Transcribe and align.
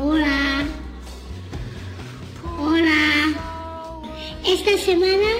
Hola. 0.00 0.64
Hola. 2.58 3.32
Esta 4.44 4.78
semana 4.78 5.30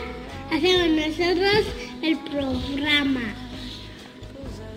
hacemos 0.53 0.89
nosotros 0.89 1.67
el 2.03 2.17
programa. 2.31 3.35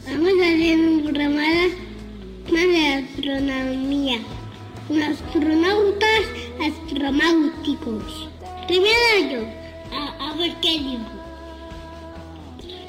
Vamos 0.07 0.33
a 0.41 0.53
hacer 0.53 0.79
un 0.79 1.03
programa 1.03 1.43
de 2.47 2.87
astronomía. 2.87 4.19
Con 4.87 5.03
astronautas 5.03 6.23
astronáuticos. 6.65 8.27
Primero 8.67 9.31
yo. 9.31 9.41
A, 9.95 10.31
a 10.31 10.35
ver 10.35 10.55
qué 10.61 10.79
digo. 10.79 11.19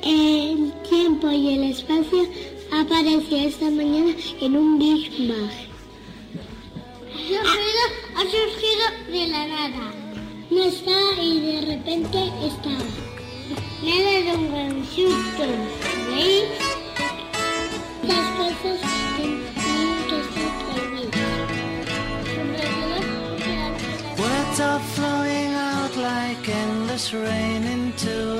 El 0.03 0.60
tiempo 1.11 1.31
y 1.31 1.55
el 1.55 1.65
espacio 1.65 2.25
apareció 2.71 3.39
esta 3.39 3.69
mañana 3.71 4.13
en 4.41 4.57
un 4.57 4.79
Big 4.79 5.11
Bang. 5.29 5.51
Ha 7.35 8.21
ha 8.21 8.23
surgido 8.23 8.85
de 9.11 9.27
la 9.29 9.47
nada. 9.49 9.93
No 10.51 10.63
está 10.63 11.21
y 11.21 11.41
de 11.41 11.61
repente 11.63 12.19
estaba. 12.47 12.91
Me 13.83 13.93
ha 13.93 14.25
dado 14.25 14.39
un 14.39 14.47
gran 14.53 14.87
susto. 14.87 15.45
¿Veis? 16.11 16.45
Las 18.07 18.27
cosas 18.37 18.81
tenían 19.17 19.99
que 20.09 20.17
estar 20.21 20.51
prohibidas. 20.63 21.31
Words 24.21 24.61
flowing 24.95 25.55
out 25.55 25.95
like 25.97 26.49
endless 26.49 27.13
rain 27.13 27.65
into 27.65 28.40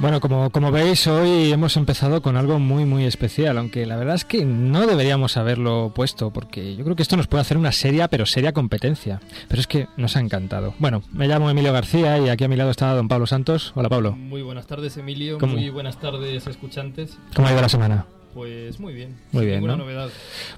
Bueno, 0.00 0.18
como, 0.20 0.48
como 0.48 0.72
veis, 0.72 1.06
hoy 1.06 1.52
hemos 1.52 1.76
empezado 1.76 2.22
con 2.22 2.38
algo 2.38 2.58
muy, 2.58 2.86
muy 2.86 3.04
especial, 3.04 3.58
aunque 3.58 3.84
la 3.84 3.96
verdad 3.96 4.14
es 4.14 4.24
que 4.24 4.46
no 4.46 4.86
deberíamos 4.86 5.36
haberlo 5.36 5.92
puesto, 5.94 6.30
porque 6.30 6.74
yo 6.74 6.84
creo 6.84 6.96
que 6.96 7.02
esto 7.02 7.18
nos 7.18 7.26
puede 7.26 7.42
hacer 7.42 7.58
una 7.58 7.70
seria, 7.70 8.08
pero 8.08 8.24
seria 8.24 8.54
competencia. 8.54 9.20
Pero 9.48 9.60
es 9.60 9.66
que 9.66 9.88
nos 9.98 10.16
ha 10.16 10.20
encantado. 10.20 10.72
Bueno, 10.78 11.02
me 11.12 11.28
llamo 11.28 11.50
Emilio 11.50 11.74
García 11.74 12.18
y 12.18 12.30
aquí 12.30 12.44
a 12.44 12.48
mi 12.48 12.56
lado 12.56 12.70
está 12.70 12.94
don 12.94 13.08
Pablo 13.08 13.26
Santos. 13.26 13.72
Hola, 13.74 13.90
Pablo. 13.90 14.12
Muy 14.12 14.40
buenas 14.40 14.66
tardes, 14.66 14.96
Emilio. 14.96 15.36
¿Cómo? 15.36 15.52
Muy 15.52 15.68
buenas 15.68 16.00
tardes, 16.00 16.46
escuchantes. 16.46 17.18
¿Cómo 17.34 17.48
ha 17.48 17.52
ido 17.52 17.60
la 17.60 17.68
semana? 17.68 18.06
Pues 18.32 18.78
muy 18.80 18.94
bien. 18.94 19.16
Muy 19.32 19.44
bien, 19.44 19.66
¿no? 19.66 19.76
novedad. 19.76 20.08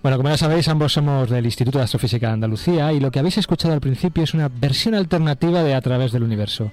Bueno, 0.02 0.18
como 0.18 0.28
ya 0.28 0.36
sabéis, 0.36 0.68
ambos 0.68 0.92
somos 0.92 1.30
del 1.30 1.46
Instituto 1.46 1.78
de 1.78 1.84
Astrofísica 1.84 2.28
de 2.28 2.34
Andalucía 2.34 2.92
y 2.92 3.00
lo 3.00 3.10
que 3.10 3.18
habéis 3.18 3.38
escuchado 3.38 3.74
al 3.74 3.80
principio 3.80 4.22
es 4.22 4.34
una 4.34 4.48
versión 4.48 4.94
alternativa 4.94 5.62
de 5.62 5.74
A 5.74 5.80
través 5.80 6.12
del 6.12 6.22
universo. 6.22 6.70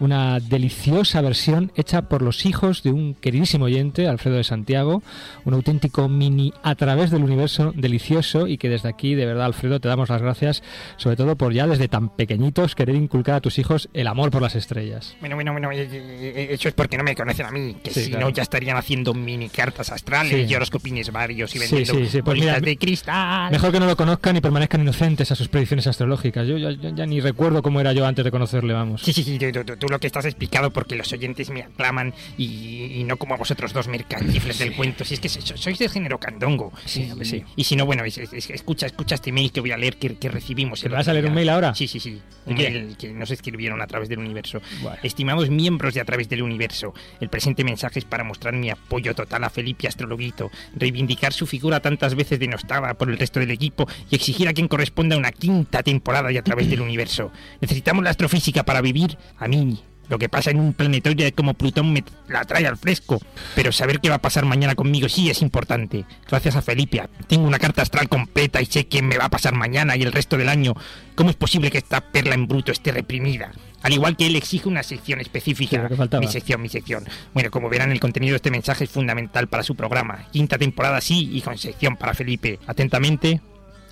Una 0.00 0.38
deliciosa 0.38 1.20
versión 1.20 1.72
hecha 1.74 2.02
por 2.02 2.22
los 2.22 2.46
hijos 2.46 2.82
de 2.84 2.90
un 2.92 3.14
queridísimo 3.14 3.64
oyente, 3.64 4.06
Alfredo 4.06 4.36
de 4.36 4.44
Santiago, 4.44 5.02
un 5.44 5.54
auténtico 5.54 6.08
mini 6.08 6.52
A 6.62 6.76
través 6.76 7.10
del 7.10 7.24
universo 7.24 7.72
delicioso 7.74 8.46
y 8.46 8.58
que 8.58 8.68
desde 8.68 8.88
aquí, 8.88 9.14
de 9.16 9.26
verdad, 9.26 9.46
Alfredo, 9.46 9.80
te 9.80 9.88
damos 9.88 10.08
las 10.08 10.22
gracias, 10.22 10.62
sobre 10.98 11.16
todo 11.16 11.34
por 11.36 11.52
ya 11.52 11.66
desde 11.66 11.88
tan 11.88 12.10
pequeñitos 12.10 12.76
querer 12.76 12.94
inculcar 12.94 13.34
a 13.36 13.40
tus 13.40 13.58
hijos 13.58 13.88
el 13.92 14.06
amor 14.06 14.30
por 14.30 14.40
las 14.40 14.54
estrellas. 14.54 15.16
Bueno, 15.18 15.34
bueno, 15.34 15.50
bueno, 15.52 15.72
eh, 15.72 15.88
eh, 15.90 16.48
eso 16.52 16.68
es 16.68 16.74
porque 16.74 16.96
no 16.96 17.02
me 17.02 17.16
conocen 17.16 17.46
a 17.46 17.50
mí, 17.50 17.76
que 17.82 17.90
Sí, 17.90 18.04
si 18.04 18.10
claro. 18.10 18.26
no 18.26 18.30
ya 18.32 18.42
estarían 18.44 18.76
haciendo 18.76 19.14
mini 19.14 19.48
cartas 19.48 19.90
astrales 19.90 20.46
Sí. 20.46 20.52
y 20.52 20.54
horoscopines 20.54 21.10
varios 21.10 21.54
y 21.56 21.58
vendiendo 21.58 22.06
sí, 22.06 22.22
pues 22.22 22.38
mira, 22.38 22.60
de 22.60 22.76
cristal. 22.76 23.50
Mejor 23.50 23.72
que 23.72 23.80
no 23.80 23.86
lo 23.86 23.96
conozcan 23.96 24.36
y 24.36 24.40
permanezcan 24.40 24.80
inocentes 24.82 25.32
a 25.32 25.34
sus 25.34 25.48
predicciones 25.48 25.86
astrológicas. 25.88 26.46
Yo 26.46 26.56
ya, 26.56 27.04
ni 27.06 27.20
recuerdo 27.20 27.62
cómo 27.62 27.80
era 27.80 27.92
yo 27.92 28.06
antes 28.06 28.24
de 28.24 28.30
conocerle, 28.30 28.72
vamos. 28.74 29.02
Sí, 29.02 29.12
sí, 29.12 29.24
sí, 29.24 29.38
tú, 29.38 29.64
tú- 29.64 29.76
tú 29.76 29.87
lo 29.90 29.98
que 30.00 30.06
estás 30.06 30.24
explicado 30.24 30.70
porque 30.72 30.96
los 30.96 31.12
oyentes 31.12 31.50
me 31.50 31.62
aclaman 31.62 32.14
y, 32.36 32.84
y 33.00 33.04
no 33.04 33.16
como 33.16 33.34
a 33.34 33.36
vosotros 33.38 33.72
dos 33.72 33.88
mercantifles 33.88 34.58
del 34.58 34.74
cuento. 34.74 35.04
Si 35.04 35.14
es 35.14 35.20
que 35.20 35.28
so- 35.28 35.56
sois 35.56 35.78
del 35.78 35.90
género 35.90 36.18
candongo. 36.18 36.72
Sí, 36.84 37.08
hombre, 37.10 37.26
sí. 37.26 37.44
Y 37.56 37.64
si 37.64 37.76
no, 37.76 37.86
bueno, 37.86 38.04
es- 38.04 38.18
es- 38.18 38.32
es- 38.32 38.50
escucha, 38.50 38.86
escucha 38.86 39.14
este 39.14 39.32
mail 39.32 39.52
que 39.52 39.60
voy 39.60 39.72
a 39.72 39.76
leer 39.76 39.96
que, 39.96 40.16
que 40.16 40.28
recibimos. 40.28 40.80
¿Te 40.80 40.88
vas 40.88 41.08
a 41.08 41.12
leer 41.12 41.26
un 41.26 41.34
mail 41.34 41.48
ahora? 41.48 41.74
Sí, 41.74 41.86
sí, 41.88 42.00
sí. 42.00 42.20
¿De 42.46 42.52
Un 42.52 42.56
mail 42.58 42.96
que 42.96 43.08
nos 43.12 43.30
escribieron 43.30 43.80
a 43.82 43.86
través 43.86 44.08
del 44.08 44.18
universo. 44.18 44.60
Bueno. 44.82 44.96
Estimados 45.02 45.50
miembros 45.50 45.94
de 45.94 46.00
A 46.00 46.04
través 46.04 46.28
del 46.28 46.42
universo, 46.42 46.94
el 47.20 47.28
presente 47.28 47.64
mensaje 47.64 47.98
es 47.98 48.04
para 48.04 48.24
mostrar 48.24 48.54
mi 48.54 48.70
apoyo 48.70 49.14
total 49.14 49.44
a 49.44 49.50
Felipe 49.50 49.86
Astrologuito, 49.88 50.50
reivindicar 50.74 51.32
su 51.32 51.46
figura 51.46 51.80
tantas 51.80 52.14
veces 52.14 52.38
denostada 52.38 52.94
por 52.94 53.10
el 53.10 53.18
resto 53.18 53.40
del 53.40 53.50
equipo 53.50 53.86
y 54.10 54.14
exigir 54.16 54.48
a 54.48 54.52
quien 54.54 54.68
corresponda 54.68 55.16
una 55.16 55.32
quinta 55.32 55.82
temporada 55.82 56.28
de 56.28 56.38
A 56.38 56.42
través 56.42 56.70
del 56.70 56.80
universo. 56.80 57.30
Necesitamos 57.60 58.04
la 58.04 58.10
astrofísica 58.10 58.62
para 58.64 58.80
vivir. 58.80 59.18
A 59.38 59.48
mí, 59.48 59.77
lo 60.08 60.18
que 60.18 60.28
pasa 60.28 60.50
en 60.50 60.60
un 60.60 60.72
planetario 60.72 61.28
como 61.34 61.54
Plutón 61.54 61.92
me 61.92 62.04
la 62.28 62.44
trae 62.44 62.66
al 62.66 62.76
fresco, 62.76 63.20
pero 63.54 63.72
saber 63.72 64.00
qué 64.00 64.08
va 64.08 64.16
a 64.16 64.22
pasar 64.22 64.44
mañana 64.44 64.74
conmigo 64.74 65.08
sí 65.08 65.30
es 65.30 65.42
importante. 65.42 66.04
Gracias 66.28 66.56
a 66.56 66.62
Felipe, 66.62 67.02
tengo 67.26 67.46
una 67.46 67.58
carta 67.58 67.82
astral 67.82 68.08
completa 68.08 68.60
y 68.60 68.66
sé 68.66 68.86
qué 68.86 69.02
me 69.02 69.18
va 69.18 69.26
a 69.26 69.30
pasar 69.30 69.54
mañana 69.54 69.96
y 69.96 70.02
el 70.02 70.12
resto 70.12 70.36
del 70.36 70.48
año. 70.48 70.74
¿Cómo 71.14 71.30
es 71.30 71.36
posible 71.36 71.70
que 71.70 71.78
esta 71.78 72.00
perla 72.00 72.34
en 72.34 72.46
bruto 72.46 72.72
esté 72.72 72.92
reprimida? 72.92 73.52
Al 73.82 73.92
igual 73.92 74.16
que 74.16 74.26
él 74.26 74.36
exige 74.36 74.68
una 74.68 74.82
sección 74.82 75.20
específica. 75.20 75.88
mi 76.20 76.26
sección, 76.26 76.60
mi 76.60 76.68
sección. 76.68 77.04
Bueno, 77.32 77.50
como 77.50 77.68
verán, 77.68 77.92
el 77.92 78.00
contenido 78.00 78.32
de 78.32 78.36
este 78.36 78.50
mensaje 78.50 78.84
es 78.84 78.90
fundamental 78.90 79.48
para 79.48 79.62
su 79.62 79.76
programa. 79.76 80.26
Quinta 80.32 80.58
temporada 80.58 81.00
sí 81.00 81.30
y 81.32 81.40
con 81.42 81.58
sección 81.58 81.96
para 81.96 82.14
Felipe. 82.14 82.58
Atentamente, 82.66 83.40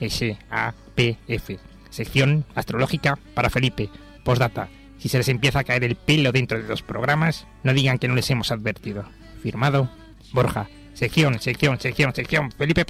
S-A-P-F. 0.01 1.59
Sección 1.91 2.45
astrológica 2.55 3.19
para 3.35 3.49
Felipe. 3.49 3.89
Postdata. 4.25 4.69
Si 4.99 5.09
se 5.09 5.19
les 5.19 5.29
empieza 5.29 5.61
a 5.61 5.65
caer 5.65 5.85
el 5.85 5.97
pelo 5.97 6.33
dentro 6.33 6.61
de 6.61 6.69
los 6.69 6.83
programas, 6.83 7.47
no 7.63 7.73
digan 7.75 7.99
que 7.99 8.09
no 8.09 8.15
les 8.15 8.31
hemos 8.31 8.51
advertido. 8.51 9.05
Firmado, 9.43 9.91
Borja. 10.33 10.69
Sección, 10.95 11.39
sección, 11.41 11.79
sección, 11.79 12.15
sección. 12.15 12.51
Felipe. 12.53 12.85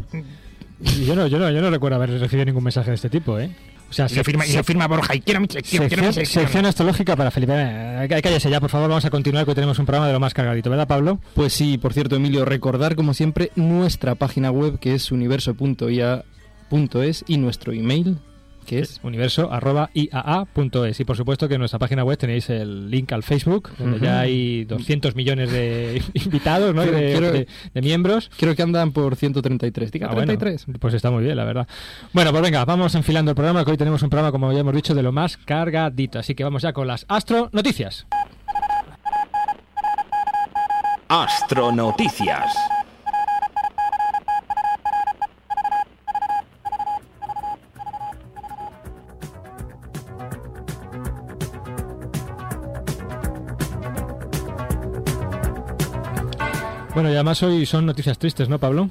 Yo 1.04 1.16
no, 1.16 1.26
yo 1.26 1.38
no, 1.38 1.50
yo 1.50 1.60
no 1.60 1.70
recuerdo 1.70 1.96
haber 1.96 2.10
recibido 2.10 2.44
ningún 2.44 2.64
mensaje 2.64 2.90
de 2.90 2.94
este 2.96 3.10
tipo, 3.10 3.38
¿eh? 3.38 3.50
O 3.88 3.92
sea, 3.92 4.06
Y 4.10 4.14
lo 4.16 4.24
firma, 4.24 4.44
y 4.46 4.52
lo 4.52 4.64
firma 4.64 4.86
Borja. 4.88 5.14
Y 5.14 5.20
quiero 5.20 5.40
mi 5.40 5.46
sección, 5.48 5.86
quiero 5.88 6.02
mi 6.02 6.06
sección, 6.08 6.26
sección. 6.26 6.44
sección 6.44 6.66
astrológica 6.66 7.14
para 7.16 7.30
Felipe. 7.30 7.52
Eh, 7.56 8.20
Cállese 8.22 8.50
ya, 8.50 8.60
por 8.60 8.70
favor, 8.70 8.88
vamos 8.88 9.04
a 9.04 9.10
continuar, 9.10 9.46
que 9.46 9.54
tenemos 9.54 9.78
un 9.78 9.86
programa 9.86 10.06
de 10.08 10.12
lo 10.12 10.20
más 10.20 10.34
cargadito, 10.34 10.70
¿verdad, 10.70 10.88
Pablo? 10.88 11.20
Pues 11.34 11.52
sí, 11.52 11.78
por 11.78 11.92
cierto, 11.92 12.16
Emilio, 12.16 12.44
recordar 12.44 12.96
como 12.96 13.14
siempre 13.14 13.52
nuestra 13.54 14.16
página 14.16 14.50
web 14.50 14.78
que 14.80 14.94
es 14.94 15.12
universo.ia.es 15.12 17.24
y 17.28 17.38
nuestro 17.38 17.72
email 17.72 18.18
que 18.66 18.80
es 18.80 19.00
universo 19.02 19.50
arroba 19.52 19.88
iaa.es 19.94 21.00
y 21.00 21.04
por 21.04 21.16
supuesto 21.16 21.48
que 21.48 21.54
en 21.54 21.60
nuestra 21.60 21.78
página 21.78 22.04
web 22.04 22.18
tenéis 22.18 22.50
el 22.50 22.90
link 22.90 23.12
al 23.12 23.22
Facebook 23.22 23.70
donde 23.78 24.00
ya 24.00 24.20
hay 24.20 24.64
200 24.64 25.14
millones 25.14 25.50
de 25.50 26.02
invitados 26.14 26.74
¿no? 26.74 26.84
y 26.84 26.88
de, 26.90 27.12
Quiero- 27.12 27.32
de- 27.32 27.46
de 27.72 27.80
miembros 27.82 28.30
creo 28.36 28.54
que 28.54 28.62
andan 28.62 28.92
por 28.92 29.16
133. 29.16 29.90
Diga 29.92 30.08
Ah, 30.10 30.14
bueno, 30.14 30.26
33. 30.36 30.66
pues 30.80 30.94
está 30.94 31.10
muy 31.10 31.22
bien 31.24 31.36
la 31.36 31.44
verdad 31.44 31.66
bueno 32.12 32.30
pues 32.32 32.42
venga 32.42 32.64
vamos 32.64 32.94
enfilando 32.94 33.30
el 33.30 33.34
programa 33.36 33.64
que 33.64 33.70
hoy 33.70 33.76
tenemos 33.76 34.02
un 34.02 34.10
programa 34.10 34.32
como 34.32 34.52
ya 34.52 34.60
hemos 34.60 34.74
dicho 34.74 34.94
de 34.94 35.02
lo 35.02 35.12
más 35.12 35.36
cargadito 35.36 36.18
así 36.18 36.34
que 36.34 36.44
vamos 36.44 36.62
ya 36.62 36.72
con 36.72 36.86
las 36.86 37.06
astro 37.08 37.48
noticias 37.52 38.06
Astronoticias. 41.08 42.52
Bueno 56.96 57.10
y 57.10 57.14
además 57.14 57.42
hoy 57.42 57.66
son 57.66 57.84
noticias 57.84 58.18
tristes 58.18 58.48
¿no 58.48 58.58
Pablo? 58.58 58.88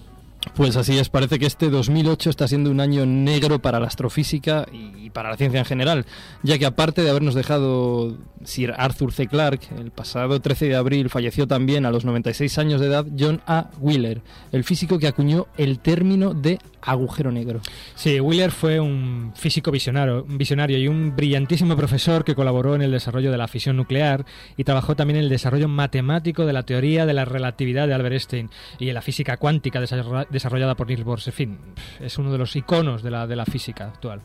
Pues 0.54 0.78
así 0.78 0.98
es, 0.98 1.10
parece 1.10 1.38
que 1.40 1.46
este 1.48 1.70
2008 1.70 2.30
está 2.30 2.48
siendo 2.48 2.70
un 2.72 2.80
año 2.80 3.06
negro 3.06 3.60
para 3.60 3.80
la 3.80 3.88
astrofísica 3.88 4.66
y 4.72 5.10
para 5.10 5.30
la 5.30 5.38
ciencia 5.38 5.60
en 5.60 5.66
general, 5.66 6.06
ya 6.44 6.58
que 6.58 6.66
aparte 6.66 7.02
de 7.02 7.10
habernos 7.10 7.34
dejado 7.36 8.18
Sir 8.44 8.74
Arthur 8.78 9.12
C. 9.12 9.28
Clarke, 9.28 9.68
el 9.78 9.92
pasado 9.92 10.40
13 10.40 10.68
de 10.70 10.76
abril 10.76 11.10
falleció 11.10 11.48
también 11.48 11.86
a 11.86 11.92
los 11.92 12.06
96 12.06 12.58
años 12.58 12.80
de 12.80 12.88
edad 12.88 13.06
John 13.18 13.42
A. 13.48 13.70
Wheeler, 13.80 14.22
el 14.54 14.64
físico 14.64 14.98
que 15.00 15.08
acuñó 15.08 15.48
el 15.58 15.80
término 15.80 16.34
de 16.34 16.60
agujero 16.82 17.32
negro. 17.32 17.62
Sí, 17.96 18.20
Wheeler 18.20 18.52
fue 18.52 18.80
un 18.80 19.32
físico 19.36 19.72
visionario, 19.72 20.24
visionario 20.24 20.78
y 20.78 20.88
un 20.88 21.16
brillantísimo 21.16 21.76
profesor 21.76 22.24
que 22.24 22.36
colaboró 22.36 22.76
en 22.76 22.84
el 22.84 22.92
desarrollo 22.92 23.32
de 23.32 23.38
la 23.40 23.48
fisión 23.48 23.76
nuclear 23.76 24.24
y 24.56 24.64
trabajó 24.66 24.96
también 24.96 25.18
en 25.18 25.24
el 25.24 25.30
desarrollo 25.30 25.68
matemático 25.68 26.46
de 26.46 26.54
la 26.54 26.62
teoría 26.64 27.08
de 27.08 27.14
la 27.16 27.26
relatividad 27.26 27.88
de 27.88 27.96
Albert 27.96 28.14
Einstein 28.14 28.50
y 28.78 28.88
en 28.90 28.94
la 28.94 29.02
física 29.02 29.38
cuántica 29.38 29.82
desarro- 29.82 30.28
desarrollada 30.36 30.76
por 30.76 30.88
Niels 30.88 31.04
Bohr. 31.04 31.20
En 31.26 31.34
fin, 31.34 31.58
es 32.00 32.18
uno 32.18 32.32
de 32.32 32.38
los 32.38 32.56
iconos 32.56 33.02
de 33.02 33.10
la, 33.12 33.26
de 33.26 33.36
la 33.36 33.46
física 33.46 33.88
actual. 33.88 34.22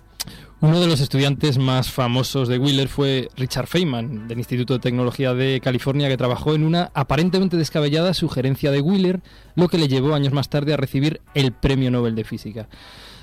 Uno 0.60 0.78
de 0.78 0.86
los 0.86 1.00
estudiantes 1.00 1.56
más 1.56 1.90
famosos 1.90 2.46
de 2.46 2.58
Wheeler 2.58 2.88
fue 2.88 3.28
Richard 3.38 3.66
Feynman, 3.66 4.28
del 4.28 4.36
Instituto 4.38 4.74
de 4.74 4.80
Tecnología 4.80 5.32
de 5.32 5.60
California, 5.62 6.08
que 6.08 6.18
trabajó 6.18 6.54
en 6.54 6.64
una 6.64 6.90
aparentemente 6.92 7.56
descabellada 7.56 8.12
sugerencia 8.12 8.70
de 8.70 8.82
Wheeler, 8.82 9.22
lo 9.54 9.68
que 9.68 9.78
le 9.78 9.88
llevó 9.88 10.14
años 10.14 10.34
más 10.34 10.50
tarde 10.50 10.74
a 10.74 10.76
recibir 10.76 11.22
el 11.32 11.52
Premio 11.52 11.90
Nobel 11.90 12.14
de 12.14 12.24
Física. 12.24 12.68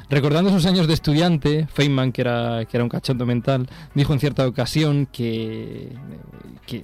Recordando 0.10 0.50
sus 0.50 0.66
años 0.66 0.88
de 0.88 0.94
estudiante, 0.94 1.68
Feynman, 1.72 2.12
que 2.12 2.22
era, 2.22 2.66
que 2.66 2.78
era 2.78 2.84
un 2.84 2.90
cachondo 2.90 3.26
mental, 3.26 3.68
dijo 3.94 4.14
en 4.14 4.20
cierta 4.20 4.48
ocasión 4.48 5.06
que, 5.06 5.92
que 6.66 6.84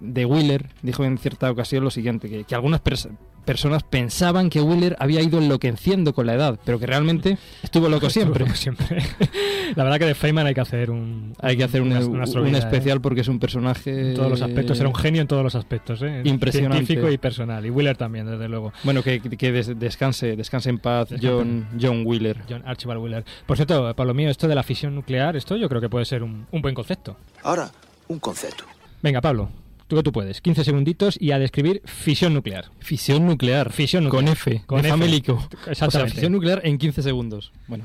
de 0.00 0.24
Wheeler, 0.26 0.68
dijo 0.82 1.04
en 1.04 1.16
cierta 1.16 1.50
ocasión 1.50 1.84
lo 1.84 1.90
siguiente, 1.90 2.28
que, 2.28 2.44
que 2.44 2.54
algunas 2.54 2.82
pers- 2.82 3.08
personas 3.46 3.82
pensaban 3.82 4.50
que 4.50 4.60
Wheeler 4.60 4.96
había 4.98 5.22
ido 5.22 5.38
enloqueciendo 5.38 6.12
con 6.12 6.26
la 6.26 6.34
edad, 6.34 6.58
pero 6.64 6.78
que 6.78 6.84
realmente 6.86 7.38
estuvo 7.62 7.88
loco 7.88 8.10
siempre. 8.10 8.44
Como 8.44 8.54
siempre. 8.54 8.98
la 9.76 9.84
verdad 9.84 9.98
que 9.98 10.04
de 10.04 10.14
Feynman 10.14 10.46
hay 10.46 10.52
que 10.54 10.60
hacer 10.60 10.90
un... 10.90 11.32
Hay 11.40 11.56
que 11.56 11.64
hacer 11.64 11.80
un, 11.80 11.88
una- 11.92 12.00
un 12.00 12.10
una 12.16 12.24
astrología, 12.24 12.56
¿eh? 12.56 12.60
especial 12.60 13.00
porque 13.00 13.22
es 13.22 13.28
un 13.28 13.38
personaje... 13.38 14.10
En 14.10 14.14
todos 14.14 14.28
los 14.30 14.42
aspectos, 14.42 14.78
era 14.80 14.88
un 14.88 14.94
genio 14.94 15.22
en 15.22 15.28
todos 15.28 15.42
los 15.42 15.54
aspectos, 15.54 16.02
¿eh? 16.02 16.20
Impresionante. 16.24 16.84
Científico 16.84 17.10
y 17.10 17.16
personal. 17.16 17.64
Y 17.64 17.70
Wheeler 17.70 17.96
también, 17.96 18.26
desde 18.26 18.48
luego. 18.48 18.72
Bueno, 18.84 19.02
que, 19.02 19.20
que 19.20 19.52
des- 19.52 19.78
descanse, 19.78 20.36
descanse 20.36 20.68
en 20.68 20.78
paz. 20.78 21.08
John, 21.22 21.66
John 21.80 22.02
Wheeler. 22.04 22.42
John 22.50 22.62
Archibald 22.66 23.00
Wheeler. 23.00 23.24
Por 23.46 23.56
cierto, 23.56 23.94
Pablo 23.94 24.12
mío, 24.12 24.28
esto 24.28 24.48
de 24.48 24.54
la 24.54 24.62
fisión 24.62 24.94
nuclear, 24.94 25.36
esto 25.36 25.56
yo 25.56 25.68
creo 25.68 25.80
que 25.80 25.88
puede 25.88 26.04
ser 26.04 26.22
un, 26.22 26.46
un 26.50 26.60
buen 26.62 26.74
concepto. 26.74 27.16
Ahora, 27.42 27.70
un 28.08 28.18
concepto. 28.18 28.64
Venga, 29.02 29.20
Pablo, 29.20 29.48
tú 29.86 29.96
que 29.96 30.02
tú 30.02 30.12
puedes. 30.12 30.40
15 30.40 30.64
segunditos 30.64 31.16
y 31.20 31.32
a 31.32 31.38
describir 31.38 31.82
fisión 31.84 32.34
nuclear. 32.34 32.70
Fisión 32.80 33.26
nuclear. 33.26 33.72
Fisión 33.72 34.04
nuclear. 34.04 34.24
Con 34.24 34.32
F. 34.32 34.62
Con 34.66 34.80
F. 34.80 34.88
famélico. 34.88 35.48
O 35.70 35.74
sea, 35.74 36.06
fisión 36.06 36.32
nuclear 36.32 36.60
en 36.64 36.78
15 36.78 37.02
segundos. 37.02 37.52
Bueno, 37.66 37.84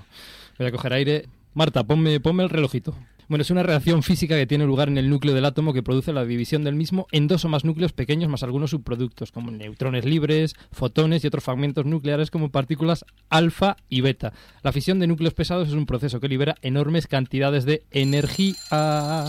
voy 0.57 0.67
a 0.67 0.71
coger 0.71 0.93
aire. 0.93 1.25
Marta, 1.53 1.83
ponme, 1.83 2.19
ponme 2.19 2.43
el 2.43 2.49
relojito. 2.49 2.95
Bueno, 3.31 3.43
es 3.43 3.49
una 3.49 3.63
reacción 3.63 4.03
física 4.03 4.35
que 4.35 4.45
tiene 4.45 4.65
lugar 4.65 4.89
en 4.89 4.97
el 4.97 5.09
núcleo 5.09 5.33
del 5.33 5.45
átomo 5.45 5.71
que 5.73 5.81
produce 5.81 6.11
la 6.11 6.25
división 6.25 6.65
del 6.65 6.75
mismo 6.75 7.07
en 7.13 7.29
dos 7.29 7.45
o 7.45 7.47
más 7.47 7.63
núcleos 7.63 7.93
pequeños 7.93 8.29
más 8.29 8.43
algunos 8.43 8.71
subproductos, 8.71 9.31
como 9.31 9.51
neutrones 9.51 10.03
libres, 10.03 10.53
fotones 10.73 11.23
y 11.23 11.27
otros 11.27 11.41
fragmentos 11.45 11.85
nucleares 11.85 12.29
como 12.29 12.49
partículas 12.51 13.05
alfa 13.29 13.77
y 13.87 14.01
beta. 14.01 14.33
La 14.63 14.73
fisión 14.73 14.99
de 14.99 15.07
núcleos 15.07 15.33
pesados 15.33 15.69
es 15.69 15.73
un 15.75 15.85
proceso 15.85 16.19
que 16.19 16.27
libera 16.27 16.55
enormes 16.61 17.07
cantidades 17.07 17.63
de 17.63 17.83
energía. 17.91 18.53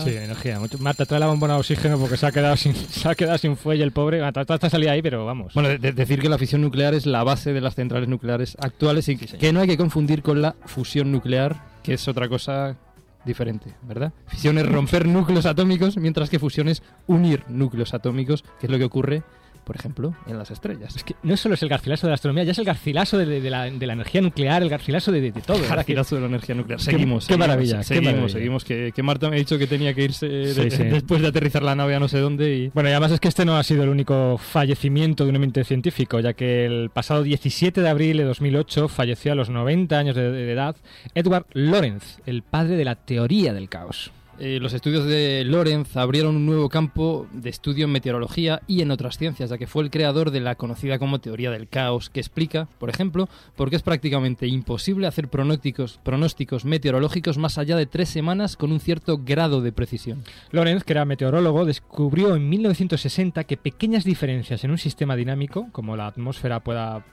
Sí, 0.03 0.09
energía. 0.09 0.59
Marta, 0.81 1.05
trae 1.05 1.21
la 1.21 1.27
bombona 1.27 1.53
de 1.53 1.59
oxígeno 1.61 1.97
porque 1.97 2.17
se 2.17 2.25
ha 2.25 2.31
quedado 2.33 2.57
sin, 2.57 2.75
se 2.75 3.07
ha 3.07 3.15
quedado 3.15 3.37
sin 3.37 3.55
fuelle 3.55 3.85
el 3.85 3.93
pobre. 3.93 4.21
Ah, 4.21 4.33
Está 4.35 4.69
salida 4.69 4.91
ahí, 4.91 5.01
pero 5.01 5.25
vamos. 5.25 5.53
Bueno, 5.53 5.69
de- 5.69 5.77
de- 5.77 5.93
decir 5.93 6.19
que 6.19 6.27
la 6.27 6.37
fisión 6.37 6.59
nuclear 6.61 6.93
es 6.93 7.05
la 7.05 7.23
base 7.23 7.53
de 7.53 7.61
las 7.61 7.75
centrales 7.75 8.09
nucleares 8.09 8.57
actuales 8.59 9.07
y 9.07 9.15
que 9.15 9.53
no 9.53 9.61
hay 9.61 9.67
que 9.69 9.77
confundir 9.77 10.21
con 10.23 10.41
la 10.41 10.57
fusión 10.65 11.09
nuclear, 11.09 11.63
que 11.83 11.93
es 11.93 12.05
otra 12.09 12.27
cosa 12.27 12.75
diferente, 13.25 13.73
¿verdad? 13.83 14.13
Fisión 14.27 14.57
es 14.57 14.67
romper 14.67 15.07
núcleos 15.07 15.45
atómicos, 15.45 15.97
mientras 15.97 16.29
que 16.29 16.39
fusión 16.39 16.67
es 16.67 16.83
unir 17.07 17.43
núcleos 17.47 17.93
atómicos, 17.93 18.43
que 18.59 18.67
es 18.67 18.71
lo 18.71 18.77
que 18.77 18.85
ocurre, 18.85 19.23
por 19.63 19.75
ejemplo, 19.75 20.15
en 20.27 20.37
las 20.37 20.51
estrellas. 20.51 20.95
Es 20.95 21.03
que 21.03 21.15
no 21.23 21.35
solo 21.37 21.55
es 21.55 21.63
el 21.63 21.69
garcilaso 21.69 22.07
de 22.07 22.11
la 22.11 22.15
astronomía, 22.15 22.43
ya 22.43 22.51
es 22.51 22.57
el 22.59 22.65
garcilaso 22.65 23.17
de, 23.17 23.25
de 23.41 23.49
la, 23.49 23.69
de 23.69 23.87
la 23.87 23.93
energía 23.93 24.21
nuclear, 24.21 24.61
el 24.63 24.69
garcilaso 24.69 25.11
de, 25.11 25.21
de- 25.21 25.31
de 25.31 25.41
todo. 25.41 25.57
Decir, 25.57 25.75
Garcilaso 25.75 26.15
de 26.15 26.21
la 26.21 26.27
energía 26.27 26.55
nuclear. 26.55 26.79
Qué- 26.79 26.85
Seguimos. 26.85 27.25
qué 27.25 27.33
seguimos, 27.33 27.47
maravilla, 27.47 27.77
qué 27.79 27.83
Seguimos, 27.83 28.11
maravilla. 28.13 28.33
seguimos. 28.33 28.63
Que, 28.65 28.91
que 28.95 29.03
Marta 29.03 29.29
me 29.29 29.35
ha 29.35 29.39
dicho 29.39 29.57
que 29.57 29.67
tenía 29.67 29.93
que 29.93 30.03
irse 30.03 30.27
de- 30.27 30.53
Sí, 30.53 30.71
sí. 30.71 30.83
después 30.83 31.21
de 31.21 31.27
aterrizar 31.27 31.63
la 31.63 31.75
nave 31.75 31.95
a 31.95 31.99
no 31.99 32.07
sé 32.07 32.19
dónde 32.19 32.55
y... 32.55 32.67
Bueno, 32.69 32.89
y 32.89 32.91
además 32.93 33.11
es 33.13 33.19
que 33.19 33.27
este 33.27 33.45
no 33.45 33.57
ha 33.57 33.63
sido 33.63 33.83
el 33.83 33.89
único 33.89 34.37
fallecimiento 34.37 35.23
de 35.25 35.29
un 35.31 35.43
ente 35.43 35.63
científico, 35.63 36.19
ya 36.19 36.33
que 36.33 36.65
el 36.65 36.89
pasado 36.91 37.23
17 37.23 37.81
de 37.81 37.89
abril 37.89 38.17
de 38.17 38.23
2008 38.23 38.87
falleció 38.87 39.31
a 39.31 39.35
los 39.35 39.49
90 39.49 39.97
años 39.97 40.15
de, 40.15 40.31
de 40.31 40.51
edad 40.51 40.75
Edward 41.15 41.45
Lorenz, 41.53 42.19
el 42.25 42.43
padre 42.43 42.75
de 42.75 42.85
la 42.85 42.95
teoría 42.95 43.53
del 43.53 43.69
caos. 43.69 44.11
Eh, 44.39 44.59
los 44.59 44.73
estudios 44.73 45.05
de 45.05 45.43
Lorenz 45.45 45.95
abrieron 45.95 46.35
un 46.35 46.45
nuevo 46.45 46.67
campo 46.67 47.27
de 47.31 47.49
estudio 47.49 47.85
en 47.85 47.91
meteorología 47.91 48.61
y 48.67 48.81
en 48.81 48.89
otras 48.89 49.17
ciencias, 49.17 49.49
ya 49.49 49.57
que 49.57 49.67
fue 49.67 49.83
el 49.83 49.91
creador 49.91 50.31
de 50.31 50.39
la 50.39 50.55
conocida 50.55 50.97
como 50.97 51.19
teoría 51.19 51.51
del 51.51 51.67
caos, 51.67 52.09
que 52.09 52.19
explica, 52.19 52.67
por 52.79 52.89
ejemplo, 52.89 53.29
por 53.55 53.69
qué 53.69 53.75
es 53.75 53.83
prácticamente 53.83 54.47
imposible 54.47 55.07
hacer 55.07 55.27
pronósticos, 55.27 55.99
pronósticos 56.03 56.65
meteorológicos 56.65 57.37
más 57.37 57.57
allá 57.57 57.77
de 57.77 57.85
tres 57.85 58.09
semanas 58.09 58.57
con 58.57 58.71
un 58.71 58.79
cierto 58.79 59.19
grado 59.23 59.61
de 59.61 59.71
precisión. 59.71 60.23
Lorenz, 60.51 60.83
que 60.83 60.93
era 60.93 61.05
meteorólogo, 61.05 61.65
descubrió 61.65 62.35
en 62.35 62.49
1960 62.49 63.43
que 63.43 63.57
pequeñas 63.57 64.03
diferencias 64.03 64.63
en 64.63 64.71
un 64.71 64.77
sistema 64.79 65.15
dinámico, 65.15 65.67
como 65.71 65.95
la 65.95 66.07
atmósfera 66.07 66.59
pueda 66.61 67.05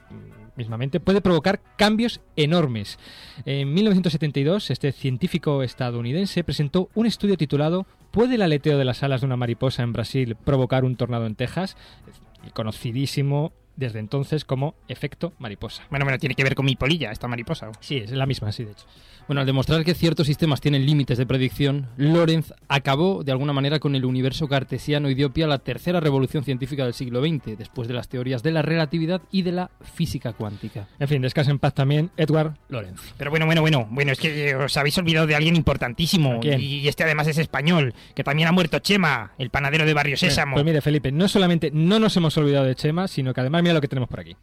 mismamente, 0.55 0.99
puede 0.99 1.21
provocar 1.21 1.61
cambios 1.77 2.21
enormes. 2.35 2.99
En 3.45 3.73
1972, 3.73 4.69
este 4.69 4.91
científico 4.91 5.63
estadounidense 5.63 6.43
presentó 6.43 6.89
un 6.95 7.05
estudio 7.05 7.37
titulado 7.37 7.85
¿Puede 8.11 8.35
el 8.35 8.41
aleteo 8.41 8.77
de 8.77 8.85
las 8.85 9.03
alas 9.03 9.21
de 9.21 9.27
una 9.27 9.37
mariposa 9.37 9.83
en 9.83 9.93
Brasil 9.93 10.35
provocar 10.35 10.83
un 10.83 10.95
tornado 10.95 11.25
en 11.25 11.35
Texas? 11.35 11.77
Conocidísimo 12.53 13.53
desde 13.81 13.99
entonces 13.99 14.45
como 14.45 14.75
efecto 14.87 15.33
mariposa. 15.39 15.83
Bueno, 15.89 16.05
bueno, 16.05 16.19
tiene 16.19 16.35
que 16.35 16.43
ver 16.43 16.55
con 16.55 16.65
mi 16.65 16.75
polilla, 16.75 17.11
esta 17.11 17.27
mariposa. 17.27 17.71
Sí, 17.79 17.97
es 17.97 18.11
la 18.11 18.27
misma, 18.27 18.51
sí, 18.51 18.63
de 18.63 18.71
hecho. 18.71 18.85
Bueno, 19.27 19.41
al 19.41 19.47
demostrar 19.47 19.83
que 19.83 19.93
ciertos 19.93 20.27
sistemas 20.27 20.61
tienen 20.61 20.85
límites 20.85 21.17
de 21.17 21.25
predicción, 21.25 21.87
Lorenz 21.97 22.53
acabó 22.67 23.23
de 23.23 23.31
alguna 23.31 23.53
manera 23.53 23.79
con 23.79 23.95
el 23.95 24.05
universo 24.05 24.47
cartesiano 24.47 25.09
y 25.09 25.15
dio 25.15 25.31
pie 25.31 25.45
a 25.45 25.47
la 25.47 25.59
tercera 25.59 25.99
revolución 25.99 26.43
científica 26.43 26.83
del 26.83 26.93
siglo 26.93 27.21
XX, 27.21 27.57
después 27.57 27.87
de 27.87 27.93
las 27.93 28.09
teorías 28.09 28.43
de 28.43 28.51
la 28.51 28.61
relatividad 28.61 29.21
y 29.31 29.43
de 29.43 29.51
la 29.51 29.71
física 29.93 30.33
cuántica. 30.33 30.87
En 30.99 31.07
fin, 31.07 31.21
descansa 31.21 31.51
en 31.51 31.59
paz 31.59 31.73
también 31.73 32.11
Edward 32.17 32.57
Lorenz. 32.69 33.13
Pero 33.17 33.31
bueno, 33.31 33.45
bueno, 33.45 33.61
bueno, 33.61 33.87
bueno, 33.89 34.11
es 34.11 34.19
que 34.19 34.49
eh, 34.49 34.55
os 34.55 34.75
habéis 34.77 34.97
olvidado 34.97 35.27
de 35.27 35.35
alguien 35.35 35.55
importantísimo. 35.55 36.41
Y 36.43 36.87
este 36.87 37.03
además 37.03 37.27
es 37.27 37.37
español, 37.37 37.93
que 38.15 38.23
también 38.23 38.47
ha 38.47 38.51
muerto 38.51 38.79
Chema, 38.79 39.31
el 39.37 39.49
panadero 39.49 39.85
de 39.85 39.93
Barrio 39.93 40.17
Sésamo. 40.17 40.55
Pues 40.55 40.65
mire, 40.65 40.81
Felipe, 40.81 41.11
no 41.11 41.27
solamente 41.27 41.71
no 41.73 41.99
nos 41.99 42.15
hemos 42.17 42.37
olvidado 42.37 42.65
de 42.65 42.75
Chema, 42.75 43.07
sino 43.07 43.33
que 43.33 43.41
además 43.41 43.63
mira 43.63 43.70
lo 43.73 43.81
que 43.81 43.87
tenemos 43.87 44.09
por 44.09 44.19
aquí. 44.19 44.35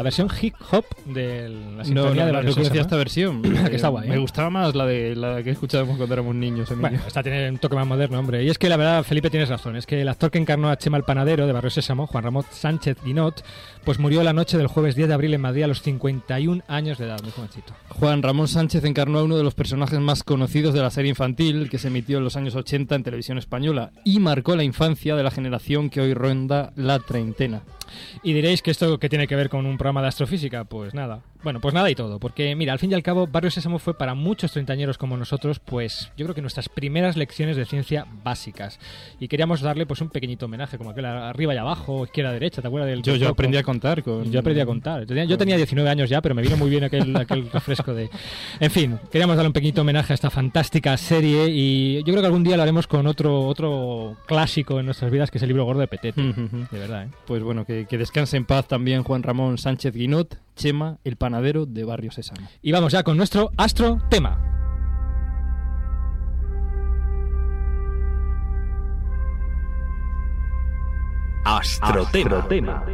La 0.00 0.04
versión 0.04 0.30
hip 0.40 0.54
hop 0.70 0.86
de 1.04 1.50
la 1.50 1.54
No, 1.54 1.76
no, 1.76 1.84
sintonía 1.84 2.24
de 2.24 2.32
Barrio 2.32 2.48
no 2.48 2.56
conocía 2.56 2.80
esta 2.80 2.96
versión. 2.96 3.42
Que 3.68 3.76
está 3.76 3.88
guay, 3.88 4.08
¿eh? 4.08 4.12
Me 4.12 4.16
gustaba 4.16 4.48
más 4.48 4.74
la 4.74 4.86
de 4.86 5.14
la 5.14 5.42
que 5.42 5.50
escuchábamos 5.50 5.98
cuando 5.98 6.14
éramos 6.14 6.34
niños. 6.34 6.70
Emilio. 6.70 6.88
Bueno, 6.88 7.04
esta 7.06 7.22
tiene 7.22 7.50
un 7.50 7.58
toque 7.58 7.76
más 7.76 7.86
moderno, 7.86 8.18
hombre. 8.18 8.42
Y 8.42 8.48
es 8.48 8.56
que 8.56 8.70
la 8.70 8.78
verdad, 8.78 9.04
Felipe, 9.04 9.28
tienes 9.28 9.50
razón. 9.50 9.76
Es 9.76 9.84
que 9.84 10.00
el 10.00 10.08
actor 10.08 10.30
que 10.30 10.38
encarnó 10.38 10.70
a 10.70 10.78
Chema 10.78 10.96
el 10.96 11.04
Panadero 11.04 11.46
de 11.46 11.52
Barrio 11.52 11.68
Sésamo, 11.68 12.06
Juan 12.06 12.24
Ramón 12.24 12.46
Sánchez 12.50 12.96
Guinot, 13.04 13.44
pues 13.84 13.98
murió 13.98 14.22
la 14.22 14.32
noche 14.32 14.56
del 14.56 14.68
jueves 14.68 14.94
10 14.94 15.08
de 15.08 15.12
abril 15.12 15.34
en 15.34 15.42
Madrid 15.42 15.64
a 15.64 15.66
los 15.66 15.82
51 15.82 16.64
años 16.66 16.96
de 16.96 17.04
edad, 17.04 17.20
muy 17.22 17.32
jovencito. 17.32 17.74
Juan 17.90 18.22
Ramón 18.22 18.48
Sánchez 18.48 18.82
encarnó 18.84 19.18
a 19.18 19.24
uno 19.24 19.36
de 19.36 19.44
los 19.44 19.52
personajes 19.52 20.00
más 20.00 20.24
conocidos 20.24 20.72
de 20.72 20.80
la 20.80 20.88
serie 20.88 21.10
infantil 21.10 21.68
que 21.68 21.76
se 21.76 21.88
emitió 21.88 22.16
en 22.16 22.24
los 22.24 22.36
años 22.36 22.54
80 22.54 22.94
en 22.94 23.02
televisión 23.02 23.36
española 23.36 23.90
y 24.02 24.18
marcó 24.18 24.56
la 24.56 24.64
infancia 24.64 25.14
de 25.14 25.22
la 25.22 25.30
generación 25.30 25.90
que 25.90 26.00
hoy 26.00 26.14
ronda 26.14 26.72
la 26.74 27.00
treintena. 27.00 27.60
Y 28.22 28.32
diréis 28.32 28.62
que 28.62 28.70
esto 28.70 28.98
que 28.98 29.08
tiene 29.08 29.26
que 29.26 29.36
ver 29.36 29.48
con 29.48 29.66
un 29.66 29.78
programa 29.78 30.02
de 30.02 30.08
astrofísica, 30.08 30.64
pues 30.64 30.94
nada. 30.94 31.22
Bueno, 31.42 31.60
pues 31.60 31.72
nada 31.72 31.90
y 31.90 31.94
todo, 31.94 32.18
porque 32.18 32.54
mira, 32.54 32.74
al 32.74 32.78
fin 32.78 32.90
y 32.90 32.94
al 32.94 33.02
cabo, 33.02 33.26
Barrio 33.26 33.50
Sésamo 33.50 33.78
fue 33.78 33.96
para 33.96 34.14
muchos 34.14 34.52
treintañeros 34.52 34.98
como 34.98 35.16
nosotros, 35.16 35.58
pues 35.58 36.12
yo 36.14 36.26
creo 36.26 36.34
que 36.34 36.42
nuestras 36.42 36.68
primeras 36.68 37.16
lecciones 37.16 37.56
de 37.56 37.64
ciencia 37.64 38.06
básicas. 38.22 38.78
Y 39.18 39.28
queríamos 39.28 39.62
darle 39.62 39.86
pues 39.86 40.02
un 40.02 40.10
pequeñito 40.10 40.44
homenaje, 40.44 40.76
como 40.76 40.90
aquel 40.90 41.06
arriba 41.06 41.54
y 41.54 41.56
abajo, 41.56 42.04
izquierda, 42.04 42.32
derecha, 42.32 42.60
¿te 42.60 42.68
acuerdas 42.68 42.90
del 42.90 43.02
Yo, 43.02 43.16
yo 43.16 43.30
aprendí 43.30 43.56
a 43.56 43.62
contar 43.62 44.02
con... 44.02 44.30
Yo 44.30 44.40
aprendí 44.40 44.60
a 44.60 44.66
contar. 44.66 45.00
Yo 45.00 45.06
tenía, 45.06 45.24
yo 45.24 45.38
tenía 45.38 45.56
19 45.56 45.88
años 45.88 46.10
ya, 46.10 46.20
pero 46.20 46.34
me 46.34 46.42
vino 46.42 46.58
muy 46.58 46.68
bien 46.68 46.84
aquel, 46.84 47.16
aquel 47.16 47.50
refresco 47.50 47.94
de... 47.94 48.10
En 48.58 48.70
fin, 48.70 48.98
queríamos 49.10 49.36
darle 49.36 49.48
un 49.48 49.54
pequeñito 49.54 49.80
homenaje 49.80 50.12
a 50.12 50.14
esta 50.14 50.28
fantástica 50.28 50.94
serie 50.98 51.48
y 51.48 51.98
yo 51.98 52.12
creo 52.12 52.20
que 52.20 52.26
algún 52.26 52.44
día 52.44 52.58
lo 52.58 52.62
haremos 52.62 52.86
con 52.86 53.06
otro, 53.06 53.46
otro 53.46 54.18
clásico 54.26 54.78
en 54.78 54.84
nuestras 54.84 55.10
vidas, 55.10 55.30
que 55.30 55.38
es 55.38 55.42
el 55.42 55.48
libro 55.48 55.64
gordo 55.64 55.80
de 55.80 55.86
Petete. 55.86 56.20
De 56.20 56.78
verdad, 56.78 57.04
¿eh? 57.04 57.08
Pues 57.26 57.42
bueno, 57.42 57.64
que, 57.64 57.79
que 57.86 57.98
descanse 57.98 58.36
en 58.36 58.44
paz 58.44 58.66
también 58.66 59.02
Juan 59.02 59.22
Ramón 59.22 59.58
Sánchez 59.58 59.94
Guinot, 59.94 60.38
Chema, 60.56 60.98
el 61.04 61.16
panadero 61.16 61.66
de 61.66 61.84
Barrio 61.84 62.10
Sésamo. 62.10 62.48
Y 62.62 62.72
vamos 62.72 62.92
ya 62.92 63.02
con 63.02 63.16
nuestro 63.16 63.50
astro 63.56 63.98
tema. 64.10 64.38
Astrotema. 71.44 72.84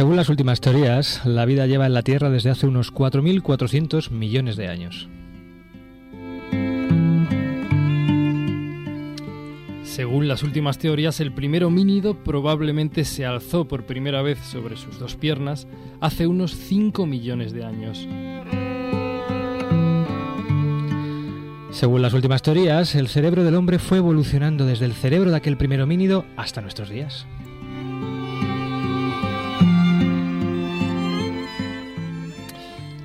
Según 0.00 0.16
las 0.16 0.30
últimas 0.30 0.62
teorías, 0.62 1.26
la 1.26 1.44
vida 1.44 1.66
lleva 1.66 1.84
en 1.84 1.92
la 1.92 2.00
Tierra 2.00 2.30
desde 2.30 2.48
hace 2.48 2.66
unos 2.66 2.90
4.400 2.90 4.10
millones 4.10 4.56
de 4.56 4.66
años. 4.66 5.10
Según 9.84 10.26
las 10.26 10.42
últimas 10.42 10.78
teorías, 10.78 11.20
el 11.20 11.34
primer 11.34 11.64
homínido 11.64 12.14
probablemente 12.14 13.04
se 13.04 13.26
alzó 13.26 13.68
por 13.68 13.84
primera 13.84 14.22
vez 14.22 14.38
sobre 14.38 14.78
sus 14.78 14.98
dos 14.98 15.16
piernas 15.16 15.66
hace 16.00 16.26
unos 16.26 16.52
5 16.56 17.04
millones 17.04 17.52
de 17.52 17.64
años. 17.66 18.08
Según 21.72 22.00
las 22.00 22.14
últimas 22.14 22.40
teorías, 22.40 22.94
el 22.94 23.08
cerebro 23.08 23.44
del 23.44 23.54
hombre 23.54 23.78
fue 23.78 23.98
evolucionando 23.98 24.64
desde 24.64 24.86
el 24.86 24.94
cerebro 24.94 25.30
de 25.30 25.36
aquel 25.36 25.58
primer 25.58 25.82
homínido 25.82 26.24
hasta 26.38 26.62
nuestros 26.62 26.88
días. 26.88 27.26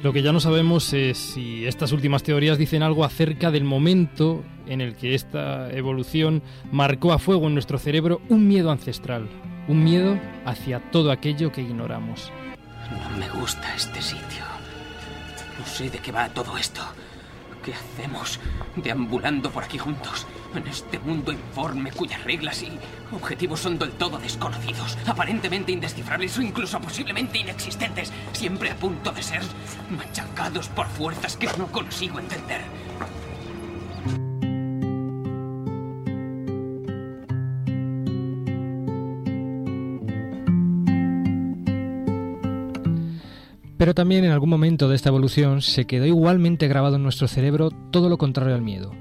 Lo 0.05 0.13
que 0.13 0.21
ya 0.21 0.31
no 0.31 0.39
sabemos 0.39 0.93
es 0.93 1.17
si 1.17 1.65
estas 1.65 1.91
últimas 1.91 2.21
teorías 2.21 2.59
dicen 2.59 2.83
algo 2.83 3.05
acerca 3.05 3.49
del 3.49 3.63
momento 3.63 4.43
en 4.67 4.79
el 4.79 4.95
que 4.95 5.15
esta 5.15 5.71
evolución 5.71 6.43
marcó 6.71 7.11
a 7.11 7.17
fuego 7.17 7.47
en 7.47 7.55
nuestro 7.55 7.79
cerebro 7.79 8.21
un 8.29 8.47
miedo 8.47 8.69
ancestral, 8.69 9.27
un 9.67 9.83
miedo 9.83 10.19
hacia 10.45 10.79
todo 10.91 11.09
aquello 11.09 11.51
que 11.51 11.61
ignoramos. 11.61 12.31
No 12.91 13.17
me 13.17 13.27
gusta 13.29 13.73
este 13.73 13.99
sitio. 13.99 14.43
No 15.57 15.65
sé 15.65 15.89
de 15.89 15.97
qué 15.97 16.11
va 16.11 16.29
todo 16.29 16.55
esto. 16.55 16.83
¿Qué 17.65 17.73
hacemos 17.73 18.39
deambulando 18.75 19.49
por 19.49 19.63
aquí 19.63 19.79
juntos? 19.79 20.27
En 20.53 20.67
este 20.67 20.99
mundo 20.99 21.31
informe 21.31 21.91
cuyas 21.91 22.23
reglas 22.23 22.61
y 22.61 22.71
objetivos 23.11 23.61
son 23.61 23.79
del 23.79 23.89
todo 23.93 24.19
desconocidos, 24.19 24.95
aparentemente 25.07 25.71
indescifrables 25.71 26.37
o 26.37 26.43
incluso 26.43 26.79
posiblemente 26.79 27.39
inexistentes, 27.39 28.13
siempre 28.33 28.69
a 28.69 28.75
punto 28.75 29.11
de 29.11 29.23
ser 29.23 29.41
machacados 29.89 30.67
por 30.69 30.85
fuerzas 30.89 31.37
que 31.37 31.47
no 31.57 31.65
consigo 31.71 32.19
entender. 32.19 32.61
Pero 43.77 43.93
también 43.93 44.23
en 44.23 44.31
algún 44.31 44.49
momento 44.49 44.87
de 44.87 44.95
esta 44.95 45.09
evolución 45.09 45.61
se 45.61 45.85
quedó 45.85 46.05
igualmente 46.05 46.67
grabado 46.69 46.95
en 46.95 47.03
nuestro 47.03 47.27
cerebro 47.27 47.71
todo 47.91 48.07
lo 48.07 48.17
contrario 48.17 48.55
al 48.55 48.61
miedo. 48.61 48.93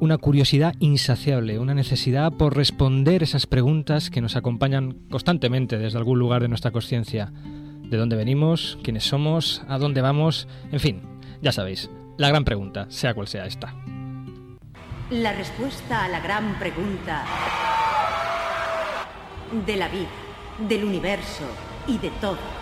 Una 0.00 0.16
curiosidad 0.16 0.74
insaciable, 0.78 1.58
una 1.58 1.74
necesidad 1.74 2.32
por 2.32 2.56
responder 2.56 3.22
esas 3.22 3.46
preguntas 3.46 4.08
que 4.08 4.22
nos 4.22 4.34
acompañan 4.34 4.96
constantemente 5.10 5.76
desde 5.76 5.98
algún 5.98 6.18
lugar 6.18 6.40
de 6.40 6.48
nuestra 6.48 6.70
conciencia. 6.70 7.30
¿De 7.82 7.98
dónde 7.98 8.16
venimos? 8.16 8.78
¿Quiénes 8.82 9.04
somos? 9.04 9.62
¿A 9.68 9.76
dónde 9.76 10.00
vamos? 10.00 10.48
En 10.72 10.80
fin, 10.80 11.02
ya 11.42 11.52
sabéis, 11.52 11.90
la 12.16 12.28
gran 12.28 12.44
pregunta, 12.44 12.86
sea 12.88 13.12
cual 13.12 13.28
sea 13.28 13.44
esta. 13.44 13.74
La 15.10 15.34
respuesta 15.34 16.06
a 16.06 16.08
la 16.08 16.20
gran 16.20 16.58
pregunta 16.58 17.26
de 19.66 19.76
la 19.76 19.88
vida, 19.88 20.08
del 20.66 20.84
universo 20.84 21.44
y 21.86 21.98
de 21.98 22.08
todo 22.18 22.61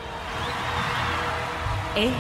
es... 1.97 2.13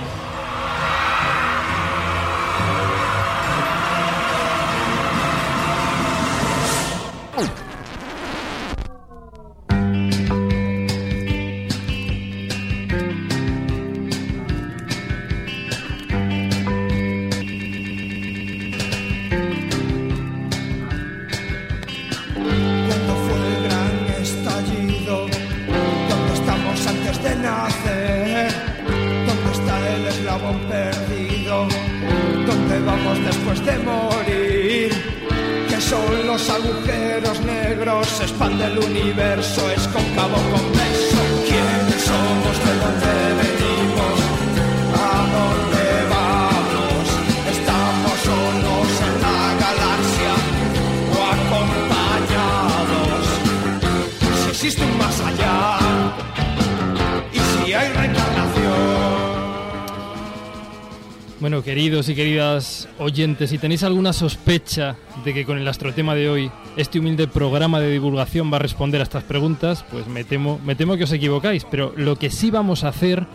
Bueno, 61.40 61.62
queridos 61.62 62.10
y 62.10 62.14
queridas 62.14 62.86
oyentes, 62.98 63.48
si 63.48 63.56
tenéis 63.56 63.82
alguna 63.82 64.12
sospecha 64.12 64.96
de 65.24 65.32
que 65.32 65.46
con 65.46 65.56
el 65.56 65.66
astrotema 65.66 66.14
de 66.14 66.28
hoy 66.28 66.50
este 66.76 66.98
humilde 66.98 67.28
programa 67.28 67.80
de 67.80 67.90
divulgación 67.90 68.52
va 68.52 68.56
a 68.56 68.60
responder 68.60 69.00
a 69.00 69.04
estas 69.04 69.24
preguntas, 69.24 69.82
pues 69.90 70.06
me 70.06 70.22
temo, 70.22 70.60
me 70.66 70.74
temo 70.74 70.98
que 70.98 71.04
os 71.04 71.12
equivocáis, 71.12 71.64
pero 71.64 71.94
lo 71.96 72.16
que 72.16 72.28
sí 72.28 72.50
vamos 72.50 72.84
a 72.84 72.88
hacer 72.88 73.26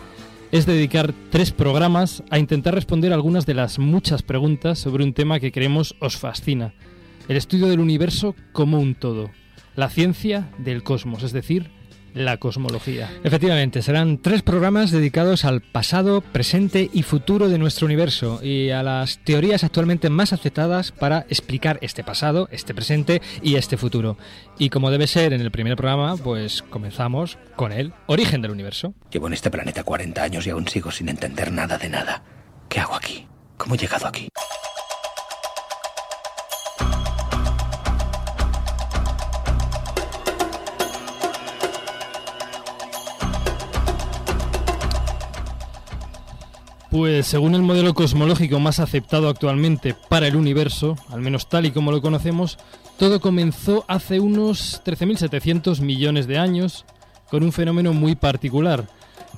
es 0.52 0.66
dedicar 0.66 1.12
tres 1.30 1.50
programas 1.50 2.22
a 2.30 2.38
intentar 2.38 2.76
responder 2.76 3.12
algunas 3.12 3.44
de 3.44 3.54
las 3.54 3.80
muchas 3.80 4.22
preguntas 4.22 4.78
sobre 4.78 5.02
un 5.02 5.12
tema 5.12 5.40
que 5.40 5.50
creemos 5.50 5.96
os 5.98 6.16
fascina, 6.16 6.74
el 7.26 7.36
estudio 7.36 7.66
del 7.66 7.80
universo 7.80 8.36
como 8.52 8.78
un 8.78 8.94
todo, 8.94 9.30
la 9.74 9.90
ciencia 9.90 10.48
del 10.58 10.84
cosmos, 10.84 11.24
es 11.24 11.32
decir, 11.32 11.72
la 12.16 12.38
cosmología. 12.38 13.10
Efectivamente, 13.22 13.82
serán 13.82 14.18
tres 14.18 14.42
programas 14.42 14.90
dedicados 14.90 15.44
al 15.44 15.60
pasado, 15.60 16.22
presente 16.22 16.90
y 16.92 17.02
futuro 17.02 17.48
de 17.48 17.58
nuestro 17.58 17.86
universo 17.86 18.40
y 18.42 18.70
a 18.70 18.82
las 18.82 19.18
teorías 19.18 19.62
actualmente 19.62 20.10
más 20.10 20.32
aceptadas 20.32 20.92
para 20.92 21.26
explicar 21.28 21.78
este 21.82 22.02
pasado, 22.02 22.48
este 22.50 22.74
presente 22.74 23.22
y 23.42 23.56
este 23.56 23.76
futuro. 23.76 24.16
Y 24.58 24.70
como 24.70 24.90
debe 24.90 25.06
ser 25.06 25.32
en 25.32 25.42
el 25.42 25.50
primer 25.50 25.76
programa, 25.76 26.16
pues 26.16 26.62
comenzamos 26.62 27.38
con 27.54 27.72
el 27.72 27.92
origen 28.06 28.42
del 28.42 28.50
universo. 28.50 28.94
Llevo 29.10 29.26
en 29.26 29.34
este 29.34 29.50
planeta 29.50 29.84
40 29.84 30.22
años 30.22 30.46
y 30.46 30.50
aún 30.50 30.66
sigo 30.66 30.90
sin 30.90 31.08
entender 31.08 31.52
nada 31.52 31.76
de 31.76 31.90
nada. 31.90 32.22
¿Qué 32.68 32.80
hago 32.80 32.94
aquí? 32.94 33.26
¿Cómo 33.56 33.74
he 33.74 33.78
llegado 33.78 34.06
aquí? 34.06 34.28
Pues 46.96 47.26
según 47.26 47.54
el 47.54 47.60
modelo 47.60 47.92
cosmológico 47.92 48.58
más 48.58 48.80
aceptado 48.80 49.28
actualmente 49.28 49.94
para 50.08 50.28
el 50.28 50.34
universo, 50.34 50.96
al 51.10 51.20
menos 51.20 51.46
tal 51.46 51.66
y 51.66 51.70
como 51.70 51.92
lo 51.92 52.00
conocemos, 52.00 52.56
todo 52.98 53.20
comenzó 53.20 53.84
hace 53.86 54.18
unos 54.18 54.82
13.700 54.82 55.82
millones 55.82 56.26
de 56.26 56.38
años 56.38 56.86
con 57.30 57.42
un 57.42 57.52
fenómeno 57.52 57.92
muy 57.92 58.14
particular, 58.14 58.86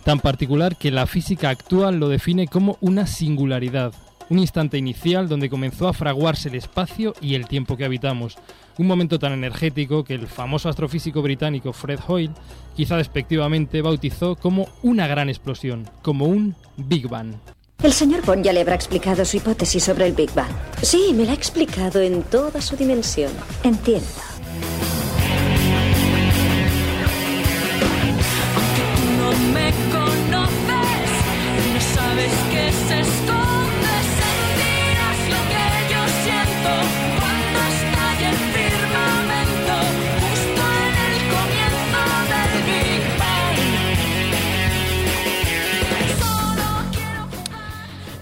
tan 0.05 0.21
particular 0.21 0.77
que 0.77 0.93
la 0.93 1.09
física 1.09 1.51
actual 1.51 1.99
lo 1.99 2.09
define 2.09 2.47
como 2.47 2.79
una 2.81 3.09
singularidad, 3.09 3.93
un 4.31 4.39
instante 4.39 4.79
inicial 4.79 5.29
donde 5.29 5.51
comenzó 5.51 5.89
a 5.89 5.93
fraguarse 5.93 6.49
el 6.49 6.55
espacio 6.55 7.15
y 7.21 7.35
el 7.35 7.47
tiempo 7.47 7.77
que 7.77 7.85
habitamos, 7.85 8.37
un 8.79 8.87
momento 8.87 9.19
tan 9.19 9.33
energético 9.33 10.05
que 10.05 10.15
el 10.15 10.27
famoso 10.27 10.69
astrofísico 10.69 11.23
británico 11.23 11.73
Fred 11.73 12.01
Hoyle, 12.07 12.35
quizá 12.77 12.97
despectivamente, 12.97 13.83
bautizó 13.83 14.37
como 14.37 14.69
una 14.83 15.07
gran 15.07 15.29
explosión, 15.29 15.89
como 16.03 16.27
un 16.27 16.55
Big 16.77 17.09
Bang. 17.09 17.35
El 17.83 17.93
señor 17.93 18.25
Bond 18.25 18.45
ya 18.45 18.53
le 18.53 18.63
habrá 18.63 18.75
explicado 18.75 19.25
su 19.25 19.37
hipótesis 19.37 19.85
sobre 19.85 20.07
el 20.07 20.13
Big 20.13 20.33
Bang. 20.35 20.51
Sí, 20.83 21.13
me 21.15 21.25
la 21.25 21.31
ha 21.33 21.35
explicado 21.35 22.01
en 22.01 22.23
toda 22.25 22.61
su 22.61 22.77
dimensión. 22.77 23.31
Entiendo. 23.63 24.07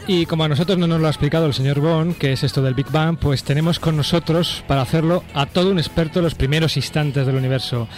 Y 0.09 0.25
como 0.27 0.45
a 0.45 0.49
nosotros 0.49 0.79
no 0.79 0.87
nos 0.87 1.01
lo 1.01 1.09
ha 1.09 1.11
explicado 1.11 1.47
el 1.47 1.55
señor 1.55 1.81
Bond, 1.81 2.17
que 2.17 2.33
es 2.33 2.45
esto 2.45 2.63
del 2.63 2.75
Big 2.75 2.89
Bang, 2.93 3.17
pues 3.19 3.43
tenemos 3.43 3.81
con 3.81 3.97
nosotros 3.97 4.63
para 4.69 4.83
hacerlo 4.83 5.25
a 5.35 5.47
todo 5.47 5.71
un 5.73 5.79
experto 5.81 6.21
en 6.21 6.25
los 6.25 6.37
primeros 6.37 6.77
instantes 6.77 7.27
del 7.27 7.35
universo. 7.35 7.89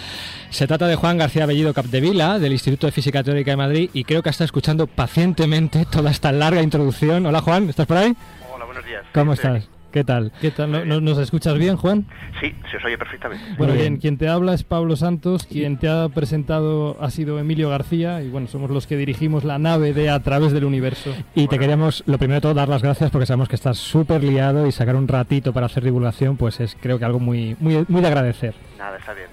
Se 0.49 0.65
trata 0.65 0.87
de 0.87 0.95
Juan 0.95 1.19
García 1.19 1.45
Bellido 1.45 1.71
Capdevila, 1.71 2.39
del 2.39 2.53
Instituto 2.53 2.87
de 2.87 2.91
Física 2.93 3.23
Teórica 3.23 3.51
de 3.51 3.57
Madrid, 3.57 3.89
y 3.93 4.05
creo 4.05 4.23
que 4.23 4.29
está 4.31 4.43
escuchando 4.43 4.87
pacientemente 4.87 5.85
toda 5.85 6.09
esta 6.09 6.31
larga 6.31 6.63
introducción. 6.63 7.27
Hola 7.27 7.41
Juan, 7.41 7.69
¿estás 7.69 7.85
por 7.85 7.97
ahí? 7.97 8.15
Hola, 8.55 8.65
buenos 8.65 8.85
días. 8.85 9.03
¿Cómo 9.13 9.35
Sí, 9.35 9.41
estás? 9.43 9.69
¿Qué 9.91 10.03
tal? 10.03 10.31
¿Qué 10.39 10.51
tal? 10.51 10.71
¿No- 10.71 10.85
no- 10.85 11.01
¿Nos 11.01 11.17
escuchas 11.17 11.57
bien, 11.57 11.75
Juan? 11.75 12.05
Sí, 12.39 12.53
se 12.69 12.77
os 12.77 12.85
oye 12.85 12.95
perfectamente. 12.97 13.43
Bueno, 13.57 13.73
bien. 13.73 13.97
quien 13.97 14.17
te 14.17 14.27
habla 14.27 14.53
es 14.53 14.63
Pablo 14.63 14.95
Santos, 14.95 15.47
quien 15.47 15.77
te 15.77 15.89
ha 15.89 16.07
presentado 16.09 16.95
ha 17.01 17.09
sido 17.09 17.39
Emilio 17.39 17.69
García, 17.69 18.21
y 18.21 18.29
bueno, 18.29 18.45
somos 18.47 18.69
los 18.69 18.85
que 18.85 18.97
dirigimos 18.97 19.43
la 19.43 19.57
nave 19.57 19.93
de 19.93 20.11
A 20.11 20.19
través 20.19 20.51
del 20.51 20.65
universo. 20.65 21.11
Y 21.33 21.47
te 21.47 21.57
queríamos, 21.57 22.03
lo 22.05 22.19
primero 22.19 22.35
de 22.35 22.41
todo, 22.41 22.53
dar 22.53 22.69
las 22.69 22.83
gracias 22.83 23.09
porque 23.09 23.25
sabemos 23.25 23.49
que 23.49 23.55
estás 23.55 23.77
súper 23.79 24.23
liado 24.23 24.67
y 24.67 24.71
sacar 24.71 24.95
un 24.95 25.07
ratito 25.07 25.53
para 25.53 25.65
hacer 25.65 25.83
divulgación, 25.83 26.37
pues 26.37 26.59
es 26.59 26.77
creo 26.79 26.99
que 26.99 27.05
algo 27.05 27.19
muy, 27.19 27.55
muy, 27.59 27.83
muy 27.87 28.01
de 28.01 28.07
agradecer. 28.07 28.53
Nada, 28.77 28.97
está 28.97 29.13
bien. 29.13 29.27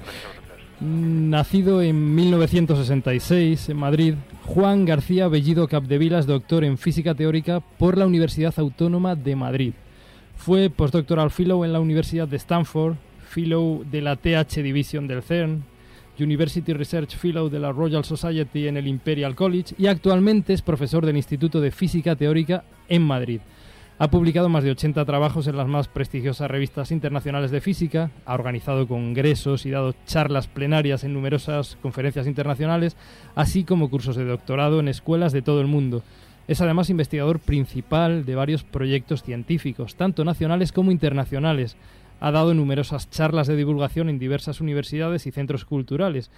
Mm, 0.80 1.30
Nacido 1.30 1.80
en 1.82 2.14
1966 2.14 3.68
en 3.70 3.76
Madrid, 3.76 4.14
Juan 4.44 4.84
García 4.84 5.28
Bellido 5.28 5.68
Capdevila 5.68 6.18
es 6.18 6.26
doctor 6.26 6.64
en 6.64 6.76
física 6.78 7.14
teórica 7.14 7.60
por 7.60 7.96
la 7.98 8.06
Universidad 8.06 8.54
Autónoma 8.58 9.14
de 9.14 9.36
Madrid. 9.36 9.72
Fue 10.36 10.70
postdoctoral 10.70 11.30
fellow 11.30 11.64
en 11.64 11.72
la 11.72 11.80
Universidad 11.80 12.28
de 12.28 12.36
Stanford, 12.36 12.94
fellow 13.28 13.84
de 13.90 14.00
la 14.00 14.16
TH 14.16 14.62
Division 14.62 15.08
del 15.08 15.22
CERN, 15.22 15.64
University 16.18 16.72
Research 16.72 17.16
Fellow 17.16 17.48
de 17.48 17.58
la 17.58 17.72
Royal 17.72 18.04
Society 18.04 18.68
en 18.68 18.76
el 18.76 18.86
Imperial 18.86 19.34
College 19.34 19.74
y 19.76 19.86
actualmente 19.86 20.52
es 20.52 20.62
profesor 20.62 21.04
del 21.04 21.16
Instituto 21.16 21.60
de 21.60 21.70
Física 21.70 22.16
Teórica 22.16 22.64
en 22.88 23.02
Madrid. 23.02 23.40
Ha 23.98 24.10
publicado 24.10 24.50
más 24.50 24.62
de 24.62 24.72
80 24.72 25.06
trabajos 25.06 25.46
en 25.46 25.56
las 25.56 25.66
más 25.66 25.88
prestigiosas 25.88 26.50
revistas 26.50 26.90
internacionales 26.90 27.50
de 27.50 27.62
física, 27.62 28.10
ha 28.26 28.34
organizado 28.34 28.86
congresos 28.86 29.64
y 29.64 29.70
dado 29.70 29.94
charlas 30.04 30.48
plenarias 30.48 31.02
en 31.02 31.14
numerosas 31.14 31.78
conferencias 31.80 32.26
internacionales, 32.26 32.94
así 33.34 33.64
como 33.64 33.88
cursos 33.88 34.16
de 34.16 34.26
doctorado 34.26 34.80
en 34.80 34.88
escuelas 34.88 35.32
de 35.32 35.40
todo 35.40 35.62
el 35.62 35.66
mundo. 35.66 36.02
Es 36.48 36.60
además 36.60 36.90
investigador 36.90 37.40
principal 37.40 38.24
de 38.24 38.34
varios 38.34 38.62
proyectos 38.62 39.22
científicos, 39.22 39.96
tanto 39.96 40.24
nacionales 40.24 40.72
como 40.72 40.92
internacionales. 40.92 41.76
Ha 42.20 42.30
dado 42.30 42.54
numerosas 42.54 43.10
charlas 43.10 43.46
de 43.46 43.56
divulgación 43.56 44.08
en 44.08 44.18
diversas 44.18 44.60
universidades 44.60 45.26
y 45.26 45.32
centros 45.32 45.64
culturales, 45.64 46.30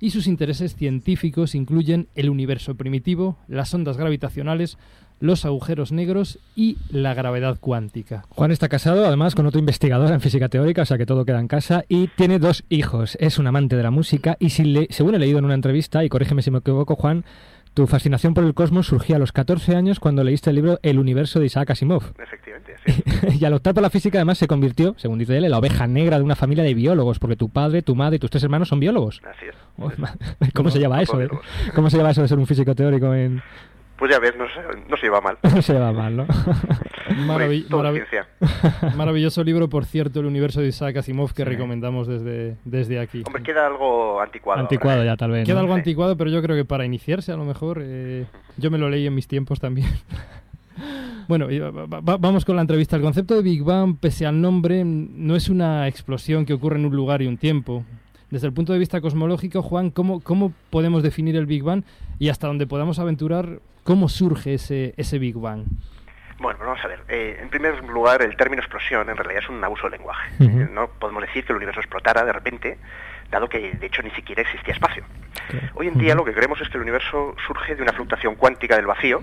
y 0.00 0.10
sus 0.10 0.26
intereses 0.26 0.76
científicos 0.76 1.54
incluyen 1.54 2.08
el 2.14 2.28
universo 2.28 2.74
primitivo, 2.74 3.38
las 3.48 3.72
ondas 3.72 3.96
gravitacionales, 3.96 4.76
los 5.20 5.44
agujeros 5.44 5.92
negros 5.92 6.38
y 6.54 6.76
la 6.90 7.14
gravedad 7.14 7.58
cuántica. 7.58 8.26
Juan 8.28 8.50
está 8.50 8.68
casado, 8.68 9.06
además, 9.06 9.34
con 9.34 9.46
otro 9.46 9.60
investigador 9.60 10.12
en 10.12 10.20
física 10.20 10.48
teórica, 10.48 10.82
o 10.82 10.84
sea 10.84 10.98
que 10.98 11.06
todo 11.06 11.24
queda 11.24 11.40
en 11.40 11.48
casa, 11.48 11.84
y 11.88 12.08
tiene 12.08 12.38
dos 12.38 12.64
hijos. 12.68 13.16
Es 13.20 13.38
un 13.38 13.46
amante 13.46 13.76
de 13.76 13.82
la 13.82 13.90
música 13.90 14.36
y, 14.38 14.50
según 14.50 15.14
he 15.14 15.18
leído 15.18 15.38
en 15.38 15.46
una 15.46 15.54
entrevista, 15.54 16.04
y 16.04 16.08
corrígeme 16.08 16.42
si 16.42 16.50
me 16.50 16.58
equivoco, 16.58 16.96
Juan, 16.96 17.24
tu 17.74 17.86
fascinación 17.88 18.34
por 18.34 18.44
el 18.44 18.54
cosmos 18.54 18.86
surgió 18.86 19.16
a 19.16 19.18
los 19.18 19.32
14 19.32 19.74
años 19.74 19.98
cuando 19.98 20.22
leíste 20.22 20.50
el 20.50 20.56
libro 20.56 20.78
El 20.82 20.98
universo 21.00 21.40
de 21.40 21.46
Isaac 21.46 21.70
Asimov. 21.70 22.12
Efectivamente, 22.18 22.76
sí. 22.86 23.38
y 23.40 23.44
al 23.44 23.52
optar 23.52 23.74
por 23.74 23.82
la 23.82 23.90
física, 23.90 24.18
además, 24.18 24.38
se 24.38 24.46
convirtió, 24.46 24.94
según 24.96 25.18
dice 25.18 25.36
él, 25.36 25.44
en 25.44 25.50
la 25.50 25.58
oveja 25.58 25.86
negra 25.88 26.18
de 26.18 26.24
una 26.24 26.36
familia 26.36 26.62
de 26.62 26.72
biólogos, 26.72 27.18
porque 27.18 27.36
tu 27.36 27.48
padre, 27.48 27.82
tu 27.82 27.96
madre 27.96 28.16
y 28.16 28.18
tus 28.20 28.30
tres 28.30 28.44
hermanos 28.44 28.68
son 28.68 28.80
biólogos. 28.80 29.20
Así 29.24 29.46
es. 29.46 29.54
Oh, 29.76 29.90
¿Cómo 30.54 30.70
se 30.70 30.78
no 30.78 30.96
eso? 31.00 31.20
eh? 31.20 31.28
¿Cómo 31.74 31.90
se 31.90 31.96
lleva 31.96 32.10
eso 32.10 32.22
de 32.22 32.28
ser 32.28 32.38
un 32.38 32.46
físico 32.46 32.76
teórico 32.76 33.12
en... 33.12 33.42
Pues 33.96 34.10
ya 34.10 34.18
ves, 34.18 34.34
no 34.36 34.44
se, 34.48 34.88
no 34.88 34.96
se 34.96 35.02
lleva 35.06 35.20
mal. 35.20 35.38
No 35.54 35.62
se 35.62 35.72
lleva 35.72 35.92
mal, 35.92 36.16
¿no? 36.16 36.26
Maravi- 37.28 37.68
todo 37.68 37.82
maravi- 37.82 38.04
ciencia. 38.08 38.26
maravilloso 38.96 39.44
libro, 39.44 39.68
por 39.68 39.84
cierto, 39.84 40.20
El 40.20 40.26
universo 40.26 40.60
de 40.60 40.68
Isaac 40.68 40.96
Asimov, 40.96 41.32
que 41.32 41.44
Sí. 41.44 41.48
recomendamos 41.48 42.08
desde, 42.08 42.56
desde 42.64 42.98
aquí. 42.98 43.22
Hombre, 43.26 43.42
queda 43.42 43.66
algo 43.66 44.20
anticuado. 44.20 44.60
Anticuado 44.60 44.98
ahora, 44.98 45.04
¿eh? 45.10 45.12
ya, 45.12 45.16
tal 45.16 45.30
vez. 45.30 45.44
Queda 45.46 45.54
¿no? 45.56 45.60
algo 45.60 45.74
Sí. 45.74 45.78
anticuado, 45.80 46.16
pero 46.16 46.30
yo 46.30 46.42
creo 46.42 46.56
que 46.56 46.64
para 46.64 46.84
iniciarse, 46.84 47.30
a 47.32 47.36
lo 47.36 47.44
mejor, 47.44 47.78
eh, 47.82 48.24
yo 48.56 48.70
me 48.70 48.78
lo 48.78 48.88
leí 48.90 49.06
en 49.06 49.14
mis 49.14 49.28
tiempos 49.28 49.60
también. 49.60 49.88
bueno, 51.28 51.46
vamos 52.02 52.44
con 52.44 52.56
la 52.56 52.62
entrevista. 52.62 52.96
El 52.96 53.02
concepto 53.02 53.34
de 53.36 53.42
Big 53.42 53.62
Bang, 53.62 53.96
pese 54.00 54.26
al 54.26 54.40
nombre, 54.40 54.82
no 54.84 55.36
es 55.36 55.48
una 55.48 55.86
explosión 55.88 56.44
que 56.46 56.52
ocurre 56.54 56.78
en 56.78 56.86
un 56.86 56.96
lugar 56.96 57.22
y 57.22 57.26
un 57.26 57.36
tiempo. 57.38 57.84
Desde 58.30 58.48
el 58.48 58.52
punto 58.52 58.72
de 58.72 58.78
vista 58.80 59.00
cosmológico, 59.00 59.62
Juan, 59.62 59.90
¿cómo, 59.90 60.20
cómo 60.20 60.52
podemos 60.70 61.02
definir 61.04 61.36
el 61.36 61.46
Big 61.46 61.62
Bang 61.62 61.84
y 62.18 62.30
hasta 62.30 62.48
donde 62.48 62.66
podamos 62.66 62.98
aventurar 62.98 63.60
cómo 63.84 64.08
surge 64.08 64.54
ese, 64.54 64.94
ese 64.96 65.18
Big 65.18 65.36
Bang? 65.36 65.66
Bueno, 66.38 66.58
pues 66.58 66.66
vamos 66.66 66.84
a 66.84 66.88
ver. 66.88 67.04
Eh, 67.08 67.38
en 67.40 67.48
primer 67.48 67.82
lugar, 67.84 68.20
el 68.22 68.36
término 68.36 68.60
explosión 68.60 69.08
en 69.08 69.16
realidad 69.16 69.42
es 69.44 69.48
un 69.48 69.62
abuso 69.62 69.84
del 69.84 69.92
lenguaje. 69.92 70.30
Eh, 70.40 70.68
No 70.72 70.88
podemos 70.88 71.22
decir 71.22 71.44
que 71.44 71.52
el 71.52 71.56
universo 71.56 71.80
explotara 71.80 72.24
de 72.24 72.32
repente, 72.32 72.78
dado 73.30 73.48
que 73.48 73.72
de 73.72 73.86
hecho 73.86 74.02
ni 74.02 74.10
siquiera 74.10 74.42
existía 74.42 74.74
espacio. 74.74 75.04
Hoy 75.74 75.88
en 75.88 75.98
día 75.98 76.14
lo 76.14 76.24
que 76.24 76.32
creemos 76.32 76.60
es 76.60 76.68
que 76.68 76.76
el 76.76 76.82
universo 76.82 77.36
surge 77.46 77.76
de 77.76 77.82
una 77.82 77.92
fluctuación 77.92 78.34
cuántica 78.34 78.76
del 78.76 78.86
vacío, 78.86 79.22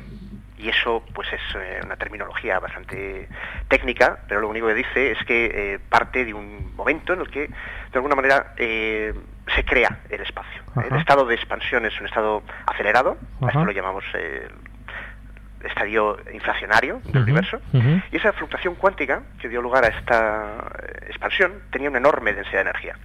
y 0.58 0.70
eso 0.70 1.04
pues 1.14 1.28
es 1.34 1.42
eh, 1.56 1.82
una 1.84 1.96
terminología 1.96 2.60
bastante 2.60 3.28
técnica, 3.68 4.20
pero 4.28 4.42
lo 4.42 4.48
único 4.48 4.68
que 4.68 4.76
dice 4.76 5.12
es 5.12 5.18
que 5.26 5.46
eh, 5.54 5.80
parte 5.80 6.24
de 6.24 6.34
un 6.34 6.76
momento 6.76 7.14
en 7.14 7.22
el 7.22 7.30
que 7.30 7.48
de 7.48 7.54
alguna 7.96 8.16
manera 8.16 8.54
eh, 8.58 9.14
se 9.56 9.64
crea 9.66 10.00
el 10.10 10.22
espacio. 10.22 10.62
Ajá. 10.76 10.88
El 10.88 10.98
estado 10.98 11.26
de 11.26 11.36
expansión 11.36 11.86
es 11.86 12.00
un 12.00 12.08
estado 12.08 12.44
acelerado, 12.66 13.18
a 13.42 13.46
Ajá. 13.46 13.48
esto 13.50 13.66
lo 13.66 13.72
llamamos 13.72 14.04
eh, 14.14 14.48
estadio 15.64 16.18
inflacionario 16.34 17.02
del 17.06 17.24
universo, 17.24 17.62
y 18.12 18.16
esa 18.16 18.34
fluctuación 18.34 18.76
cuántica 18.76 19.22
que 19.40 19.48
dio 19.48 19.62
lugar 19.62 19.86
a 19.86 19.90
esta 19.90 20.72
eh, 20.82 21.06
expansión 21.08 21.54
tenía 21.72 21.90
una 21.90 22.00
enorme 22.00 22.34
densidad 22.34 22.64
de 22.64 22.70
energía. 22.70 22.98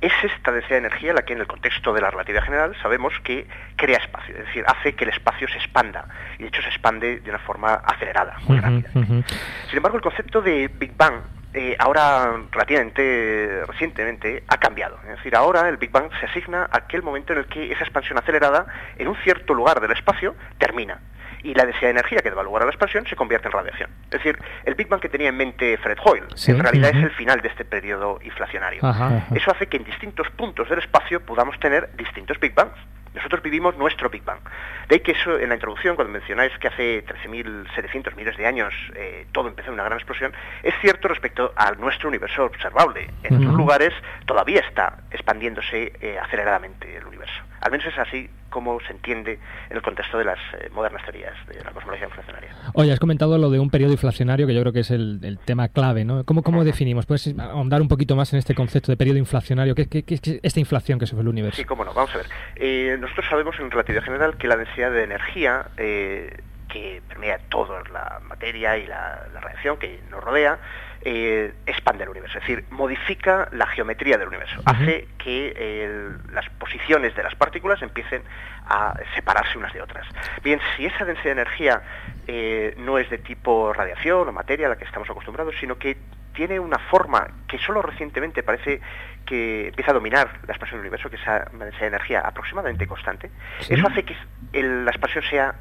Es 0.00 0.12
esta 0.22 0.50
densidad 0.50 0.80
de 0.80 0.86
energía 0.86 1.12
la 1.12 1.22
que 1.22 1.34
en 1.34 1.40
el 1.40 1.46
contexto 1.46 1.92
de 1.92 2.00
la 2.00 2.10
relatividad 2.10 2.42
general 2.42 2.74
sabemos 2.82 3.12
que 3.22 3.46
crea 3.76 3.98
espacio, 3.98 4.34
es 4.34 4.46
decir, 4.46 4.64
hace 4.66 4.94
que 4.94 5.04
el 5.04 5.10
espacio 5.10 5.46
se 5.46 5.58
expanda, 5.58 6.06
y 6.38 6.42
de 6.42 6.48
hecho 6.48 6.62
se 6.62 6.68
expande 6.68 7.20
de 7.20 7.30
una 7.30 7.38
forma 7.38 7.74
acelerada, 7.74 8.36
muy 8.48 8.58
rápida. 8.58 8.90
Sin 8.92 9.76
embargo, 9.76 9.98
el 9.98 10.02
concepto 10.02 10.40
de 10.40 10.68
Big 10.68 10.96
Bang 10.96 11.20
eh, 11.52 11.76
ahora 11.78 12.42
relativamente 12.52 13.64
recientemente 13.66 14.44
ha 14.46 14.58
cambiado. 14.58 14.98
Es 15.02 15.16
decir, 15.16 15.34
ahora 15.34 15.68
el 15.68 15.78
Big 15.78 15.90
Bang 15.90 16.10
se 16.20 16.26
asigna 16.26 16.68
a 16.70 16.78
aquel 16.78 17.02
momento 17.02 17.32
en 17.32 17.40
el 17.40 17.46
que 17.46 17.72
esa 17.72 17.82
expansión 17.82 18.18
acelerada 18.18 18.66
en 18.96 19.08
un 19.08 19.16
cierto 19.16 19.52
lugar 19.54 19.80
del 19.80 19.90
espacio 19.90 20.36
termina. 20.58 21.00
Y 21.42 21.54
la 21.54 21.64
densidad 21.64 21.86
de 21.86 21.90
energía 21.92 22.18
que 22.20 22.30
da 22.30 22.42
lugar 22.42 22.62
a 22.62 22.66
la 22.66 22.70
expansión 22.70 23.06
se 23.06 23.16
convierte 23.16 23.48
en 23.48 23.52
radiación. 23.52 23.90
Es 24.04 24.10
decir, 24.10 24.38
el 24.64 24.74
Big 24.74 24.88
Bang 24.88 25.00
que 25.00 25.08
tenía 25.08 25.30
en 25.30 25.36
mente 25.36 25.76
Fred 25.78 25.96
Hoyle, 26.04 26.26
Sí, 26.34 26.50
en 26.50 26.60
realidad 26.60 26.90
es 26.90 27.02
el 27.02 27.10
final 27.12 27.40
de 27.40 27.48
este 27.48 27.64
periodo 27.64 28.20
inflacionario. 28.22 28.84
Ajá, 28.84 29.06
ajá. 29.06 29.34
Eso 29.34 29.50
hace 29.50 29.66
que 29.66 29.78
en 29.78 29.84
distintos 29.84 30.28
puntos 30.30 30.68
del 30.68 30.80
espacio 30.80 31.20
podamos 31.20 31.58
tener 31.58 31.90
distintos 31.96 32.38
Big 32.38 32.54
Bangs. 32.54 32.76
Nosotros 33.14 33.42
vivimos 33.42 33.76
nuestro 33.76 34.08
Big 34.08 34.24
Bang. 34.24 34.40
De 34.88 34.96
ahí 34.96 35.00
que 35.00 35.12
eso, 35.12 35.38
en 35.38 35.48
la 35.48 35.54
introducción, 35.54 35.96
cuando 35.96 36.12
mencionáis 36.12 36.56
que 36.58 36.68
hace 36.68 37.04
13.700 37.04 38.14
millones 38.14 38.36
de 38.36 38.46
años 38.46 38.74
eh, 38.94 39.26
todo 39.32 39.48
empezó 39.48 39.68
en 39.68 39.74
una 39.74 39.84
gran 39.84 39.98
explosión, 39.98 40.32
es 40.62 40.74
cierto 40.80 41.08
respecto 41.08 41.52
a 41.56 41.72
nuestro 41.72 42.08
universo 42.08 42.44
observable. 42.44 43.10
En 43.24 43.36
otros 43.36 43.54
lugares 43.54 43.92
todavía 44.26 44.60
está 44.60 44.98
expandiéndose 45.10 45.92
eh, 46.00 46.18
aceleradamente 46.18 46.96
el 46.96 47.04
universo. 47.04 47.42
Al 47.60 47.70
menos 47.70 47.86
es 47.86 47.98
así 47.98 48.28
como 48.48 48.80
se 48.80 48.92
entiende 48.92 49.38
en 49.68 49.76
el 49.76 49.82
contexto 49.82 50.18
de 50.18 50.24
las 50.24 50.38
eh, 50.54 50.68
modernas 50.72 51.02
teorías 51.04 51.34
de 51.46 51.62
la 51.62 51.70
cosmología 51.70 52.06
inflacionaria. 52.06 52.50
Oye, 52.74 52.92
has 52.92 52.98
comentado 52.98 53.36
lo 53.38 53.50
de 53.50 53.58
un 53.60 53.70
periodo 53.70 53.92
inflacionario, 53.92 54.46
que 54.46 54.54
yo 54.54 54.60
creo 54.62 54.72
que 54.72 54.80
es 54.80 54.90
el, 54.90 55.20
el 55.22 55.38
tema 55.38 55.68
clave, 55.68 56.04
¿no? 56.04 56.24
¿Cómo, 56.24 56.42
¿Cómo 56.42 56.64
definimos? 56.64 57.06
¿Puedes 57.06 57.32
ahondar 57.38 57.80
un 57.82 57.88
poquito 57.88 58.16
más 58.16 58.32
en 58.32 58.38
este 58.38 58.54
concepto 58.54 58.90
de 58.90 58.96
periodo 58.96 59.18
inflacionario? 59.18 59.74
¿Qué, 59.74 59.86
qué- 59.88 60.02
qué 60.04 60.14
es 60.14 60.20
esta 60.42 60.58
inflación 60.60 60.98
que 60.98 61.06
sufre 61.06 61.22
el 61.22 61.28
universo? 61.28 61.56
Sí, 61.58 61.64
cómo 61.64 61.84
no, 61.84 61.92
vamos 61.94 62.12
a 62.14 62.18
ver. 62.18 62.26
Eh, 62.56 62.96
nosotros 62.98 63.26
sabemos 63.28 63.54
en 63.60 63.70
relatividad 63.70 64.02
general 64.04 64.36
que 64.36 64.48
la 64.48 64.56
densidad 64.56 64.90
de 64.90 65.04
energía 65.04 65.66
eh, 65.76 66.40
que 66.68 67.02
permea 67.08 67.38
toda 67.50 67.82
la 67.92 68.20
materia 68.28 68.78
y 68.78 68.86
la, 68.86 69.26
la 69.34 69.40
radiación 69.40 69.76
que 69.78 70.00
nos 70.10 70.22
rodea 70.24 70.58
eh, 71.02 71.54
expande 71.66 72.04
el 72.04 72.10
universo, 72.10 72.38
es 72.38 72.44
decir, 72.46 72.64
modifica 72.70 73.48
la 73.52 73.66
geometría 73.66 74.18
del 74.18 74.28
universo, 74.28 74.60
hace 74.66 75.08
que 75.18 75.52
eh, 75.56 76.08
las 76.32 76.48
posiciones 76.50 77.14
de 77.16 77.22
las 77.22 77.34
partículas 77.34 77.80
empiecen 77.82 78.22
a 78.66 78.94
separarse 79.14 79.56
unas 79.56 79.72
de 79.72 79.80
otras. 79.82 80.06
Bien, 80.42 80.60
si 80.76 80.84
esa 80.86 81.04
densidad 81.04 81.24
de 81.34 81.42
energía 81.42 81.82
eh, 82.26 82.74
no 82.78 82.98
es 82.98 83.08
de 83.10 83.18
tipo 83.18 83.72
radiación 83.72 84.28
o 84.28 84.32
materia 84.32 84.66
a 84.66 84.70
la 84.70 84.76
que 84.76 84.84
estamos 84.84 85.08
acostumbrados, 85.08 85.54
sino 85.58 85.78
que 85.78 85.96
tiene 86.34 86.60
una 86.60 86.78
forma 86.78 87.26
que 87.48 87.58
solo 87.58 87.82
recientemente 87.82 88.42
parece 88.42 88.80
que 89.26 89.68
empieza 89.68 89.90
a 89.90 89.94
dominar 89.94 90.28
la 90.46 90.52
expansión 90.52 90.78
del 90.80 90.86
universo, 90.88 91.08
que 91.10 91.16
es 91.16 91.22
esa 91.22 91.46
densidad 91.52 91.80
de 91.80 91.86
energía 91.86 92.20
aproximadamente 92.20 92.86
constante, 92.86 93.30
Sí. 93.60 93.74
eso 93.74 93.86
hace 93.88 94.04
que 94.04 94.14
el- 94.52 94.84
la 94.84 94.90
expansión 94.90 95.24
sea 95.24 95.54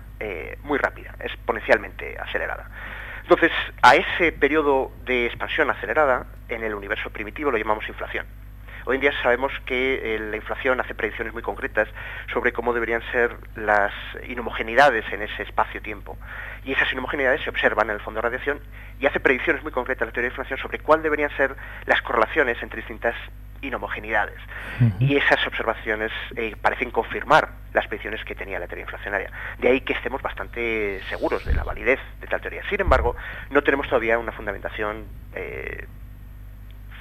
muy 0.63 0.77
rápida, 0.77 1.15
exponencialmente 1.21 2.17
acelerada. 2.19 2.69
Entonces, 3.29 3.51
a 3.83 3.95
ese 3.95 4.31
periodo 4.31 4.91
de 5.05 5.27
expansión 5.27 5.69
acelerada, 5.69 6.25
en 6.47 6.63
el 6.63 6.73
universo 6.73 7.11
primitivo 7.11 7.51
lo 7.51 7.59
llamamos 7.59 7.87
inflación. 7.87 8.25
Hoy 8.85 8.95
en 8.95 9.01
día 9.01 9.11
sabemos 9.21 9.51
que 9.65 10.15
eh, 10.15 10.19
la 10.19 10.35
inflación 10.35 10.79
hace 10.79 10.95
predicciones 10.95 11.33
muy 11.33 11.41
concretas 11.41 11.87
sobre 12.31 12.53
cómo 12.53 12.73
deberían 12.73 13.01
ser 13.11 13.35
las 13.55 13.93
inhomogeneidades 14.27 15.05
en 15.11 15.21
ese 15.21 15.43
espacio-tiempo. 15.43 16.17
Y 16.63 16.73
esas 16.73 16.91
inhomogeneidades 16.91 17.41
se 17.41 17.49
observan 17.49 17.89
en 17.89 17.95
el 17.95 18.01
fondo 18.01 18.19
de 18.19 18.29
radiación 18.29 18.59
y 18.99 19.05
hace 19.05 19.19
predicciones 19.19 19.63
muy 19.63 19.71
concretas 19.71 20.07
la 20.07 20.11
teoría 20.11 20.29
de 20.29 20.33
inflación 20.33 20.59
sobre 20.59 20.79
cuál 20.79 21.01
deberían 21.01 21.29
ser 21.37 21.55
las 21.85 22.01
correlaciones 22.01 22.61
entre 22.61 22.77
distintas 22.77 23.15
inhomogeneidades. 23.61 24.39
Y 24.99 25.17
esas 25.17 25.45
observaciones 25.45 26.11
eh, 26.35 26.55
parecen 26.61 26.91
confirmar 26.91 27.49
las 27.73 27.87
predicciones 27.87 28.23
que 28.23 28.33
tenía 28.33 28.59
la 28.59 28.67
teoría 28.67 28.83
inflacionaria. 28.83 29.31
De 29.57 29.67
ahí 29.67 29.81
que 29.81 29.93
estemos 29.93 30.21
bastante 30.21 31.01
seguros 31.09 31.43
de 31.45 31.53
la 31.53 31.63
validez 31.63 31.99
de 32.21 32.27
tal 32.27 32.39
teoría. 32.39 32.63
Sin 32.69 32.79
embargo, 32.79 33.15
no 33.49 33.61
tenemos 33.61 33.87
todavía 33.87 34.17
una 34.17 34.31
fundamentación 34.31 35.05
eh, 35.35 35.85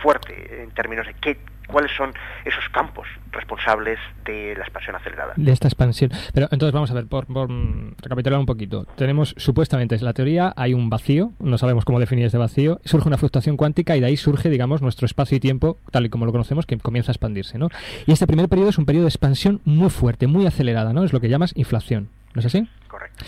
fuerte 0.03 0.63
en 0.63 0.71
términos 0.73 1.07
de 1.07 1.15
qué, 1.15 1.39
cuáles 1.69 1.93
son 1.97 2.13
esos 2.45 2.69
campos 2.71 3.07
responsables 3.31 3.99
de 4.25 4.55
la 4.57 4.65
expansión 4.65 4.97
acelerada. 4.97 5.35
De 5.37 5.53
esta 5.53 5.69
expansión. 5.69 6.11
Pero 6.33 6.49
entonces 6.51 6.73
vamos 6.73 6.91
a 6.91 6.95
ver, 6.95 7.07
por, 7.07 7.27
por 7.27 7.49
mm, 7.49 7.97
recapitular 8.03 8.41
un 8.41 8.47
poquito. 8.47 8.85
Tenemos 8.97 9.35
supuestamente 9.37 9.95
es 9.95 10.03
la 10.03 10.13
teoría, 10.13 10.53
hay 10.57 10.75
un 10.75 10.91
vacío, 10.91 11.33
no 11.39 11.59
sabemos 11.59 11.85
cómo 11.85 12.01
definir 12.01 12.27
ese 12.27 12.39
vacío, 12.39 12.81
surge 12.85 13.07
una 13.07 13.19
fluctuación 13.19 13.57
cuántica 13.57 13.97
y 13.97 14.01
de 14.01 14.07
ahí 14.07 14.17
surge, 14.17 14.49
digamos, 14.49 14.83
nuestro 14.83 15.07
espacio 15.07 15.37
y 15.37 15.41
tiempo, 15.41 15.79
tal 15.91 16.07
y 16.07 16.09
como 16.09 16.27
lo 16.27 16.33
conocemos, 16.33 16.67
que 16.67 16.79
comienza 16.79 17.13
a 17.13 17.15
expandirse, 17.15 17.59
¿no? 17.59 17.69
Y 18.07 18.13
este 18.13 18.27
primer 18.27 18.49
periodo 18.49 18.71
es 18.71 18.79
un 18.79 18.87
periodo 18.87 19.05
de 19.05 19.11
expansión 19.11 19.61
muy 19.65 19.91
fuerte, 19.91 20.27
muy 20.27 20.47
acelerada, 20.47 20.93
¿no? 20.93 21.05
Es 21.05 21.13
lo 21.13 21.21
que 21.21 21.29
llamas 21.29 21.53
inflación. 21.57 22.09
¿No 22.35 22.41
es 22.41 22.47
así? 22.47 22.69
Correcto. 22.89 23.25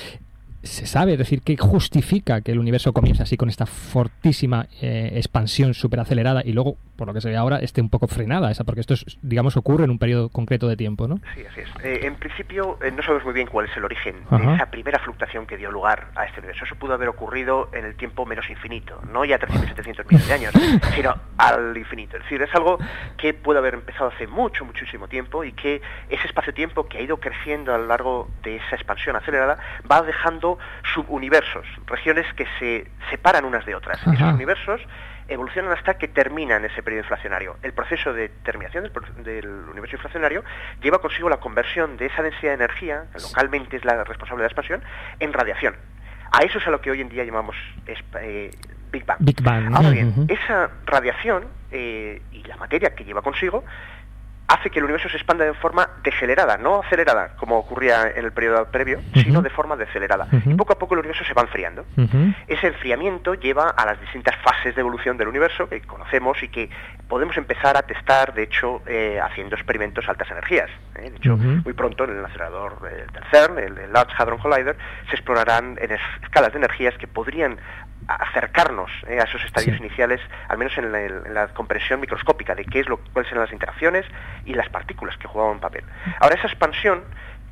Se 0.62 0.87
sabe, 0.87 1.12
es 1.12 1.18
decir, 1.18 1.42
que 1.42 1.57
justifica 1.57 2.42
que 2.42 2.53
el 2.53 2.59
universo 2.59 2.92
comience 2.92 3.23
así 3.23 3.37
con 3.37 3.49
esta 3.49 3.64
fortísima 3.64 4.66
eh, 4.83 5.12
expansión 5.14 5.73
súper 5.73 6.01
acelerada 6.01 6.42
y 6.44 6.53
luego, 6.53 6.77
por 6.96 7.09
lo 7.09 7.14
que 7.14 7.23
se 7.23 7.31
ve 7.31 7.37
ahora, 7.37 7.59
esté 7.59 7.81
un 7.81 7.88
poco 7.88 8.07
frenada 8.09 8.51
esa, 8.51 8.64
porque 8.64 8.83
esto, 8.83 8.94
es, 8.94 9.18
digamos, 9.23 9.57
ocurre 9.57 9.85
en 9.85 9.90
un 9.90 9.99
periodo 9.99 10.29
concreto 10.29 10.68
de 10.68 10.77
tiempo, 10.77 11.09
¿no? 11.09 11.16
Sí, 11.35 11.44
así 11.51 11.61
es. 11.61 11.68
Eh, 11.83 12.01
en 12.07 12.16
principio, 12.16 12.79
eh, 12.83 12.90
no 12.90 13.03
sabemos 13.03 13.25
muy 13.25 13.33
bien 13.33 13.46
cuál 13.46 13.66
es 13.66 13.77
el 13.77 13.85
origen 13.85 14.16
Ajá. 14.29 14.38
de 14.38 14.55
esa 14.55 14.70
primera 14.70 14.99
fluctuación 14.99 15.46
que 15.46 15.57
dio 15.57 15.70
lugar 15.70 16.09
a 16.14 16.27
este 16.27 16.40
universo. 16.40 16.64
Eso 16.64 16.75
pudo 16.77 16.92
haber 16.92 17.09
ocurrido 17.09 17.70
en 17.73 17.87
el 17.87 17.94
tiempo 17.94 18.27
menos 18.27 18.49
infinito, 18.51 19.01
no 19.11 19.25
ya 19.25 19.38
300, 19.38 19.68
700 19.70 20.07
millones 20.07 20.29
de 20.29 20.35
años, 20.35 20.55
sino 20.94 21.14
al 21.38 21.75
infinito. 21.77 22.18
Es 22.18 22.25
decir, 22.25 22.42
es 22.42 22.55
algo 22.55 22.79
que 23.16 23.33
puede 23.33 23.61
haber 23.61 23.75
empezado 23.75 24.11
hace 24.11 24.27
mucho, 24.27 24.66
muchísimo 24.66 25.09
tiempo 25.09 25.42
y 25.42 25.53
que 25.53 25.81
ese 26.11 26.27
espacio-tiempo 26.27 26.87
que 26.87 26.99
ha 26.99 27.01
ido 27.01 27.18
creciendo 27.18 27.75
a 27.75 27.79
lo 27.79 27.87
largo 27.87 28.29
de 28.42 28.57
esa 28.57 28.77
expansión 28.77 29.16
acelerada 29.16 29.59
va 29.90 30.03
dejando 30.03 30.49
subuniversos, 30.94 31.66
regiones 31.86 32.26
que 32.34 32.46
se 32.58 32.90
separan 33.10 33.44
unas 33.44 33.64
de 33.66 33.74
otras. 33.74 34.00
Ajá. 34.00 34.12
Esos 34.12 34.34
universos 34.34 34.80
evolucionan 35.30 35.72
hasta 35.72 35.94
que 35.94 36.08
terminan 36.08 36.64
ese 36.64 36.82
periodo 36.82 37.04
inflacionario. 37.04 37.56
El 37.62 37.72
proceso 37.72 38.12
de 38.12 38.28
terminación 38.28 38.90
del, 39.22 39.48
universo 39.70 39.96
inflacionario 39.96 40.44
lleva 40.82 40.98
consigo 40.98 41.28
la 41.28 41.38
conversión 41.38 41.96
de 41.96 42.06
esa 42.06 42.22
densidad 42.22 42.50
de 42.50 42.64
energía, 42.64 43.04
que 43.14 43.22
localmente 43.22 43.76
es 43.76 43.84
la 43.84 44.04
responsable 44.04 44.42
de 44.42 44.48
la 44.48 44.48
expansión, 44.48 44.82
en 45.20 45.32
radiación. 45.32 45.76
A 46.32 46.42
eso 46.42 46.58
es 46.58 46.66
a 46.66 46.70
lo 46.70 46.80
que 46.80 46.90
hoy 46.90 47.00
en 47.00 47.08
día 47.08 47.24
llamamos 47.24 47.56
eh, 47.86 48.50
Big 48.92 49.04
Bang. 49.04 49.18
Big 49.20 49.42
Bang. 49.42 49.74
Ahora 49.74 49.90
bien, 49.90 50.26
esa 50.28 50.70
radiación 50.84 51.46
eh, 51.70 52.22
y 52.32 52.42
la 52.44 52.56
materia 52.56 52.94
que 52.94 53.04
lleva 53.04 53.22
consigo 53.22 53.64
hace 54.50 54.68
que 54.68 54.80
el 54.80 54.84
universo 54.84 55.08
se 55.08 55.16
expanda 55.16 55.44
de 55.44 55.54
forma 55.54 55.88
decelerada, 56.02 56.58
no 56.58 56.80
acelerada, 56.80 57.36
como 57.36 57.56
ocurría 57.56 58.10
en 58.14 58.24
el 58.24 58.32
periodo 58.32 58.66
previo, 58.66 59.00
sino 59.14 59.42
de 59.42 59.50
forma 59.50 59.76
decelerada. 59.76 60.26
Y 60.44 60.54
poco 60.54 60.72
a 60.72 60.78
poco 60.78 60.94
el 60.94 61.00
universo 61.00 61.24
se 61.24 61.34
va 61.34 61.42
enfriando. 61.42 61.84
Ese 62.48 62.66
enfriamiento 62.66 63.34
lleva 63.34 63.70
a 63.70 63.86
las 63.86 64.00
distintas 64.00 64.36
fases 64.42 64.74
de 64.74 64.80
evolución 64.80 65.16
del 65.16 65.28
universo 65.28 65.68
que 65.68 65.80
conocemos 65.82 66.42
y 66.42 66.48
que 66.48 66.68
podemos 67.11 67.37
empezar 67.37 67.77
a 67.77 67.83
testar, 67.83 68.33
de 68.33 68.44
hecho, 68.44 68.81
eh, 68.87 69.20
haciendo 69.23 69.55
experimentos 69.57 70.07
a 70.09 70.12
altas 70.12 70.31
energías. 70.31 70.70
¿eh? 70.94 71.11
De 71.11 71.16
hecho, 71.16 71.37
muy 71.37 71.75
pronto 71.75 72.05
en 72.05 72.16
el 72.16 72.25
acelerador 72.25 72.79
eh, 72.90 73.05
del 73.12 73.25
CERN, 73.31 73.59
el, 73.59 73.77
el 73.79 73.92
Large 73.92 74.14
Hadron 74.16 74.38
Collider, 74.38 74.77
se 75.11 75.16
explorarán 75.16 75.77
en 75.83 75.90
escalas 76.23 76.53
de 76.53 76.59
energías 76.59 76.96
que 76.96 77.07
podrían 77.07 77.59
acercarnos 78.09 78.90
eh, 79.07 79.20
a 79.20 79.25
esos 79.25 79.44
estadios 79.44 79.77
Sí. 79.77 79.83
iniciales, 79.85 80.20
al 80.49 80.57
menos 80.59 80.77
en 80.79 80.90
la, 80.92 81.01
en 81.03 81.35
la 81.35 81.49
comprensión 81.49 82.01
microscópica 82.01 82.55
de 82.55 82.64
qué 82.64 82.81
es 82.81 82.88
lo, 82.88 82.99
cuáles 83.12 83.31
eran 83.31 83.44
las 83.44 83.53
interacciones 83.53 84.07
y 84.44 84.55
las 84.55 84.68
partículas 84.70 85.16
que 85.18 85.29
jugaban 85.29 85.55
un 85.55 85.61
papel. 85.61 85.85
Ahora 86.20 86.37
esa 86.37 86.46
expansión 86.46 87.03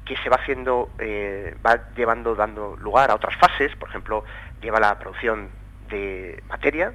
que 0.05 0.17
se 0.17 0.31
va 0.31 0.37
haciendo, 0.37 0.91
eh, 0.99 1.55
va 1.67 1.81
llevando, 1.95 2.35
dando 2.35 2.77
lugar 2.77 3.11
a 3.11 3.15
otras 3.15 3.37
fases, 3.37 3.75
por 3.77 3.89
ejemplo, 3.91 4.25
lleva 4.63 4.81
la 4.81 4.99
producción 4.99 5.51
de 5.91 6.43
materia, 6.49 6.93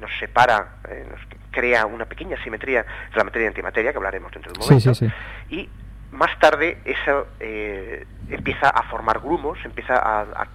nos 0.00 0.10
separa, 0.18 0.76
nos 1.10 1.20
crea 1.54 1.86
una 1.86 2.04
pequeña 2.06 2.36
simetría 2.42 2.82
de 2.82 3.16
la 3.16 3.24
materia 3.24 3.46
y 3.46 3.48
antimateria, 3.48 3.92
que 3.92 3.96
hablaremos 3.98 4.32
dentro 4.32 4.52
de 4.52 4.58
un 4.58 4.64
momento, 4.66 4.94
sí, 4.94 5.06
sí. 5.08 5.54
y 5.56 5.68
más 6.10 6.36
tarde 6.40 6.78
eso 6.84 7.28
eh, 7.40 8.04
empieza 8.28 8.68
a 8.68 8.82
formar 8.84 9.20
grumos, 9.20 9.58
empieza 9.64 9.94
a, 9.94 10.20
a 10.22 10.46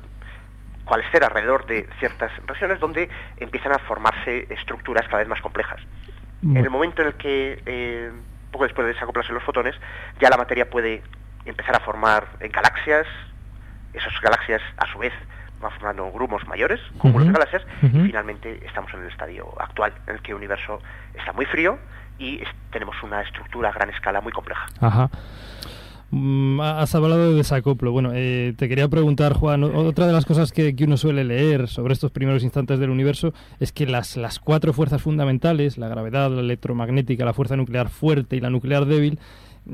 coalescer 0.86 1.24
alrededor 1.24 1.66
de 1.66 1.88
ciertas 2.00 2.32
regiones 2.48 2.80
donde 2.80 3.10
empiezan 3.38 3.72
a 3.74 3.80
formarse 3.80 4.48
estructuras 4.50 5.06
cada 5.08 5.20
vez 5.20 5.28
más 5.28 5.42
complejas. 5.42 5.80
Muy- 6.42 6.58
En 6.58 6.64
el 6.66 6.70
momento 6.70 7.02
en 7.02 7.10
el 7.10 7.14
que, 7.16 7.62
eh, 7.66 8.12
poco 8.52 8.64
después 8.66 8.88
de 8.88 8.94
desacoplarse 8.94 9.32
los 9.34 9.44
fotones, 9.44 9.76
ya 10.20 10.30
la 10.30 10.38
materia 10.38 10.70
puede 10.70 11.02
empezar 11.46 11.76
a 11.76 11.80
formar 11.80 12.28
eh, 12.40 12.48
galaxias, 12.50 13.06
esas 13.94 14.14
galaxias 14.22 14.62
a 14.78 14.86
su 14.92 14.98
vez 15.00 15.14
van 15.62 15.72
formando 15.72 16.12
grumos 16.12 16.46
mayores, 16.48 16.80
cúmulos 16.98 17.24
Ujú, 17.28 17.34
de 17.34 17.40
galaxias, 17.40 17.64
ujú. 17.84 18.00
y 18.00 18.08
finalmente 18.08 18.60
estamos 18.66 18.94
en 18.94 19.02
el 19.02 19.08
estadio 19.10 19.46
actual, 19.60 19.94
en 20.08 20.16
el 20.16 20.22
que 20.22 20.32
el 20.32 20.38
universo 20.38 20.80
está 21.18 21.34
muy 21.34 21.46
frío 21.46 21.78
y 22.18 22.40
tenemos 22.72 22.96
una 23.04 23.22
estructura 23.22 23.70
a 23.70 23.72
gran 23.74 23.90
escala 23.90 24.22
muy 24.22 24.32
compleja. 24.32 24.66
Ajá. 24.82 25.10
Mm, 26.12 26.60
Has 26.62 26.96
hablado 26.96 27.30
de 27.30 27.36
desacoplo. 27.36 27.92
Bueno, 27.92 28.12
eh, 28.14 28.54
te 28.58 28.68
quería 28.68 28.88
preguntar, 28.88 29.34
Juan, 29.34 29.64
otra 29.64 30.08
de 30.08 30.14
las 30.14 30.26
cosas 30.26 30.52
que, 30.52 30.76
que 30.76 30.86
uno 30.86 30.98
suele 30.98 31.24
leer 31.24 31.68
sobre 31.68 31.94
estos 31.94 32.10
primeros 32.12 32.44
instantes 32.44 32.80
del 32.80 32.90
universo 32.90 33.32
es 33.60 33.72
que 33.72 33.86
las, 33.86 34.18
las 34.18 34.40
cuatro 34.40 34.74
fuerzas 34.74 35.02
fundamentales, 35.04 35.78
la 35.78 35.88
gravedad, 35.88 36.32
la 36.32 36.42
electromagnética, 36.42 37.26
la 37.26 37.34
fuerza 37.34 37.56
nuclear 37.58 37.90
fuerte 37.90 38.36
y 38.36 38.40
la 38.42 38.50
nuclear 38.50 38.86
débil, 38.86 39.20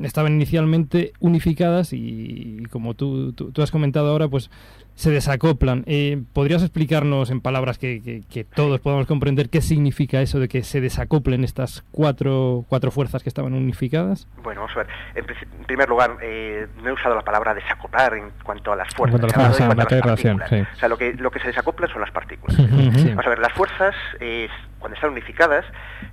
estaban 0.03 0.33
inicialmente 0.33 1.13
unificadas 1.19 1.93
y, 1.93 2.57
y 2.59 2.65
como 2.65 2.93
tú, 2.93 3.33
tú, 3.33 3.51
tú 3.51 3.61
has 3.61 3.71
comentado 3.71 4.09
ahora, 4.09 4.27
pues 4.27 4.49
se 4.95 5.11
desacoplan. 5.11 5.83
Eh, 5.87 6.21
¿Podrías 6.31 6.61
explicarnos 6.61 7.29
en 7.29 7.41
palabras 7.41 7.77
que, 7.77 8.01
que- 8.01 8.21
que 8.29 8.45
todos 8.45 8.79
podamos 8.79 9.07
comprender 9.07 9.49
qué 9.49 9.61
significa 9.61 10.21
eso 10.21 10.39
de 10.39 10.47
que 10.47 10.63
se 10.63 10.79
desacoplen 10.79 11.43
estas 11.43 11.83
cuatro, 11.91 12.63
cuatro 12.69 12.91
fuerzas 12.91 13.21
que 13.21 13.27
estaban 13.29 13.53
unificadas? 13.53 14.27
Bueno, 14.41 14.61
vamos 14.61 14.75
a 14.77 14.79
ver. 14.83 14.87
En, 15.15 15.65
primer 15.65 15.89
lugar, 15.89 16.17
eh, 16.21 16.67
no 16.81 16.89
he 16.89 16.93
usado 16.93 17.15
la 17.15 17.23
palabra 17.23 17.53
desacoplar 17.53 18.13
en 18.13 18.29
cuanto 18.43 18.71
a 18.71 18.75
las 18.77 18.93
fuerzas. 18.95 19.19
cuanto 19.19 19.37
a 19.39 19.43
las 19.49 19.59
he 19.59 19.63
hablado 19.63 19.75
fuerzas, 19.75 19.75
en 19.75 19.75
cuanto 19.75 19.95
a 19.95 19.97
las 19.97 20.21
partículas. 20.21 20.49
sí. 20.69 20.75
O 20.75 20.79
sea, 20.79 20.87
lo 20.89 20.97
que, 20.97 21.13
lo 21.15 21.31
que 21.31 21.39
se 21.39 21.47
desacopla 21.47 21.87
son 21.87 21.99
las 22.01 22.11
partículas. 22.11 22.57
Vamos 22.57 23.25
a 23.25 23.29
ver, 23.29 23.39
las 23.39 23.51
fuerzas, 23.53 23.95
eh, 24.21 24.47
cuando 24.85 24.97
están 24.97 25.09
unificadas, 25.09 25.65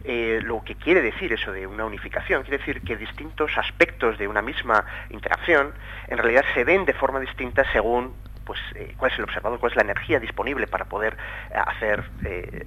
eh, 0.02 0.40
lo 0.44 0.64
que 0.64 0.76
quiere 0.76 1.02
decir 1.02 1.30
eso 1.30 1.52
de 1.52 1.66
una 1.66 1.84
unificación, 1.84 2.40
quiere 2.42 2.56
decir 2.56 2.80
que 2.80 2.96
distintos 2.96 3.58
aspectos 3.58 4.16
de 4.16 4.26
una 4.26 4.40
misma 4.40 4.86
interacción 5.10 5.72
en 6.08 6.16
realidad 6.16 6.42
se 6.54 6.64
ven 6.64 6.86
de 6.86 6.94
forma 6.94 7.20
distinta 7.20 7.70
según 7.70 8.14
pues 8.46 8.58
eh, 8.74 8.94
cuál 8.96 9.12
es 9.12 9.18
el 9.18 9.24
observador, 9.24 9.58
cuál 9.60 9.72
es 9.72 9.76
la 9.76 9.82
energía 9.82 10.18
disponible 10.20 10.66
para 10.68 10.86
poder 10.86 11.18
eh, 11.50 11.54
hacer 11.66 12.02
eh, 12.24 12.64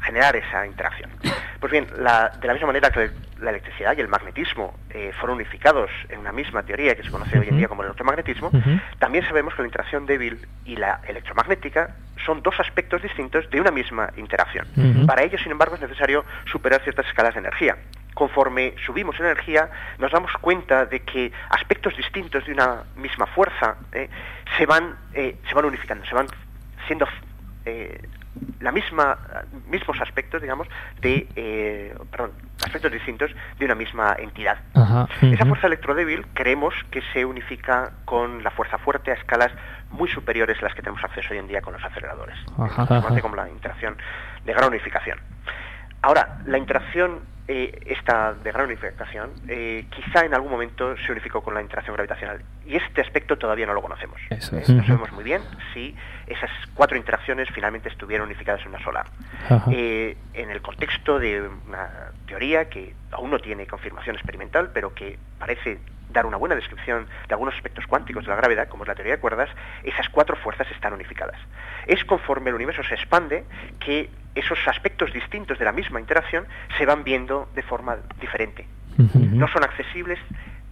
generar 0.00 0.36
esa 0.36 0.64
interacción. 0.64 1.10
Pues 1.58 1.72
bien, 1.72 1.88
la- 1.98 2.28
de 2.40 2.46
la 2.46 2.52
misma 2.52 2.68
manera 2.68 2.90
que 2.92 3.10
la 3.40 3.50
electricidad 3.50 3.96
y 3.96 4.00
el 4.00 4.06
magnetismo 4.06 4.78
eh, 4.90 5.10
fueron 5.18 5.36
unificados 5.38 5.90
en 6.08 6.20
una 6.20 6.30
misma 6.30 6.62
teoría 6.62 6.94
que 6.94 7.02
se 7.02 7.10
conoce 7.10 7.36
hoy 7.36 7.48
en 7.48 7.56
día 7.58 7.66
como 7.66 7.82
el 7.82 7.86
electromagnetismo, 7.88 8.52
también 9.00 9.24
sabemos 9.26 9.54
que 9.56 9.62
la 9.62 9.66
interacción 9.66 10.06
débil 10.06 10.46
y 10.64 10.76
la 10.76 11.00
electromagnética 11.08 11.96
son 12.28 12.42
dos 12.42 12.60
aspectos 12.60 13.00
distintos 13.00 13.48
de 13.48 13.58
una 13.58 13.70
misma 13.70 14.10
interacción. 14.18 14.66
Para 15.06 15.22
ello, 15.22 15.38
sin 15.38 15.50
embargo, 15.50 15.76
es 15.76 15.80
necesario 15.80 16.26
superar 16.44 16.82
ciertas 16.82 17.06
escalas 17.06 17.32
de 17.32 17.40
energía. 17.40 17.78
Conforme 18.12 18.74
subimos 18.84 19.18
en 19.18 19.24
energía, 19.24 19.70
nos 19.96 20.12
damos 20.12 20.30
cuenta 20.34 20.84
de 20.84 21.00
que 21.00 21.32
aspectos 21.48 21.96
distintos 21.96 22.44
de 22.44 22.52
una 22.52 22.84
misma 22.96 23.24
fuerza 23.28 23.76
eh, 23.92 24.10
se, 24.58 24.66
van, 24.66 24.94
eh, 25.14 25.36
se 25.48 25.54
van 25.54 25.64
unificando, 25.64 26.04
se 26.04 26.14
van 26.14 26.26
siendo 26.86 27.06
eh, 27.64 27.98
la 28.60 28.72
misma 28.72 29.18
mismos 29.68 30.00
aspectos, 30.00 30.42
digamos, 30.42 30.68
de 31.00 31.28
eh, 31.36 31.94
perdón, 32.10 32.32
aspectos 32.64 32.92
distintos 32.92 33.30
de 33.58 33.64
una 33.64 33.74
misma 33.74 34.16
entidad. 34.18 34.58
Ajá. 34.74 35.08
Esa 35.22 35.46
fuerza 35.46 35.66
electrodébil 35.66 36.26
creemos 36.34 36.74
que 36.90 37.02
se 37.12 37.24
unifica 37.24 37.92
con 38.04 38.42
la 38.42 38.50
fuerza 38.50 38.78
fuerte 38.78 39.10
a 39.10 39.14
escalas 39.14 39.52
muy 39.90 40.08
superiores 40.08 40.58
a 40.60 40.62
las 40.66 40.74
que 40.74 40.82
tenemos 40.82 41.02
acceso 41.04 41.32
hoy 41.32 41.38
en 41.38 41.48
día 41.48 41.60
con 41.60 41.72
los 41.72 41.84
aceleradores. 41.84 42.36
Ajá, 42.58 42.82
Se 42.82 42.88
conoce 42.88 43.06
ajá. 43.06 43.20
como 43.20 43.36
la 43.36 43.48
interacción 43.48 43.96
de 44.44 44.52
gran 44.52 44.68
unificación. 44.68 45.18
Ahora, 46.02 46.38
la 46.46 46.58
interacción 46.58 47.20
eh, 47.50 47.80
esta 47.86 48.34
de 48.34 48.52
gran 48.52 48.66
unificación, 48.66 49.30
eh, 49.48 49.86
quizá 49.90 50.26
en 50.26 50.34
algún 50.34 50.50
momento 50.50 50.94
se 50.98 51.12
unificó 51.12 51.42
con 51.42 51.54
la 51.54 51.62
interacción 51.62 51.96
gravitacional. 51.96 52.42
Y 52.66 52.76
este 52.76 53.00
aspecto 53.00 53.38
todavía 53.38 53.64
no 53.66 53.72
lo 53.72 53.80
conocemos. 53.80 54.20
Eh. 54.28 54.38
No 54.52 54.58
Ujú. 54.58 54.82
sabemos 54.84 55.12
muy 55.12 55.24
bien 55.24 55.40
si 55.72 55.96
esas 56.26 56.50
cuatro 56.74 56.98
interacciones 56.98 57.48
finalmente 57.54 57.88
estuvieron 57.88 58.26
unificadas 58.26 58.60
en 58.62 58.68
una 58.68 58.84
sola. 58.84 59.06
Eh, 59.72 60.16
en 60.34 60.50
el 60.50 60.60
contexto 60.60 61.18
de 61.18 61.40
una 61.66 62.12
teoría 62.26 62.68
que 62.68 62.94
aún 63.12 63.30
no 63.30 63.38
tiene 63.38 63.66
confirmación 63.66 64.16
experimental, 64.16 64.70
pero 64.74 64.94
que 64.94 65.18
parece 65.38 65.78
dar 66.18 66.26
una 66.26 66.36
buena 66.36 66.54
descripción 66.54 67.06
de 67.28 67.34
algunos 67.34 67.54
aspectos 67.54 67.86
cuánticos 67.86 68.24
de 68.24 68.30
la 68.30 68.36
gravedad, 68.36 68.68
como 68.68 68.82
es 68.82 68.88
la 68.88 68.94
teoría 68.94 69.14
de 69.14 69.20
cuerdas, 69.20 69.48
esas 69.84 70.08
cuatro 70.08 70.36
fuerzas 70.36 70.68
están 70.72 70.92
unificadas. 70.92 71.38
Es 71.86 72.04
conforme 72.04 72.50
el 72.50 72.56
universo 72.56 72.82
se 72.82 72.94
expande 72.94 73.44
que 73.78 74.10
esos 74.34 74.58
aspectos 74.66 75.12
distintos 75.12 75.58
de 75.58 75.64
la 75.64 75.72
misma 75.72 76.00
interacción 76.00 76.46
se 76.76 76.86
van 76.86 77.04
viendo 77.04 77.48
de 77.54 77.62
forma 77.62 77.98
diferente. 78.20 78.66
No 79.14 79.46
son 79.46 79.62
accesibles 79.62 80.18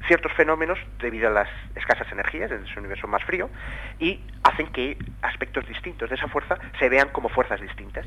ciertos 0.06 0.32
fenómenos 0.32 0.78
debido 1.00 1.28
a 1.28 1.30
las 1.30 1.48
escasas 1.74 2.10
energías 2.12 2.50
de 2.50 2.56
ese 2.56 2.78
universo 2.78 3.06
más 3.08 3.22
frío 3.24 3.50
y 3.98 4.20
hacen 4.42 4.68
que 4.68 4.96
aspectos 5.22 5.66
distintos 5.66 6.08
de 6.08 6.16
esa 6.16 6.28
fuerza 6.28 6.56
se 6.78 6.88
vean 6.88 7.08
como 7.10 7.28
fuerzas 7.28 7.60
distintas. 7.60 8.06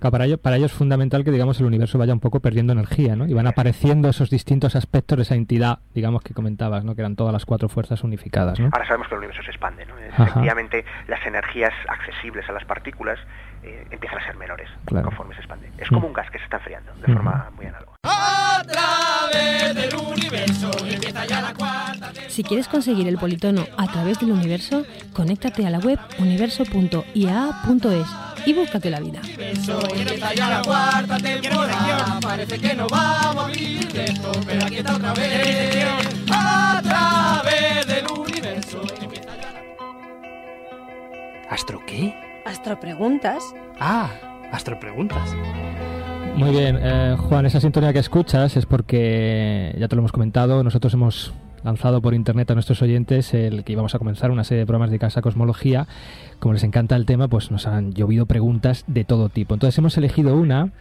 Para, 0.00 0.24
ello, 0.26 0.38
para 0.38 0.56
ello 0.56 0.66
es 0.66 0.72
fundamental 0.72 1.24
que 1.24 1.30
digamos 1.30 1.58
el 1.60 1.66
universo 1.66 1.98
vaya 1.98 2.12
un 2.12 2.20
poco 2.20 2.40
perdiendo 2.40 2.72
energía, 2.72 3.16
¿no? 3.16 3.26
Y 3.26 3.34
van 3.34 3.46
apareciendo 3.46 4.08
esos 4.08 4.30
distintos 4.30 4.76
aspectos 4.76 5.18
de 5.18 5.22
esa 5.22 5.34
entidad, 5.34 5.80
digamos 5.94 6.22
que 6.22 6.34
comentabas, 6.34 6.84
¿no? 6.84 6.94
Que 6.94 7.02
eran 7.02 7.16
todas 7.16 7.32
las 7.32 7.44
cuatro 7.44 7.68
fuerzas 7.68 8.04
unificadas, 8.04 8.60
¿no? 8.60 8.70
Ahora 8.72 8.86
sabemos 8.86 9.08
que 9.08 9.14
el 9.14 9.18
universo 9.18 9.42
se 9.42 9.50
expande, 9.50 9.86
¿no? 9.86 9.94
Ajá. 10.12 10.24
Efectivamente, 10.24 10.84
las 11.08 11.24
energías 11.26 11.72
accesibles 11.88 12.48
a 12.48 12.52
las 12.52 12.64
partículas 12.64 13.18
eh, 13.62 13.86
empiezan 13.90 14.18
a 14.18 14.24
ser 14.26 14.36
menores 14.36 14.68
Claro. 14.86 15.06
conforme 15.08 15.34
se 15.34 15.40
expande. 15.40 15.70
Es 15.78 15.88
como 15.88 16.06
un 16.06 16.12
gas 16.12 16.30
que 16.30 16.38
se 16.38 16.44
está 16.44 16.56
enfriando 16.58 16.92
de 16.94 17.12
forma 17.12 17.50
muy 17.56 17.66
análoga. 17.66 17.92
A 18.04 18.62
través 18.66 19.74
del 19.74 19.94
universo 19.96 20.70
empieza 20.86 21.24
ya 21.26 21.40
la 21.42 21.54
cuarta 21.54 22.12
Si 22.28 22.42
quieres 22.42 22.68
conseguir 22.68 23.06
el 23.08 23.18
politono 23.18 23.66
a 23.76 23.86
través 23.90 24.18
del 24.20 24.32
universo, 24.32 24.84
conéctate 25.12 25.66
a 25.66 25.70
la 25.70 25.78
web 25.78 25.98
universo.ia.es 26.18 28.06
y 28.46 28.54
búscate 28.54 28.90
la 28.90 28.98
vida. 29.00 29.20
Empieza 29.24 30.34
ya 30.34 30.48
la 30.48 30.62
cuarta 30.62 31.16
temporada. 31.18 32.18
Parece 32.20 32.58
que 32.58 32.74
no 32.74 32.86
vamos 32.88 33.44
a 33.44 33.48
vivir 33.48 33.92
de 33.92 34.04
esto, 34.04 34.32
pero 34.46 34.64
aquí 34.66 34.76
está 34.78 34.96
otra 34.96 35.12
vez. 35.14 35.86
A 36.32 36.80
través 36.82 37.86
del 37.86 38.04
universo 38.18 38.82
empieza 39.00 39.36
ya 39.36 39.52
la 39.52 39.62
¿Astro 41.50 41.80
qué? 41.86 42.14
Astropreguntas. 42.44 43.54
Ah, 43.78 44.10
astropreguntas. 44.52 45.34
Muy 46.36 46.50
bien, 46.50 46.78
eh, 46.80 47.16
Juan, 47.18 47.46
esa 47.46 47.60
sintonía 47.60 47.92
que 47.92 47.98
escuchas 47.98 48.56
es 48.56 48.66
porque, 48.66 49.74
ya 49.78 49.88
te 49.88 49.96
lo 49.96 50.00
hemos 50.00 50.12
comentado, 50.12 50.64
nosotros 50.64 50.94
hemos 50.94 51.32
lanzado 51.64 52.00
por 52.00 52.14
internet 52.14 52.50
a 52.50 52.54
nuestros 52.54 52.82
oyentes 52.82 53.34
el 53.34 53.64
que 53.64 53.72
íbamos 53.72 53.94
a 53.94 53.98
comenzar 53.98 54.30
una 54.30 54.44
serie 54.44 54.60
de 54.60 54.66
programas 54.66 54.90
de 54.90 54.98
casa 54.98 55.22
cosmología. 55.22 55.86
Como 56.38 56.54
les 56.54 56.64
encanta 56.64 56.96
el 56.96 57.06
tema, 57.06 57.28
pues 57.28 57.50
nos 57.50 57.66
han 57.66 57.92
llovido 57.92 58.26
preguntas 58.26 58.84
de 58.86 59.04
todo 59.04 59.28
tipo. 59.28 59.54
Entonces 59.54 59.78
hemos 59.78 59.96
elegido 59.96 60.36
una 60.36 60.72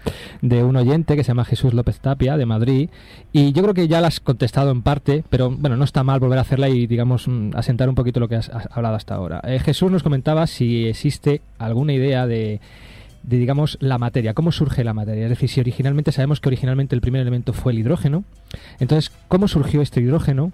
de 0.42 0.64
un 0.64 0.76
oyente 0.76 1.16
que 1.16 1.24
se 1.24 1.30
llama 1.30 1.46
Jesús 1.46 1.74
López 1.74 2.00
Tapia, 2.00 2.38
de 2.38 2.46
Madrid, 2.46 2.90
y 3.32 3.52
yo 3.54 3.62
creo 3.62 3.74
que 3.74 3.88
ya 3.88 4.02
la 4.02 4.08
has 4.08 4.20
contestado 4.20 4.72
en 4.72 4.82
parte, 4.82 5.24
pero 5.30 5.52
bueno, 5.52 5.78
no 5.78 5.84
está 5.84 6.04
mal 6.04 6.20
volver 6.20 6.40
a 6.40 6.42
hacerla 6.42 6.70
y, 6.70 6.88
digamos, 6.88 7.28
mm, 7.28 7.52
asentar 7.56 7.90
un 7.90 7.96
poquito 7.96 8.20
lo 8.20 8.28
que 8.28 8.36
has, 8.36 8.52
hablado 8.72 8.96
hasta 8.96 9.16
ahora. 9.16 9.42
Eh, 9.44 9.60
Jesús 9.60 9.92
nos 9.92 10.04
comentaba 10.04 10.48
si 10.48 10.88
existe 10.88 11.42
alguna 11.60 11.94
idea 11.94 12.26
de 12.28 12.60
de 13.24 13.38
digamos 13.38 13.78
la 13.82 13.98
materia, 13.98 14.34
cómo 14.34 14.52
surge 14.52 14.84
la 14.84 14.94
materia. 14.94 15.24
Es 15.26 15.30
decir, 15.30 15.50
si 15.50 15.60
originalmente 15.60 16.12
sabemos 16.12 16.40
que 16.40 16.50
originalmente 16.50 16.96
el 16.96 17.02
primer 17.02 17.22
elemento 17.22 17.54
fue 17.54 17.72
el 17.74 17.80
hidrógeno, 17.80 18.24
entonces 18.80 19.12
cómo 19.28 19.48
surgió 19.48 19.82
este 19.82 20.02
hidrógeno, 20.02 20.52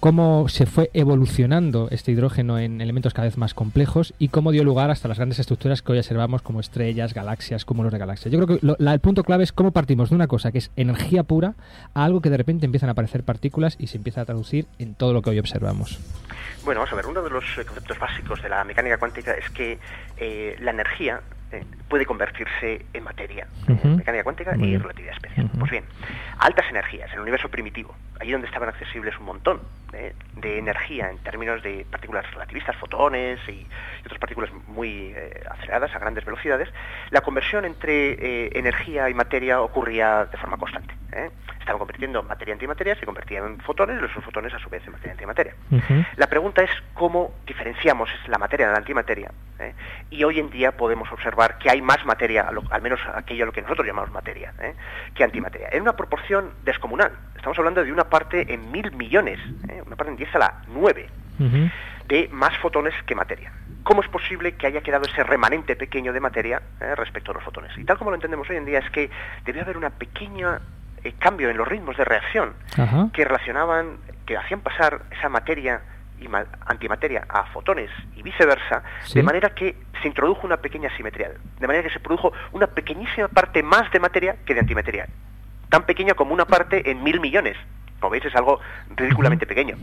cómo 0.00 0.48
se 0.48 0.66
fue 0.66 0.90
evolucionando 0.92 1.88
este 1.90 2.12
hidrógeno 2.12 2.58
en 2.58 2.80
elementos 2.82 3.14
cada 3.14 3.26
vez 3.26 3.38
más 3.38 3.54
complejos 3.54 4.12
y 4.18 4.28
cómo 4.28 4.52
dio 4.52 4.62
lugar 4.62 4.90
hasta 4.90 5.08
las 5.08 5.16
grandes 5.16 5.38
estructuras 5.38 5.80
que 5.80 5.92
hoy 5.92 5.98
observamos 5.98 6.42
como 6.42 6.60
estrellas, 6.60 7.14
galaxias, 7.14 7.64
cúmulos 7.64 7.90
de 7.92 7.98
galaxias. 7.98 8.30
Yo 8.32 8.38
creo 8.44 8.58
que 8.58 8.66
lo- 8.66 8.76
la- 8.78 8.92
el 8.92 9.00
punto 9.00 9.24
clave 9.24 9.44
es 9.44 9.52
cómo 9.52 9.70
partimos 9.72 10.10
de 10.10 10.14
una 10.16 10.26
cosa 10.26 10.52
que 10.52 10.58
es 10.58 10.70
energía 10.76 11.22
pura 11.22 11.54
a 11.94 12.04
algo 12.04 12.20
que 12.20 12.28
de 12.30 12.36
repente 12.36 12.66
empiezan 12.66 12.90
a 12.90 12.92
aparecer 12.92 13.22
partículas 13.24 13.76
y 13.78 13.86
se 13.86 13.96
empieza 13.96 14.20
a 14.20 14.24
traducir 14.26 14.66
en 14.78 14.94
todo 14.94 15.14
lo 15.14 15.22
que 15.22 15.30
hoy 15.30 15.38
observamos. 15.38 15.98
Bueno, 16.66 16.80
vamos 16.80 16.92
a 16.92 16.96
ver, 16.96 17.06
uno 17.06 17.22
de 17.22 17.30
los 17.30 17.44
eh, 17.58 17.64
conceptos 17.64 17.98
básicos 17.98 18.42
de 18.42 18.48
la 18.50 18.62
mecánica 18.64 18.98
cuántica 18.98 19.32
es 19.32 19.48
que 19.50 19.78
eh, 20.18 20.56
la 20.60 20.70
energía 20.70 21.20
eh, 21.54 21.64
puede 21.88 22.06
convertirse 22.06 22.84
en 22.92 23.04
materia. 23.04 23.46
Ujú. 23.68 23.88
Mecánica 23.88 24.24
cuántica 24.24 24.56
y 24.56 24.76
relatividad 24.76 25.14
especial. 25.14 25.50
Pues 25.58 25.70
bien, 25.70 25.84
altas 26.38 26.66
energías, 26.68 27.08
en 27.10 27.16
el 27.16 27.20
universo 27.20 27.48
primitivo, 27.48 27.94
allí 28.20 28.32
donde 28.32 28.46
estaban 28.46 28.68
accesibles 28.68 29.18
un 29.18 29.26
montón 29.26 29.60
eh, 29.92 30.14
de 30.36 30.58
energía 30.58 31.10
en 31.10 31.18
términos 31.18 31.62
de 31.62 31.86
partículas 31.90 32.30
relativistas, 32.32 32.76
fotones 32.76 33.38
y, 33.48 33.52
y 33.52 33.66
otras 34.04 34.18
partículas 34.18 34.50
muy 34.66 35.12
eh, 35.14 35.42
aceleradas 35.50 35.94
a 35.94 35.98
grandes 35.98 36.24
velocidades, 36.24 36.68
la 37.10 37.20
conversión 37.20 37.64
entre 37.64 38.58
energía 38.58 39.08
y 39.08 39.14
materia 39.14 39.60
ocurría 39.60 40.26
de 40.26 40.36
forma 40.38 40.56
constante. 40.56 40.94
Estaban 41.64 41.78
convirtiendo 41.78 42.22
materia 42.22 42.52
en 42.52 42.56
antimateria, 42.56 42.94
se 42.94 43.06
convertían 43.06 43.46
en 43.46 43.58
fotones, 43.60 43.98
y 43.98 44.04
esos 44.04 44.22
fotones 44.22 44.52
a 44.52 44.58
su 44.58 44.68
vez 44.68 44.84
en 44.84 44.92
materia 44.92 45.12
antimateria. 45.12 45.54
La 46.16 46.26
pregunta 46.26 46.62
es 46.62 46.68
cómo 46.92 47.32
diferenciamos 47.46 48.10
la 48.26 48.36
materia 48.36 48.66
de 48.66 48.72
la 48.72 48.78
antimateria. 48.80 49.32
¿eh? 49.58 49.72
Y 50.10 50.24
hoy 50.24 50.40
en 50.40 50.50
día 50.50 50.72
podemos 50.72 51.10
observar 51.10 51.56
que 51.56 51.70
hay 51.70 51.80
más 51.80 52.04
materia, 52.04 52.50
al 52.70 52.82
menos 52.82 53.00
aquello 53.14 53.44
a 53.44 53.46
lo 53.46 53.52
que 53.52 53.62
nosotros 53.62 53.86
llamamos 53.86 54.12
materia, 54.12 54.52
¿eh? 54.60 54.74
que 55.14 55.24
antimateria. 55.24 55.70
En 55.72 55.80
una 55.80 55.96
proporción 55.96 56.50
descomunal. 56.64 57.12
Estamos 57.34 57.58
hablando 57.58 57.82
de 57.82 57.90
una 57.90 58.10
parte 58.10 58.52
en 58.52 58.70
mil 58.70 58.92
millones, 58.92 59.40
¿eh? 59.70 59.82
una 59.86 59.96
parte 59.96 60.10
en 60.10 60.18
10 60.18 60.34
a 60.34 60.38
la 60.38 60.62
9 60.68 61.08
de 62.08 62.28
más 62.30 62.58
fotones 62.58 62.92
que 63.06 63.14
materia. 63.14 63.54
¿Cómo 63.84 64.02
es 64.02 64.08
posible 64.08 64.52
que 64.56 64.66
haya 64.66 64.82
quedado 64.82 65.06
ese 65.06 65.24
remanente 65.24 65.76
pequeño 65.76 66.12
de 66.12 66.20
materia 66.20 66.60
respecto 66.94 67.30
a 67.30 67.34
los 67.34 67.42
fotones? 67.42 67.72
Y 67.78 67.84
tal 67.84 67.96
como 67.96 68.10
lo 68.10 68.16
entendemos 68.16 68.48
hoy 68.50 68.56
en 68.56 68.66
día 68.66 68.80
es 68.80 68.90
que 68.90 69.08
debió 69.46 69.62
haber 69.62 69.78
una 69.78 69.88
pequeña 69.88 70.60
eh, 71.04 71.12
cambio 71.18 71.50
en 71.50 71.56
los 71.56 71.68
ritmos 71.68 71.96
de 71.96 72.04
reacción 72.04 72.54
Ajá. 72.78 73.08
que 73.12 73.24
relacionaban, 73.24 73.98
que 74.26 74.36
hacían 74.36 74.60
pasar 74.60 75.02
esa 75.10 75.28
materia 75.28 75.82
y 76.20 76.28
ma- 76.28 76.46
antimateria 76.66 77.26
a 77.28 77.44
fotones 77.46 77.90
y 78.16 78.22
viceversa, 78.22 78.82
Sí. 79.04 79.14
de 79.14 79.22
manera 79.22 79.50
que 79.50 79.76
se 80.00 80.08
introdujo 80.08 80.46
una 80.46 80.56
pequeña 80.58 80.88
simetría, 80.96 81.30
de 81.58 81.66
manera 81.66 81.86
que 81.86 81.92
se 81.92 82.00
produjo 82.00 82.32
una 82.52 82.66
pequeñísima 82.68 83.28
parte 83.28 83.62
más 83.62 83.90
de 83.90 84.00
materia 84.00 84.36
que 84.46 84.54
de 84.54 84.60
antimateria, 84.60 85.06
tan 85.68 85.84
pequeña 85.84 86.14
como 86.14 86.32
una 86.32 86.44
parte 86.46 86.90
en 86.90 87.02
mil 87.02 87.20
millones. 87.20 87.56
Como 88.04 88.10
veis, 88.10 88.24
es 88.26 88.36
algo 88.36 88.60
ridículamente 88.96 89.46
pequeño 89.46 89.76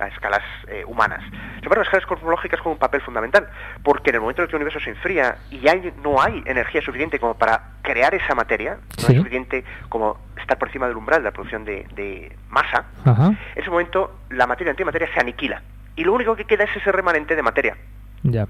a 0.00 0.06
escalas 0.08 0.40
eh, 0.66 0.82
humanas. 0.86 1.20
Sin 1.56 1.64
embargo, 1.64 1.80
las 1.82 1.88
escalas 1.88 2.06
cosmológicas 2.06 2.58
juegan 2.58 2.76
un 2.76 2.78
papel 2.78 3.02
fundamental, 3.02 3.48
porque 3.82 4.08
en 4.08 4.14
el 4.14 4.20
momento 4.22 4.40
en 4.40 4.48
que 4.48 4.52
el 4.56 4.62
universo 4.62 4.80
se 4.80 4.88
enfría 4.88 5.36
y 5.50 5.68
hay- 5.68 5.92
no 6.02 6.22
hay 6.22 6.42
energía 6.46 6.80
suficiente 6.80 7.18
como 7.18 7.34
para 7.34 7.72
crear 7.82 8.14
esa 8.14 8.34
materia, 8.34 8.78
no 9.02 9.08
hay 9.08 9.16
suficiente 9.18 9.62
como 9.90 10.18
estar 10.40 10.56
por 10.56 10.68
encima 10.68 10.86
del 10.88 10.96
umbral 10.96 11.20
de 11.20 11.24
la 11.24 11.32
producción 11.32 11.66
de, 11.66 11.86
de 11.94 12.34
masa, 12.48 12.86
en 13.04 13.60
ese 13.60 13.68
momento 13.68 14.20
la 14.30 14.46
materia 14.46 14.70
antimateria 14.70 15.08
se 15.12 15.20
aniquila. 15.20 15.60
Y 15.96 16.04
lo 16.04 16.14
único 16.14 16.34
que 16.34 16.46
queda 16.46 16.64
es 16.64 16.74
ese 16.76 16.90
remanente 16.92 17.36
de 17.36 17.42
materia, 17.42 17.76
Ya. 18.22 18.46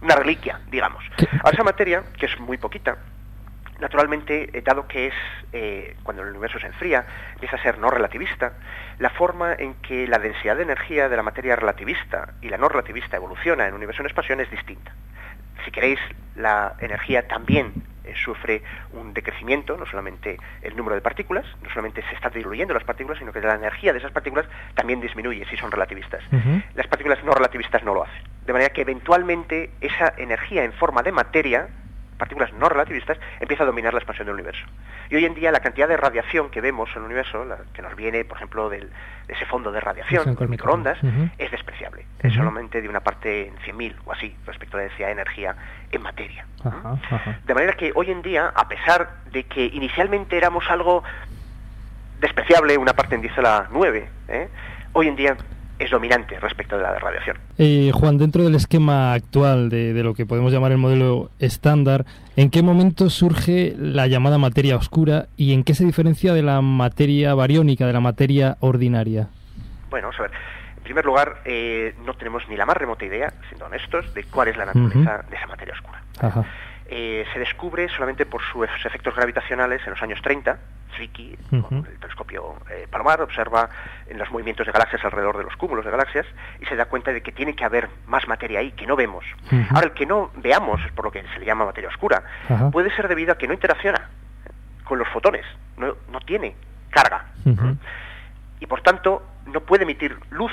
una 0.00 0.16
reliquia, 0.16 0.58
digamos. 0.68 1.04
Ahora 1.44 1.52
esa 1.52 1.62
materia, 1.62 2.02
que 2.18 2.26
es 2.26 2.40
muy 2.40 2.58
poquita, 2.58 2.96
naturalmente, 3.82 4.48
eh, 4.56 4.62
dado 4.62 4.86
que 4.86 5.08
es 5.08 5.14
eh, 5.52 5.96
cuando 6.04 6.22
el 6.22 6.30
universo 6.30 6.58
se 6.58 6.68
enfría, 6.68 7.04
empieza 7.34 7.56
a 7.56 7.62
ser 7.62 7.78
no 7.78 7.90
relativista, 7.90 8.54
la 8.98 9.10
forma 9.10 9.52
en 9.52 9.74
que 9.74 10.06
la 10.06 10.18
densidad 10.18 10.56
de 10.56 10.62
energía 10.62 11.08
de 11.08 11.16
la 11.16 11.22
materia 11.22 11.56
relativista 11.56 12.32
y 12.40 12.48
la 12.48 12.56
no 12.56 12.68
relativista 12.68 13.16
evoluciona 13.16 13.64
en 13.64 13.70
un 13.70 13.78
universo 13.78 14.00
en 14.00 14.06
expansión 14.06 14.40
es 14.40 14.50
distinta. 14.50 14.92
Si 15.64 15.70
queréis, 15.70 15.98
la 16.36 16.74
energía 16.78 17.26
también 17.26 17.72
eh, 18.04 18.14
sufre 18.16 18.62
un 18.92 19.12
decrecimiento, 19.14 19.76
no 19.76 19.84
solamente 19.86 20.38
el 20.62 20.76
número 20.76 20.94
de 20.94 21.00
partículas, 21.00 21.44
no 21.62 21.68
solamente 21.70 22.02
se 22.08 22.14
están 22.14 22.32
diluyendo 22.32 22.74
las 22.74 22.84
partículas, 22.84 23.18
sino 23.18 23.32
que 23.32 23.40
la 23.40 23.54
energía 23.54 23.92
de 23.92 23.98
esas 23.98 24.12
partículas 24.12 24.46
también 24.74 25.00
disminuye 25.00 25.44
si 25.50 25.56
son 25.56 25.72
relativistas. 25.72 26.22
Las 26.74 26.86
partículas 26.86 27.22
no 27.24 27.32
relativistas 27.32 27.82
no 27.82 27.94
lo 27.94 28.04
hacen. 28.04 28.22
De 28.46 28.52
manera 28.52 28.72
que 28.72 28.82
eventualmente 28.82 29.70
esa 29.80 30.14
energía 30.16 30.64
en 30.64 30.72
forma 30.72 31.02
de 31.02 31.12
materia, 31.12 31.68
partículas 32.22 32.52
no 32.52 32.68
relativistas, 32.68 33.18
empieza 33.40 33.64
a 33.64 33.66
dominar 33.66 33.92
la 33.92 33.98
expansión 33.98 34.26
del 34.26 34.34
universo. 34.34 34.64
Y 35.10 35.16
hoy 35.16 35.24
en 35.24 35.34
día 35.34 35.50
la 35.50 35.58
cantidad 35.58 35.88
de 35.88 35.96
radiación 35.96 36.50
que 36.50 36.60
vemos 36.60 36.88
en 36.90 36.98
el 36.98 37.06
universo, 37.06 37.44
la 37.44 37.58
que 37.74 37.82
nos 37.82 37.96
viene, 37.96 38.24
por 38.24 38.36
ejemplo, 38.36 38.68
del, 38.68 38.90
de 39.26 39.34
ese 39.34 39.44
fondo 39.46 39.72
de 39.72 39.80
radiación, 39.80 40.22
cósmica. 40.36 40.46
microondas, 40.46 40.98
es 41.36 41.50
despreciable. 41.50 42.06
Es 42.20 42.32
solamente 42.32 42.80
de 42.80 42.88
una 42.88 43.00
parte 43.00 43.48
en 43.48 43.56
100.000 43.56 43.96
o 44.04 44.12
así 44.12 44.36
respecto 44.46 44.76
a 44.76 44.78
la 44.78 44.86
densidad 44.86 45.08
de 45.08 45.12
energía 45.14 45.56
en 45.90 46.00
materia. 46.00 46.46
De 47.44 47.54
manera 47.54 47.72
que 47.72 47.90
hoy 47.92 48.12
en 48.12 48.22
día, 48.22 48.52
a 48.54 48.68
pesar 48.68 49.16
de 49.32 49.42
que 49.42 49.64
inicialmente 49.64 50.36
éramos 50.36 50.70
algo 50.70 51.02
despreciable, 52.20 52.78
una 52.78 52.92
parte 52.92 53.16
en 53.16 53.22
10 53.22 53.38
a 53.38 53.42
la 53.42 53.68
9, 53.72 54.08
¿eh? 54.28 54.48
hoy 54.92 55.08
en 55.08 55.16
día 55.16 55.36
es 55.82 55.90
dominante 55.90 56.38
respecto 56.40 56.76
de 56.76 56.82
la 56.82 56.98
radiación. 56.98 57.36
Eh, 57.58 57.90
Juan, 57.92 58.18
dentro 58.18 58.44
del 58.44 58.54
esquema 58.54 59.12
actual 59.12 59.68
de, 59.68 59.92
de 59.92 60.02
lo 60.02 60.14
que 60.14 60.26
podemos 60.26 60.52
llamar 60.52 60.72
el 60.72 60.78
modelo 60.78 61.30
estándar, 61.38 62.04
¿en 62.36 62.50
qué 62.50 62.62
momento 62.62 63.10
surge 63.10 63.74
la 63.78 64.06
llamada 64.06 64.38
materia 64.38 64.76
oscura 64.76 65.26
y 65.36 65.52
en 65.52 65.64
qué 65.64 65.74
se 65.74 65.84
diferencia 65.84 66.32
de 66.32 66.42
la 66.42 66.60
materia 66.60 67.34
bariónica, 67.34 67.86
de 67.86 67.92
la 67.92 68.00
materia 68.00 68.56
ordinaria? 68.60 69.28
Bueno, 69.90 70.08
vamos 70.08 70.20
a 70.20 70.22
ver. 70.22 70.32
En 70.76 70.82
primer 70.82 71.04
lugar, 71.04 71.42
eh, 71.44 71.94
no 72.04 72.14
tenemos 72.14 72.42
ni 72.48 72.56
la 72.56 72.66
más 72.66 72.76
remota 72.76 73.04
idea, 73.04 73.32
siendo 73.48 73.66
honestos, 73.66 74.12
de 74.14 74.24
cuál 74.24 74.48
es 74.48 74.56
la 74.56 74.66
naturaleza 74.66 75.24
de 75.30 75.36
esa 75.36 75.46
materia 75.46 75.74
oscura. 75.74 76.02
Ajá. 76.18 76.44
Eh, 76.94 77.24
se 77.32 77.38
descubre 77.38 77.88
solamente 77.88 78.26
por 78.26 78.42
sus 78.42 78.68
efectos 78.84 79.16
gravitacionales 79.16 79.80
en 79.86 79.92
los 79.92 80.02
años 80.02 80.20
30. 80.20 80.58
Zwicky, 80.94 81.38
con 81.48 81.86
el 81.86 81.98
telescopio 81.98 82.56
eh, 82.68 82.86
Palomar, 82.90 83.22
observa 83.22 83.70
en 84.06 84.18
los 84.18 84.30
movimientos 84.30 84.66
de 84.66 84.72
galaxias 84.72 85.02
alrededor 85.02 85.38
de 85.38 85.44
los 85.44 85.56
cúmulos 85.56 85.86
de 85.86 85.90
galaxias 85.90 86.26
y 86.60 86.66
se 86.66 86.76
da 86.76 86.84
cuenta 86.84 87.10
de 87.10 87.22
que 87.22 87.32
tiene 87.32 87.56
que 87.56 87.64
haber 87.64 87.88
más 88.06 88.28
materia 88.28 88.58
ahí 88.58 88.72
que 88.72 88.86
no 88.86 88.94
vemos. 88.94 89.24
Ahora, 89.70 89.86
el 89.86 89.92
que 89.92 90.04
no 90.04 90.30
veamos, 90.36 90.84
es 90.84 90.92
por 90.92 91.06
lo 91.06 91.10
que 91.10 91.24
se 91.32 91.38
le 91.38 91.46
llama 91.46 91.64
materia 91.64 91.88
oscura, 91.88 92.24
puede 92.70 92.94
ser 92.94 93.08
debido 93.08 93.32
a 93.32 93.38
que 93.38 93.48
no 93.48 93.54
interacciona 93.54 94.10
con 94.84 94.98
los 94.98 95.08
fotones, 95.08 95.46
no, 95.78 95.96
no 96.10 96.20
tiene 96.20 96.54
carga. 96.90 97.24
Y 98.60 98.66
por 98.66 98.82
tanto 98.82 99.26
no 99.46 99.60
puede 99.60 99.84
emitir 99.84 100.18
luz 100.28 100.52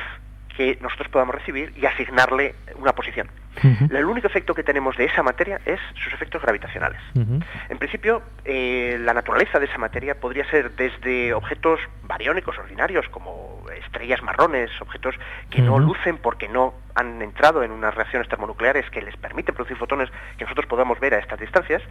que 0.59 0.77
nosotros 0.81 1.07
podamos 1.07 1.35
recibir 1.35 1.71
y 1.77 1.85
asignarle 1.85 2.53
una 2.75 2.91
posición. 2.91 3.29
El 3.63 4.03
único 4.03 4.27
efecto 4.27 4.53
que 4.53 4.61
tenemos 4.61 4.97
de 4.97 5.05
esa 5.05 5.23
materia 5.23 5.61
es 5.65 5.79
sus 6.03 6.11
efectos 6.11 6.41
gravitacionales. 6.41 6.99
En 7.15 7.77
principio, 7.77 8.21
eh, 8.43 8.97
la 8.99 9.13
naturaleza 9.13 9.57
de 9.57 9.67
esa 9.67 9.77
materia 9.77 10.19
podría 10.19 10.43
ser 10.49 10.71
desde 10.75 11.33
objetos 11.33 11.79
bariónicos 12.03 12.57
ordinarios, 12.57 13.07
como 13.07 13.63
estrellas 13.85 14.21
marrones, 14.21 14.69
objetos 14.81 15.15
que 15.49 15.61
no 15.61 15.79
lucen 15.79 16.17
porque 16.17 16.49
no 16.49 16.73
han 16.93 17.21
entrado 17.21 17.63
en 17.63 17.71
unas 17.71 17.95
reacciones 17.95 18.27
termonucleares 18.27 18.89
que 18.89 19.01
les 19.01 19.15
permiten 19.15 19.55
producir 19.55 19.77
fotones 19.77 20.09
que 20.37 20.43
nosotros 20.43 20.67
podamos 20.67 20.99
ver 20.99 21.13
a 21.13 21.19
estas 21.19 21.39
distancias, 21.39 21.81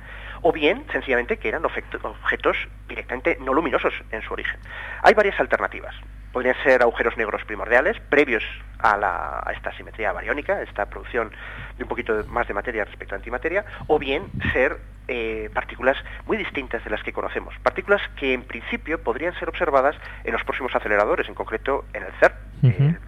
o 0.42 0.52
bien, 0.52 0.84
sencillamente, 0.92 1.38
que 1.38 1.48
eran 1.48 1.64
objetos 1.64 2.68
directamente 2.86 3.38
no 3.40 3.54
luminosos 3.54 3.94
en 4.10 4.20
su 4.20 4.34
origen. 4.34 4.60
Hay 5.02 5.14
varias 5.14 5.40
alternativas. 5.40 5.94
Podrían 6.32 6.56
ser 6.62 6.82
agujeros 6.82 7.16
negros 7.16 7.42
primordiales, 7.44 7.98
previos 8.08 8.44
a, 8.78 8.96
la- 8.96 9.42
a 9.44 9.52
esta 9.52 9.72
simetría 9.76 10.12
bariónica, 10.12 10.60
esta 10.62 10.86
producción 10.86 11.30
de 11.76 11.82
un 11.82 11.88
poquito 11.88 12.24
más 12.28 12.46
de 12.46 12.54
materia 12.54 12.84
respecto 12.84 13.14
a 13.14 13.16
antimateria, 13.18 13.64
o 13.86 13.98
bien 13.98 14.30
ser 14.52 14.78
eh, 15.10 15.48
partículas 15.54 15.96
muy 16.26 16.36
distintas 16.36 16.84
de 16.84 16.90
las 16.90 17.02
que 17.02 17.14
conocemos. 17.14 17.54
Partículas 17.62 18.02
que 18.16 18.34
en 18.34 18.42
principio 18.42 19.02
podrían 19.02 19.32
ser 19.38 19.48
observadas 19.48 19.96
en 20.22 20.32
los 20.34 20.44
próximos 20.44 20.74
aceleradores, 20.76 21.26
en 21.28 21.34
concreto 21.34 21.86
en 21.94 22.02
el 22.02 22.12
CERN, 22.20 22.34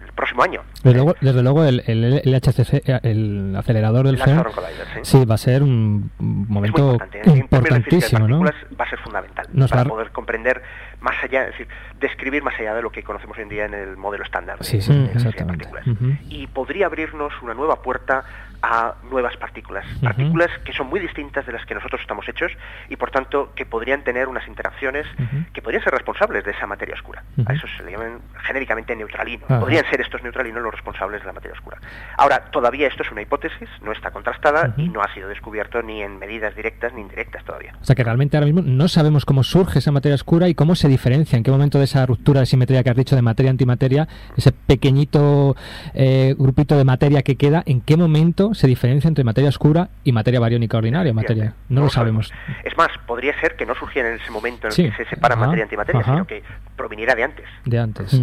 próximo 0.15 0.43
año. 0.43 0.61
Desde 0.83 0.95
luego, 0.97 1.15
desde 1.21 1.41
luego 1.43 1.63
el, 1.65 1.83
el 1.87 2.03
eh, 2.27 2.99
el 3.03 3.55
acelerador 3.57 4.05
del 4.05 4.15
El 4.15 4.21
CERN, 4.21 4.39
Hadron 4.39 4.53
Collider, 4.53 4.87
sí. 5.03 5.25
va 5.25 5.35
a 5.35 5.37
ser 5.37 5.63
un 5.63 6.11
momento 6.19 6.97
de 7.11 7.31
de 7.31 7.37
importantísimo, 7.39 8.43
va 8.43 8.85
a 8.85 8.89
ser 8.89 8.99
fundamental 8.99 9.47
Nos 9.53 9.69
para 9.71 9.83
va- 9.83 9.89
poder 9.89 10.11
comprender 10.11 10.61
más 10.99 11.15
allá, 11.23 11.43
es 11.45 11.51
decir, 11.51 11.67
describir 11.99 12.43
más 12.43 12.53
allá 12.59 12.73
de 12.75 12.81
lo 12.81 12.91
que 12.91 13.03
conocemos 13.03 13.37
hoy 13.37 13.43
en 13.43 13.49
día 13.49 13.65
en 13.65 13.73
el 13.73 13.97
modelo 13.97 14.23
estándar 14.23 14.57
de, 14.59 14.63
Sí, 14.65 14.81
sí, 14.81 14.93
de 14.93 15.09
física 15.09 15.45
de. 15.45 15.91
Ujú. 15.91 16.17
Y 16.29 16.47
podría 16.47 16.85
abrirnos 16.87 17.33
una 17.41 17.53
nueva 17.53 17.81
puerta 17.81 18.23
a 18.61 18.95
nuevas 19.09 19.35
partículas, 19.37 19.85
partículas 20.01 20.49
que 20.63 20.73
son 20.73 20.87
muy 20.87 20.99
distintas 20.99 21.45
de 21.45 21.51
las 21.51 21.65
que 21.65 21.73
nosotros 21.73 22.01
estamos 22.01 22.27
hechos 22.27 22.51
y 22.89 22.95
por 22.95 23.09
tanto 23.11 23.53
que 23.55 23.65
podrían 23.65 24.03
tener 24.03 24.27
unas 24.27 24.47
interacciones 24.47 25.07
que 25.53 25.61
podrían 25.61 25.83
ser 25.83 25.93
responsables 25.93 26.43
de 26.45 26.51
esa 26.51 26.67
materia 26.67 26.95
oscura. 26.95 27.23
A 27.45 27.53
eso 27.53 27.67
se 27.77 27.83
le 27.83 27.91
llaman 27.91 28.19
genéricamente 28.43 28.95
neutralinos. 28.95 29.47
Podrían 29.47 29.85
ser 29.89 30.01
estos 30.01 30.21
neutralinos 30.23 30.61
los 30.61 30.73
responsables 30.73 31.21
de 31.21 31.27
la 31.27 31.33
materia 31.33 31.53
oscura. 31.53 31.77
Ahora, 32.17 32.45
todavía 32.51 32.87
esto 32.87 33.03
es 33.03 33.11
una 33.11 33.21
hipótesis, 33.21 33.69
no 33.81 33.91
está 33.91 34.11
contrastada 34.11 34.73
y 34.77 34.89
no 34.89 35.01
ha 35.01 35.13
sido 35.13 35.27
descubierto 35.27 35.81
ni 35.81 36.01
en 36.01 36.19
medidas 36.19 36.55
directas 36.55 36.93
ni 36.93 37.01
indirectas 37.01 37.43
todavía. 37.43 37.73
O 37.81 37.85
sea 37.85 37.95
que 37.95 38.03
realmente 38.03 38.37
ahora 38.37 38.45
mismo 38.45 38.61
no 38.61 38.87
sabemos 38.87 39.25
cómo 39.25 39.43
surge 39.43 39.79
esa 39.79 39.91
materia 39.91 40.15
oscura 40.15 40.47
y 40.47 40.55
cómo 40.55 40.75
se 40.75 40.87
diferencia, 40.87 41.37
en 41.37 41.43
qué 41.43 41.51
momento 41.51 41.77
de 41.77 41.85
esa 41.85 42.05
ruptura 42.05 42.41
de 42.41 42.45
simetría 42.45 42.83
que 42.83 42.89
has 42.89 42.95
dicho 42.95 43.15
de 43.15 43.21
materia-antimateria, 43.21 44.07
ese 44.37 44.51
pequeñito 44.51 45.55
eh, 45.93 46.35
grupito 46.37 46.77
de 46.77 46.83
materia 46.83 47.23
que 47.23 47.35
queda, 47.35 47.63
en 47.65 47.81
qué 47.81 47.97
momento 47.97 48.50
se 48.53 48.67
diferencia 48.67 49.07
entre 49.07 49.23
materia 49.23 49.49
oscura 49.49 49.89
y 50.03 50.11
materia 50.11 50.39
bariónica 50.39 50.77
ordinaria. 50.77 51.13
materia 51.13 51.53
No 51.69 51.81
lo 51.81 51.89
sabemos. 51.89 52.31
Es 52.63 52.75
más, 52.77 52.89
podría 53.05 53.39
ser 53.39 53.55
que 53.55 53.65
no 53.65 53.75
surgiera 53.75 54.09
en 54.09 54.15
ese 54.15 54.31
momento 54.31 54.67
en 54.67 54.71
el 54.71 54.71
Sí. 54.73 54.83
que 54.83 54.91
se 55.03 55.05
separa 55.09 55.35
Ajá, 55.35 55.45
materia 55.45 55.61
y 55.61 55.63
antimateria, 55.63 56.01
ajá. 56.01 56.13
sino 56.13 56.27
que 56.27 56.43
proviniera 56.75 57.15
de 57.15 57.23
antes. 57.23 57.45
De 57.65 57.79
antes. 57.79 58.21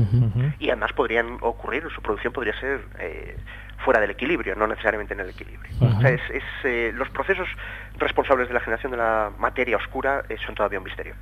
Y 0.59 0.71
además 0.71 0.93
podrían 0.95 1.38
ocurrir, 1.41 1.85
su 1.95 2.01
producción 2.03 2.33
podría 2.33 2.59
ser 2.61 2.81
eh, 3.01 3.37
fuera 3.85 4.01
del 4.01 4.11
equilibrio, 4.11 4.55
no 4.55 4.67
necesariamente 4.67 5.14
en 5.14 5.21
el 5.21 5.31
equilibrio. 5.31 5.71
Ajá. 5.81 5.99
O 5.99 6.01
sea, 6.01 6.11
es, 6.11 6.21
es, 6.31 6.43
eh, 6.64 6.93
los 6.95 7.09
procesos 7.11 7.49
responsables 7.99 8.49
de 8.49 8.55
la 8.55 8.61
generación 8.61 8.93
de 8.93 8.99
la 8.99 9.31
materia 9.38 9.77
oscura 9.77 10.25
eh, 10.29 10.37
son 10.45 10.55
todavía 10.55 10.79
un 10.79 10.85
misterio. 10.85 11.14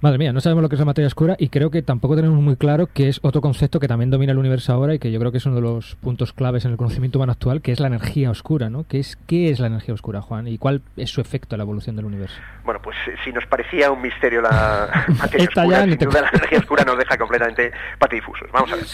Madre 0.00 0.18
mía, 0.18 0.32
no 0.32 0.40
sabemos 0.40 0.62
lo 0.62 0.68
que 0.68 0.74
es 0.74 0.78
la 0.78 0.84
materia 0.84 1.06
oscura 1.06 1.36
y 1.38 1.48
creo 1.48 1.70
que 1.70 1.82
tampoco 1.82 2.16
tenemos 2.16 2.40
muy 2.40 2.56
claro 2.56 2.88
que 2.92 3.08
es 3.08 3.20
otro 3.22 3.40
concepto 3.40 3.80
que 3.80 3.88
también 3.88 4.10
domina 4.10 4.32
el 4.32 4.38
universo 4.38 4.72
ahora 4.72 4.94
y 4.94 4.98
que 4.98 5.10
yo 5.10 5.18
creo 5.18 5.32
que 5.32 5.38
es 5.38 5.46
uno 5.46 5.56
de 5.56 5.62
los 5.62 5.96
puntos 5.96 6.32
claves 6.32 6.64
en 6.64 6.72
el 6.72 6.76
conocimiento 6.76 7.18
humano 7.18 7.32
actual, 7.32 7.62
que 7.62 7.72
es 7.72 7.80
la 7.80 7.88
energía 7.88 8.30
oscura, 8.30 8.70
¿no? 8.70 8.86
¿Qué 8.88 9.00
es, 9.00 9.16
qué 9.26 9.50
es 9.50 9.60
la 9.60 9.66
energía 9.66 9.94
oscura, 9.94 10.20
Juan? 10.20 10.46
¿Y 10.48 10.58
cuál 10.58 10.82
es 10.96 11.10
su 11.10 11.20
efecto 11.20 11.54
en 11.54 11.58
la 11.58 11.64
evolución 11.64 11.96
del 11.96 12.04
universo? 12.04 12.40
Bueno, 12.64 12.80
pues 12.82 12.96
eh, 13.06 13.14
si 13.24 13.32
nos 13.32 13.46
parecía 13.46 13.90
un 13.90 14.02
misterio 14.02 14.40
la 14.40 15.04
materia 15.18 15.48
oscura, 15.48 15.84
sin 15.84 15.98
te 15.98 16.06
duda 16.06 16.22
la 16.22 16.30
energía 16.30 16.58
oscura 16.58 16.84
nos 16.84 16.98
deja 16.98 17.16
completamente 17.16 17.72
patidifusos. 17.98 18.50
Vamos 18.52 18.72
a 18.72 18.76
ver. 18.76 18.84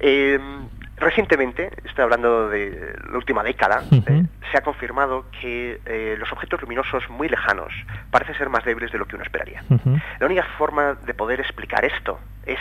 Eh, 0.00 0.38
recientemente, 1.02 1.70
estoy 1.84 2.04
hablando 2.04 2.48
de 2.48 2.96
la 3.10 3.16
última 3.16 3.42
década, 3.42 3.82
eh, 3.90 4.24
se 4.50 4.58
ha 4.58 4.62
confirmado 4.62 5.26
que 5.40 5.80
eh, 5.84 6.16
los 6.18 6.32
objetos 6.32 6.62
luminosos 6.62 7.08
muy 7.10 7.28
lejanos 7.28 7.72
parecen 8.10 8.36
ser 8.36 8.48
más 8.48 8.64
débiles 8.64 8.90
de 8.92 8.98
lo 8.98 9.06
que 9.06 9.16
uno 9.16 9.24
esperaría. 9.24 9.64
La 10.20 10.26
única 10.26 10.44
forma 10.56 10.94
de 10.94 11.14
poder 11.14 11.40
explicar 11.40 11.84
esto 11.84 12.18
es 12.46 12.58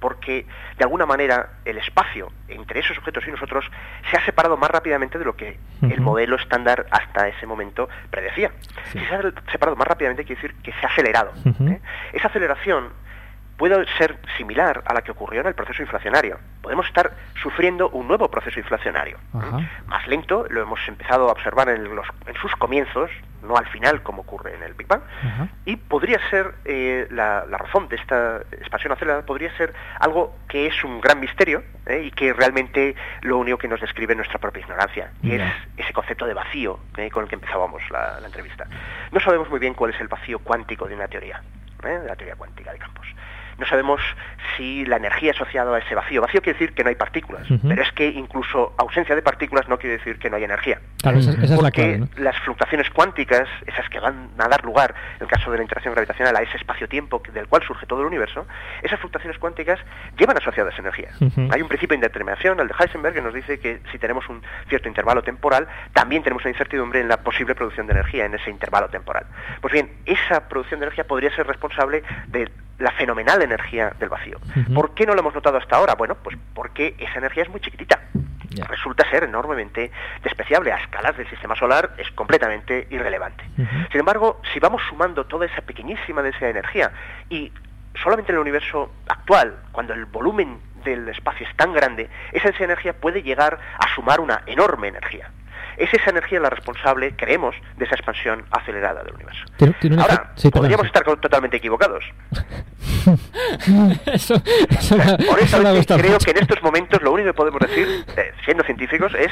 porque 0.00 0.46
de 0.76 0.84
alguna 0.84 1.06
manera 1.06 1.50
el 1.64 1.78
espacio 1.78 2.32
entre 2.48 2.80
esos 2.80 2.98
objetos 2.98 3.24
y 3.28 3.30
nosotros 3.30 3.64
se 4.10 4.16
ha 4.16 4.24
separado 4.24 4.56
más 4.56 4.68
rápidamente 4.68 5.16
de 5.16 5.24
lo 5.24 5.36
que 5.36 5.58
el 5.82 6.00
modelo 6.00 6.34
estándar 6.36 6.86
hasta 6.90 7.28
ese 7.28 7.46
momento 7.46 7.88
predecía. 8.10 8.50
Si 8.90 8.98
se 8.98 9.14
ha 9.14 9.22
separado 9.52 9.76
más 9.76 9.86
rápidamente 9.86 10.24
quiere 10.24 10.42
decir 10.42 10.56
que 10.60 10.72
se 10.72 10.86
ha 10.86 10.88
acelerado. 10.88 11.32
¿eh? 11.68 11.80
Esa 12.12 12.26
aceleración 12.28 12.88
puede 13.62 13.86
ser 13.96 14.18
similar 14.36 14.82
a 14.86 14.92
la 14.92 15.02
que 15.02 15.12
ocurrió 15.12 15.40
en 15.40 15.46
el 15.46 15.54
proceso 15.54 15.82
inflacionario. 15.82 16.36
Podemos 16.62 16.84
estar 16.88 17.12
sufriendo 17.40 17.90
un 17.90 18.08
nuevo 18.08 18.28
proceso 18.28 18.58
inflacionario. 18.58 19.18
Más 19.86 20.04
lento, 20.08 20.46
lo 20.50 20.62
hemos 20.62 20.80
empezado 20.88 21.28
a 21.28 21.32
observar 21.32 21.68
en, 21.68 21.94
los- 21.94 22.08
en 22.26 22.34
sus 22.34 22.50
comienzos, 22.56 23.08
no 23.44 23.56
al 23.56 23.66
final 23.66 24.02
como 24.02 24.22
ocurre 24.22 24.56
en 24.56 24.64
el 24.64 24.74
Big 24.74 24.88
Bang, 24.88 25.02
y 25.64 25.76
podría 25.76 26.18
ser 26.28 26.54
eh, 26.64 27.06
la, 27.12 27.44
la 27.48 27.56
razón 27.56 27.86
de 27.88 27.94
esta 27.96 28.38
expansión 28.50 28.94
acelerada, 28.94 29.24
podría 29.24 29.56
ser 29.56 29.72
algo 30.00 30.34
que 30.48 30.66
es 30.66 30.82
un 30.82 31.00
gran 31.00 31.20
misterio 31.20 31.62
¿eh? 31.86 32.02
y 32.06 32.10
que 32.10 32.32
realmente 32.32 32.96
lo 33.20 33.38
único 33.38 33.58
que 33.58 33.68
nos 33.68 33.80
describe 33.80 34.14
es 34.14 34.16
nuestra 34.16 34.40
propia 34.40 34.62
ignorancia, 34.62 35.12
y 35.22 35.34
es 35.34 35.84
ese 35.84 35.92
concepto 35.92 36.26
de 36.26 36.34
vacío 36.34 36.80
¿eh? 36.96 37.10
con 37.12 37.22
el 37.22 37.28
que 37.28 37.36
empezábamos 37.36 37.80
la, 37.90 38.18
la 38.18 38.26
entrevista. 38.26 38.66
No 39.12 39.20
sabemos 39.20 39.48
muy 39.50 39.60
bien 39.60 39.74
cuál 39.74 39.92
es 39.94 40.00
el 40.00 40.08
vacío 40.08 40.40
cuántico 40.40 40.88
de 40.88 40.96
una 40.96 41.06
teoría, 41.06 41.40
¿eh? 41.84 41.88
de 42.00 42.08
la 42.08 42.16
teoría 42.16 42.34
cuántica 42.34 42.72
de 42.72 42.78
campos. 42.80 43.06
No 43.62 43.68
sabemos 43.68 44.00
si 44.56 44.84
la 44.86 44.96
energía 44.96 45.30
asociada 45.30 45.72
a 45.72 45.78
ese 45.78 45.94
vacío, 45.94 46.20
vacío 46.20 46.42
quiere 46.42 46.58
decir 46.58 46.74
que 46.74 46.82
no 46.82 46.88
hay 46.88 46.96
partículas, 46.96 47.46
pero 47.62 47.80
es 47.80 47.92
que 47.92 48.08
incluso 48.08 48.74
ausencia 48.76 49.14
de 49.14 49.22
partículas 49.22 49.68
no 49.68 49.78
quiere 49.78 49.98
decir 49.98 50.18
que 50.18 50.28
no 50.28 50.36
hay 50.36 50.42
energía. 50.42 50.80
Claro, 51.00 51.18
esa, 51.18 51.30
esa 51.30 51.44
es 51.44 51.50
la 51.50 51.56
Porque 51.58 51.82
clave, 51.82 51.98
¿no? 51.98 52.08
las 52.16 52.36
fluctuaciones 52.40 52.90
cuánticas, 52.90 53.48
esas 53.64 53.88
que 53.88 54.00
van 54.00 54.30
a 54.36 54.48
dar 54.48 54.64
lugar, 54.64 54.96
en 55.14 55.22
el 55.22 55.28
caso 55.28 55.52
de 55.52 55.58
la 55.58 55.62
interacción 55.62 55.94
gravitacional, 55.94 56.34
a 56.34 56.42
ese 56.42 56.56
espacio-tiempo 56.56 57.22
del 57.32 57.46
cual 57.46 57.62
surge 57.62 57.86
todo 57.86 58.00
el 58.00 58.06
universo, 58.08 58.48
esas 58.82 58.98
fluctuaciones 58.98 59.38
cuánticas 59.38 59.78
llevan 60.18 60.36
asociadas 60.36 60.76
energías. 60.76 61.14
Ujú. 61.22 61.48
Hay 61.52 61.62
un 61.62 61.68
principio 61.68 61.94
de 61.94 61.98
indeterminación, 61.98 62.58
el 62.58 62.66
de 62.66 62.74
Heisenberg, 62.76 63.14
que 63.14 63.22
nos 63.22 63.32
dice 63.32 63.60
que 63.60 63.78
si 63.92 63.98
tenemos 64.00 64.28
un 64.28 64.42
cierto 64.68 64.88
intervalo 64.88 65.22
temporal, 65.22 65.68
también 65.92 66.24
tenemos 66.24 66.42
una 66.42 66.50
incertidumbre 66.50 66.98
en 66.98 67.06
la 67.06 67.18
posible 67.18 67.54
producción 67.54 67.86
de 67.86 67.92
energía 67.92 68.24
en 68.24 68.34
ese 68.34 68.50
intervalo 68.50 68.88
temporal. 68.88 69.24
Pues 69.60 69.72
bien, 69.72 69.88
esa 70.04 70.48
producción 70.48 70.80
de 70.80 70.86
energía 70.86 71.04
podría 71.04 71.32
ser 71.36 71.46
responsable 71.46 72.02
de 72.26 72.50
la 72.78 72.90
fenomenal 72.92 73.42
energía 73.42 73.92
del 73.98 74.08
vacío. 74.08 74.38
¿Por 74.74 74.94
qué 74.94 75.06
no 75.06 75.14
lo 75.14 75.20
hemos 75.20 75.34
notado 75.34 75.58
hasta 75.58 75.76
ahora? 75.76 75.94
Bueno, 75.94 76.16
pues 76.16 76.36
porque 76.54 76.94
esa 76.98 77.18
energía 77.18 77.44
es 77.44 77.48
muy 77.48 77.60
chiquitita 77.60 78.00
resulta 78.60 79.08
ser 79.10 79.24
enormemente 79.24 79.90
despreciable. 80.22 80.72
A 80.72 80.76
escalas 80.76 81.16
del 81.16 81.28
sistema 81.28 81.56
solar 81.56 81.94
es 81.98 82.10
completamente 82.12 82.86
irrelevante. 82.90 83.44
Sin 83.90 84.00
embargo, 84.00 84.40
si 84.52 84.60
vamos 84.60 84.82
sumando 84.88 85.26
toda 85.26 85.46
esa 85.46 85.62
pequeñísima 85.62 86.22
densidad 86.22 86.46
de 86.46 86.50
energía 86.50 86.92
y 87.28 87.52
solamente 88.02 88.32
en 88.32 88.36
el 88.36 88.42
universo 88.42 88.92
actual, 89.08 89.56
cuando 89.72 89.94
el 89.94 90.04
volumen 90.06 90.60
del 90.84 91.08
espacio 91.08 91.46
es 91.46 91.56
tan 91.56 91.72
grande, 91.72 92.08
esa 92.32 92.44
densidad 92.44 92.68
de 92.68 92.72
energía 92.72 92.92
puede 92.94 93.22
llegar 93.22 93.58
a 93.78 93.94
sumar 93.94 94.20
una 94.20 94.42
enorme 94.46 94.88
energía. 94.88 95.30
Es 95.76 95.92
esa 95.94 96.10
energía 96.10 96.40
la 96.40 96.50
responsable, 96.50 97.14
creemos, 97.16 97.54
de 97.76 97.84
esa 97.84 97.94
expansión 97.94 98.44
acelerada 98.50 99.02
del 99.02 99.14
universo. 99.14 99.44
Tiene- 99.56 99.74
tiene 99.80 99.96
un 99.96 100.02
Ahora, 100.02 100.32
sí, 100.36 100.50
podríamos 100.50 100.86
estar 100.86 101.02
totalmente 101.04 101.56
equivocados. 101.56 102.04
eso, 104.06 104.34
eso 104.70 104.96
Honestamente, 105.30 105.94
creo 105.98 106.12
mucho. 106.12 106.24
que 106.24 106.30
en 106.30 106.38
estos 106.38 106.62
momentos 106.62 107.02
lo 107.02 107.12
único 107.12 107.28
que 107.28 107.34
podemos 107.34 107.60
decir, 107.60 108.04
eh, 108.16 108.32
siendo 108.44 108.62
científicos, 108.64 109.12
es 109.14 109.30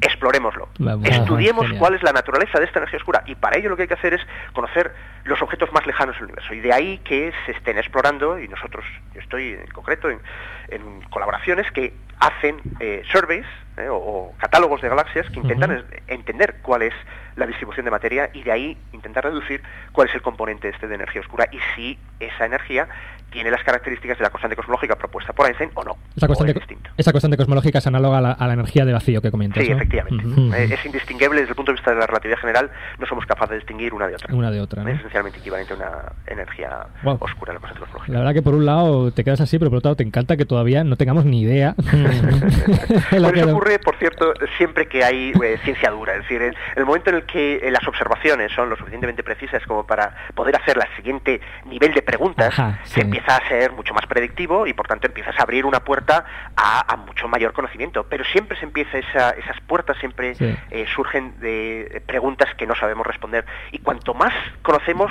explorémoslo. 0.00 0.68
Vamos. 0.78 1.08
Estudiemos 1.08 1.64
Genial. 1.64 1.80
cuál 1.80 1.94
es 1.94 2.02
la 2.04 2.12
naturaleza 2.12 2.60
de 2.60 2.66
esta 2.66 2.78
energía 2.78 2.98
oscura 2.98 3.22
y 3.26 3.34
para 3.34 3.56
ello 3.58 3.68
lo 3.70 3.76
que 3.76 3.82
hay 3.82 3.88
que 3.88 3.94
hacer 3.94 4.14
es 4.14 4.20
conocer 4.52 4.94
los 5.24 5.42
objetos 5.42 5.72
más 5.72 5.84
lejanos 5.86 6.14
del 6.16 6.26
universo 6.26 6.54
y 6.54 6.60
de 6.60 6.72
ahí 6.72 6.98
que 6.98 7.32
se 7.46 7.52
estén 7.52 7.78
explorando 7.78 8.38
y 8.38 8.46
nosotros, 8.46 8.84
yo 9.12 9.20
estoy 9.20 9.54
en 9.54 9.66
concreto 9.72 10.08
en, 10.08 10.20
en 10.68 11.00
colaboraciones 11.10 11.68
que 11.72 11.94
hacen 12.20 12.60
eh, 12.78 13.02
surveys 13.10 13.46
eh, 13.78 13.88
o, 13.88 13.96
o 13.96 14.34
catálogos 14.38 14.80
de 14.82 14.88
galaxias 14.88 15.28
que 15.30 15.40
intentan 15.40 15.84
entender 16.06 16.56
cuál 16.62 16.82
es 16.82 16.94
la 17.36 17.46
distribución 17.46 17.84
de 17.84 17.90
materia 17.90 18.30
y 18.32 18.42
de 18.42 18.52
ahí 18.52 18.76
intentar 18.92 19.24
reducir 19.24 19.62
cuál 19.92 20.08
es 20.08 20.14
el 20.14 20.22
componente 20.22 20.68
este 20.68 20.88
de 20.88 20.94
energía 20.96 21.20
oscura. 21.20 21.48
Y 21.52 21.58
si 21.74 21.98
esa 22.20 22.46
energía 22.46 22.88
tiene 23.30 23.50
las 23.50 23.62
características 23.62 24.18
de 24.18 24.24
la 24.24 24.30
constante 24.30 24.56
cosmológica 24.56 24.96
propuesta 24.96 25.32
por 25.32 25.46
Einstein 25.46 25.70
o 25.74 25.84
no. 25.84 25.96
Esa 26.16 26.26
o 26.26 26.28
constante, 26.28 26.52
es 26.58 26.78
esa 26.96 27.12
constante 27.12 27.36
cosmológica 27.36 27.78
es 27.78 27.86
análoga 27.86 28.18
a 28.18 28.20
la, 28.20 28.32
a 28.32 28.46
la 28.46 28.52
energía 28.54 28.84
de 28.84 28.92
vacío 28.92 29.20
que 29.20 29.30
comentas. 29.30 29.62
Sí, 29.62 29.70
¿no? 29.70 29.76
efectivamente. 29.76 30.26
Ujú. 30.26 30.54
Eh, 30.54 30.68
es 30.72 30.84
indistinguible 30.86 31.40
desde 31.40 31.50
el 31.50 31.56
punto 31.56 31.72
de 31.72 31.76
vista 31.76 31.90
de 31.92 31.98
la 31.98 32.06
relatividad 32.06 32.38
general, 32.38 32.70
no 32.98 33.06
somos 33.06 33.26
capaces 33.26 33.50
de 33.50 33.56
distinguir 33.56 33.92
una 33.94 34.06
de 34.08 34.14
otra. 34.14 34.34
Una 34.34 34.50
de 34.50 34.60
otra, 34.60 34.82
¿no? 34.82 34.88
Es 34.90 34.98
esencialmente 34.98 35.38
equivalente 35.38 35.72
a 35.74 35.76
una 35.76 36.12
energía 36.26 36.86
Wow. 37.02 37.18
oscura 37.20 37.52
en 37.52 37.54
la 37.56 37.60
constante 37.60 37.80
cosmológica. 37.80 38.12
La 38.12 38.18
verdad 38.20 38.34
que 38.34 38.42
por 38.42 38.54
un 38.54 38.66
lado 38.66 39.12
te 39.12 39.24
quedas 39.24 39.40
así, 39.40 39.58
pero 39.58 39.70
por 39.70 39.78
otro 39.78 39.88
lado 39.90 39.96
te 39.96 40.04
encanta 40.04 40.36
que 40.36 40.44
todavía 40.44 40.84
no 40.84 40.96
tengamos 40.96 41.24
ni 41.24 41.42
idea. 41.42 41.74
Bueno, 43.10 43.28
eso 43.40 43.50
ocurre, 43.50 43.78
por 43.78 43.96
cierto, 43.96 44.32
siempre 44.56 44.86
que 44.86 45.04
hay 45.04 45.32
eh, 45.42 45.58
ciencia 45.64 45.90
dura. 45.90 46.14
Es 46.14 46.22
decir, 46.22 46.40
en 46.42 46.54
el 46.76 46.84
momento 46.84 47.10
en 47.10 47.16
el 47.16 47.22
que 47.24 47.56
eh, 47.56 47.70
las 47.70 47.86
observaciones 47.86 48.52
son 48.52 48.70
lo 48.70 48.76
suficientemente 48.76 49.22
precisas 49.22 49.62
como 49.66 49.86
para 49.86 50.14
poder 50.34 50.56
hacer 50.56 50.76
la 50.76 50.86
siguiente 50.96 51.40
nivel 51.66 51.92
de 51.94 52.02
preguntas, 52.02 52.48
Ajá, 52.58 52.80
se 52.84 53.02
sí. 53.02 53.06
Empieza 53.18 53.36
a 53.36 53.48
ser 53.48 53.72
mucho 53.72 53.94
más 53.94 54.06
predictivo 54.06 54.66
y, 54.66 54.72
por 54.72 54.86
tanto, 54.86 55.06
empiezas 55.06 55.34
a 55.38 55.42
abrir 55.42 55.64
una 55.66 55.80
puerta 55.80 56.24
a, 56.56 56.92
a 56.92 56.96
mucho 56.96 57.26
mayor 57.28 57.52
conocimiento. 57.52 58.06
Pero 58.08 58.24
siempre 58.24 58.56
se 58.58 58.64
empieza, 58.64 58.98
esa- 58.98 59.30
esas 59.30 59.60
puertas 59.66 59.96
siempre 59.98 60.34
Sí. 60.34 60.44
eh, 60.70 60.86
surgen 60.94 61.38
de 61.40 62.02
preguntas 62.06 62.48
que 62.56 62.66
no 62.66 62.74
sabemos 62.76 63.06
responder. 63.06 63.44
Y 63.72 63.78
cuanto 63.78 64.14
más 64.14 64.32
conocemos, 64.62 65.10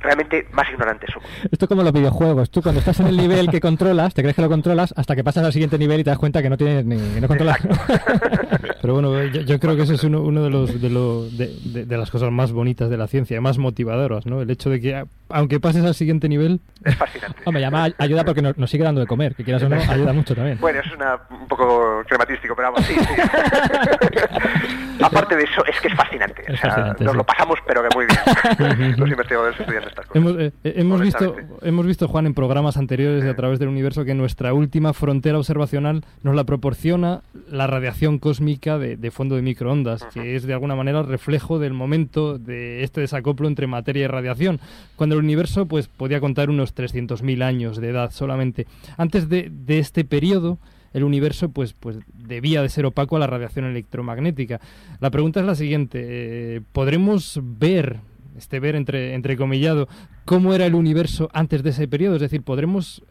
realmente 0.00 0.46
más 0.52 0.68
ignorantes 0.70 1.10
somos. 1.12 1.28
Esto 1.50 1.64
es 1.64 1.68
como 1.68 1.82
los 1.82 1.92
videojuegos. 1.92 2.50
Tú 2.50 2.62
cuando 2.62 2.78
estás 2.78 3.00
en 3.00 3.08
el 3.08 3.16
nivel 3.16 3.50
que 3.50 3.60
controlas, 3.60 4.14
te 4.14 4.22
crees 4.22 4.36
que 4.36 4.42
lo 4.42 4.48
controlas 4.48 4.94
hasta 4.96 5.16
que 5.16 5.24
pasas 5.24 5.44
al 5.44 5.52
siguiente 5.52 5.78
nivel 5.78 6.00
y 6.00 6.04
te 6.04 6.10
das 6.10 6.18
cuenta 6.18 6.40
que 6.42 6.50
no 6.50 6.56
tienes 6.56 6.84
ni 6.84 6.96
que 7.14 7.20
no 7.20 7.26
controlas. 7.28 7.58
Pero 8.80 8.92
bueno, 8.94 9.24
yo, 9.24 9.40
yo 9.42 9.58
creo 9.58 9.74
que 9.76 9.82
ese 9.82 9.94
es 9.94 10.04
uno, 10.04 10.20
uno 10.22 10.44
de, 10.44 10.50
los, 10.50 10.80
de, 10.80 10.90
lo- 10.90 11.24
de, 11.28 11.52
de- 11.64 11.84
de 11.84 11.98
las 11.98 12.10
cosas 12.10 12.30
más 12.30 12.52
bonitas 12.52 12.88
de 12.90 12.96
la 12.96 13.06
ciencia, 13.08 13.40
más 13.40 13.58
motivadoras, 13.58 14.24
¿no? 14.26 14.40
El 14.40 14.50
hecho 14.50 14.70
de 14.70 14.80
que, 14.80 15.04
aunque 15.28 15.58
pases 15.60 15.84
al 15.84 15.94
siguiente 15.94 16.28
nivel... 16.28 16.60
Es 16.88 16.96
fascinante. 16.96 17.42
Hombre, 17.44 17.60
llama 17.60 17.88
ayuda 17.98 18.24
porque 18.24 18.42
nos, 18.42 18.56
nos 18.56 18.70
sigue 18.70 18.84
dando 18.84 19.00
de 19.00 19.06
comer, 19.06 19.34
que 19.34 19.44
quieras 19.44 19.62
o 19.62 19.68
no, 19.68 19.76
ayuda 19.88 20.12
mucho 20.12 20.34
también. 20.34 20.58
Bueno, 20.60 20.80
es 20.80 20.92
una, 20.92 21.18
un 21.30 21.46
poco 21.46 22.02
crematístico, 22.08 22.54
pero 22.56 22.72
vamos, 22.72 22.86
sí, 22.86 22.94
sí. 22.94 23.06
Aparte 25.04 25.36
de 25.36 25.44
eso, 25.44 25.64
es 25.66 25.78
que 25.80 25.88
es 25.88 25.94
fascinante. 25.94 26.42
Es 26.46 26.54
o 26.54 26.56
sea, 26.56 26.70
fascinante, 26.70 27.04
nos 27.04 27.12
sí. 27.12 27.18
lo 27.18 27.24
pasamos, 27.24 27.58
pero 27.66 27.82
que 27.82 27.88
muy 27.94 28.06
bien. 28.06 28.96
Los 28.98 29.10
investigadores 29.10 29.60
estudian 29.60 29.84
estas 29.84 30.06
cosas. 30.06 30.16
Hemos, 30.16 30.32
eh, 30.40 30.52
eh, 30.64 30.72
hemos, 30.76 31.00
visto, 31.00 31.36
hemos 31.62 31.86
visto, 31.86 32.08
Juan, 32.08 32.26
en 32.26 32.34
programas 32.34 32.76
anteriores 32.76 33.22
de 33.22 33.30
A 33.30 33.36
través 33.36 33.58
del 33.58 33.68
universo 33.68 34.04
que 34.04 34.14
nuestra 34.14 34.52
última 34.54 34.92
frontera 34.92 35.38
observacional 35.38 36.04
nos 36.22 36.34
la 36.34 36.44
proporciona 36.44 37.20
la 37.48 37.66
radiación 37.66 38.18
cósmica 38.18 38.78
de, 38.78 38.96
de 38.96 39.10
fondo 39.10 39.36
de 39.36 39.42
microondas, 39.42 40.04
que 40.12 40.34
es 40.34 40.44
de 40.44 40.52
alguna 40.52 40.74
manera 40.74 41.02
reflejo 41.02 41.58
del 41.58 41.74
momento 41.74 42.38
de 42.38 42.82
este 42.82 43.00
desacoplo 43.00 43.46
entre 43.46 43.66
materia 43.66 44.04
y 44.04 44.06
radiación, 44.06 44.60
cuando 44.96 45.16
el 45.16 45.22
universo 45.22 45.66
pues 45.66 45.88
podía 45.88 46.20
contar 46.20 46.50
unos 46.50 46.72
300.000 46.78 47.42
años 47.42 47.80
de 47.80 47.88
edad 47.88 48.10
solamente. 48.12 48.66
Antes 48.96 49.28
de, 49.28 49.50
de 49.50 49.78
este 49.78 50.04
periodo, 50.04 50.58
el 50.92 51.04
universo 51.04 51.50
pues, 51.50 51.74
pues 51.78 51.98
debía 52.14 52.62
de 52.62 52.68
ser 52.68 52.86
opaco 52.86 53.16
a 53.16 53.18
la 53.18 53.26
radiación 53.26 53.64
electromagnética. 53.64 54.60
La 55.00 55.10
pregunta 55.10 55.40
es 55.40 55.46
la 55.46 55.54
siguiente, 55.54 56.00
eh, 56.02 56.60
¿podremos 56.72 57.40
ver, 57.42 58.00
este 58.36 58.60
ver 58.60 58.76
entre, 58.76 59.14
entrecomillado, 59.14 59.88
cómo 60.24 60.54
era 60.54 60.66
el 60.66 60.74
universo 60.74 61.28
antes 61.32 61.62
de 61.62 61.70
ese 61.70 61.88
periodo? 61.88 62.16
Es 62.16 62.22
decir, 62.22 62.42
¿podremos 62.42 63.02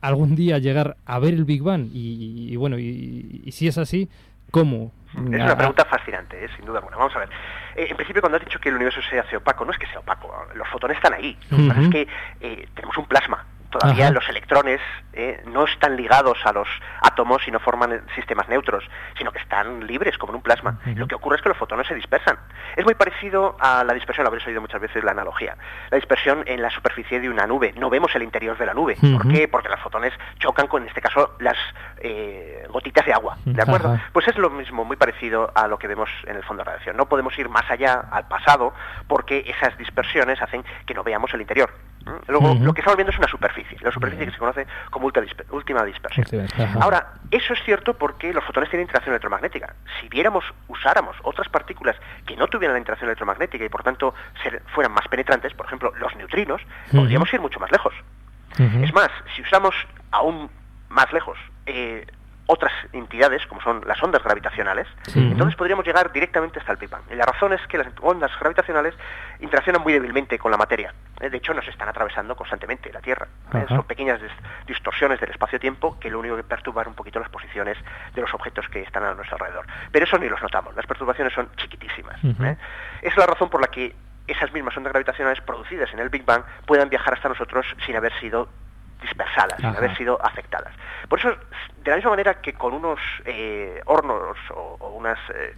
algún 0.00 0.34
día 0.34 0.58
llegar 0.58 0.96
a 1.04 1.18
ver 1.18 1.34
el 1.34 1.44
Big 1.44 1.62
Bang? 1.62 1.88
Y, 1.92 2.56
bueno, 2.56 2.78
y 2.78 3.48
si 3.52 3.68
es 3.68 3.78
así, 3.78 4.08
¿cómo? 4.50 4.92
Es 5.12 5.42
una 5.42 5.56
pregunta 5.56 5.84
fascinante, 5.84 6.44
¿eh? 6.44 6.48
sin 6.54 6.64
duda 6.64 6.78
alguna. 6.78 6.96
Vamos 6.96 7.14
a 7.16 7.20
ver. 7.20 7.28
Eh, 7.74 7.88
en 7.90 7.96
principio, 7.96 8.22
cuando 8.22 8.38
has 8.38 8.44
dicho 8.44 8.60
que 8.60 8.68
el 8.68 8.76
universo 8.76 9.00
se 9.02 9.18
hace 9.18 9.36
opaco, 9.36 9.64
no 9.64 9.72
es 9.72 9.78
que 9.78 9.86
sea 9.86 9.98
opaco, 9.98 10.32
los 10.54 10.68
fotones 10.68 10.96
están 10.96 11.14
ahí. 11.14 11.36
Lo 11.50 11.56
que 11.56 11.68
pasa 11.68 11.80
es 11.80 11.88
que 11.90 12.08
eh, 12.40 12.68
tenemos 12.74 12.96
un 12.96 13.06
plasma. 13.06 13.44
Todavía 13.70 14.06
Ajá. 14.06 14.14
los 14.14 14.28
electrones 14.28 14.80
eh, 15.12 15.42
no 15.46 15.64
están 15.64 15.96
ligados 15.96 16.38
a 16.44 16.52
los 16.52 16.68
átomos 17.02 17.46
y 17.46 17.50
no 17.50 17.60
forman 17.60 18.02
sistemas 18.14 18.48
neutros, 18.48 18.84
sino 19.16 19.30
que 19.32 19.38
están 19.38 19.86
libres 19.86 20.18
como 20.18 20.32
en 20.32 20.36
un 20.36 20.42
plasma. 20.42 20.78
Lo 20.96 21.06
que 21.06 21.14
ocurre 21.14 21.36
es 21.36 21.42
que 21.42 21.48
los 21.48 21.58
fotones 21.58 21.86
se 21.86 21.94
dispersan. 21.94 22.38
Es 22.76 22.84
muy 22.84 22.94
parecido 22.94 23.56
a 23.60 23.84
la 23.84 23.94
dispersión, 23.94 24.24
lo 24.24 24.28
habréis 24.28 24.46
oído 24.46 24.60
muchas 24.60 24.80
veces 24.80 25.04
la 25.04 25.12
analogía. 25.12 25.56
La 25.90 25.96
dispersión 25.96 26.42
en 26.46 26.62
la 26.62 26.70
superficie 26.70 27.20
de 27.20 27.28
una 27.28 27.46
nube. 27.46 27.72
No 27.76 27.90
vemos 27.90 28.14
el 28.14 28.22
interior 28.22 28.58
de 28.58 28.66
la 28.66 28.74
nube. 28.74 28.96
¿Por 29.00 29.28
qué? 29.28 29.48
Porque 29.48 29.68
los 29.68 29.80
fotones 29.80 30.12
chocan 30.38 30.66
con, 30.66 30.82
en 30.82 30.88
este 30.88 31.00
caso, 31.00 31.36
las 31.38 31.56
eh, 31.98 32.66
gotitas 32.68 33.06
de 33.06 33.12
agua. 33.12 33.36
¿De 33.44 33.62
acuerdo? 33.62 33.98
Pues 34.12 34.26
es 34.28 34.36
lo 34.36 34.50
mismo, 34.50 34.84
muy 34.84 34.96
parecido 34.96 35.52
a 35.54 35.68
lo 35.68 35.78
que 35.78 35.86
vemos 35.86 36.10
en 36.26 36.36
el 36.36 36.42
fondo 36.42 36.64
de 36.64 36.70
radiación. 36.70 36.96
No 36.96 37.06
podemos 37.06 37.38
ir 37.38 37.48
más 37.48 37.70
allá, 37.70 38.04
al 38.10 38.26
pasado, 38.26 38.74
porque 39.06 39.44
esas 39.46 39.76
dispersiones 39.78 40.40
hacen 40.42 40.64
que 40.86 40.94
no 40.94 41.04
veamos 41.04 41.32
el 41.34 41.40
interior. 41.40 41.70
Luego, 42.28 42.48
lo 42.64 42.72
que 42.74 42.80
estamos 42.80 42.96
viendo 42.96 43.12
es 43.12 43.18
una 43.18 43.28
superficie, 43.28 43.78
la 43.82 43.90
superficie 43.92 44.24
que 44.26 44.32
se 44.32 44.38
conoce 44.38 44.66
como 44.90 45.06
ultra 45.06 45.22
disper- 45.22 45.44
última 45.50 45.84
dispersión. 45.84 46.24
Ahora, 46.80 47.12
eso 47.30 47.52
es 47.52 47.62
cierto 47.64 47.94
porque 47.94 48.32
los 48.32 48.42
fotones 48.44 48.70
tienen 48.70 48.84
interacción 48.84 49.12
electromagnética. 49.12 49.74
Si 50.00 50.08
viéramos, 50.08 50.44
usáramos 50.68 51.16
otras 51.22 51.48
partículas 51.48 51.96
que 52.26 52.36
no 52.36 52.46
tuvieran 52.48 52.74
la 52.74 52.78
interacción 52.78 53.08
electromagnética 53.08 53.64
y 53.64 53.68
por 53.68 53.82
tanto 53.82 54.14
ser- 54.42 54.62
fueran 54.74 54.92
más 54.92 55.06
penetrantes, 55.08 55.52
por 55.54 55.66
ejemplo, 55.66 55.92
los 55.98 56.14
neutrinos, 56.16 56.60
podríamos 56.92 57.32
ir 57.34 57.40
mucho 57.40 57.60
más 57.60 57.70
lejos. 57.70 57.94
Es 58.84 58.92
más, 58.94 59.10
si 59.36 59.42
usamos 59.42 59.74
aún 60.10 60.50
más 60.88 61.12
lejos 61.12 61.38
eh, 61.66 62.06
otras 62.52 62.72
entidades, 62.92 63.46
como 63.46 63.60
son 63.60 63.80
las 63.86 64.02
ondas 64.02 64.22
gravitacionales, 64.24 64.88
Sí. 65.04 65.20
entonces 65.20 65.54
podríamos 65.56 65.84
llegar 65.86 66.10
directamente 66.10 66.58
hasta 66.58 66.72
el 66.72 66.78
Big 66.78 66.90
Bang. 66.90 67.02
Y 67.10 67.14
la 67.14 67.24
razón 67.24 67.52
es 67.52 67.64
que 67.68 67.78
las 67.78 67.86
ondas 68.00 68.32
gravitacionales 68.40 68.92
interaccionan 69.38 69.82
muy 69.82 69.92
débilmente 69.92 70.36
con 70.36 70.50
la 70.50 70.56
materia. 70.56 70.92
Eh, 71.20 71.30
De 71.30 71.36
hecho, 71.36 71.54
nos 71.54 71.66
están 71.68 71.88
atravesando 71.88 72.34
constantemente 72.34 72.92
la 72.92 73.00
Tierra. 73.00 73.28
Eh, 73.54 73.58
Ajá. 73.58 73.68
Son 73.68 73.84
pequeñas 73.84 74.20
dis- 74.20 74.66
distorsiones 74.66 75.20
del 75.20 75.30
espacio-tiempo 75.30 75.98
que 76.00 76.10
lo 76.10 76.18
único 76.18 76.34
que 76.36 76.42
perturban 76.42 76.88
un 76.88 76.94
poquito 76.94 77.20
las 77.20 77.28
posiciones 77.28 77.78
de 78.14 78.20
los 78.20 78.34
objetos 78.34 78.68
que 78.68 78.82
están 78.82 79.04
a 79.04 79.14
nuestro 79.14 79.36
alrededor. 79.36 79.66
Pero 79.92 80.04
eso 80.06 80.18
ni 80.18 80.28
los 80.28 80.42
notamos. 80.42 80.74
Las 80.74 80.86
perturbaciones 80.86 81.32
son 81.32 81.48
chiquitísimas. 81.56 82.16
¿eh? 82.24 82.56
Es 83.02 83.16
la 83.16 83.26
razón 83.26 83.48
por 83.48 83.60
la 83.60 83.68
que 83.68 83.94
esas 84.26 84.52
mismas 84.52 84.76
ondas 84.76 84.92
gravitacionales 84.92 85.40
producidas 85.42 85.92
en 85.92 86.00
el 86.00 86.08
Big 86.08 86.24
Bang 86.24 86.42
puedan 86.66 86.88
viajar 86.88 87.14
hasta 87.14 87.28
nosotros 87.28 87.64
sin 87.86 87.94
haber 87.96 88.12
sido 88.20 88.48
dispersadas, 89.00 89.56
sin 89.58 89.66
haber 89.66 89.96
sido 89.96 90.18
afectadas. 90.24 90.72
Por 91.08 91.18
eso, 91.18 91.30
de 91.82 91.90
la 91.90 91.96
misma 91.96 92.10
manera 92.10 92.34
que 92.40 92.52
con 92.54 92.72
unos 92.72 93.00
eh, 93.24 93.80
hornos 93.86 94.36
o, 94.50 94.76
o 94.80 94.90
unas 94.90 95.18
eh, 95.34 95.54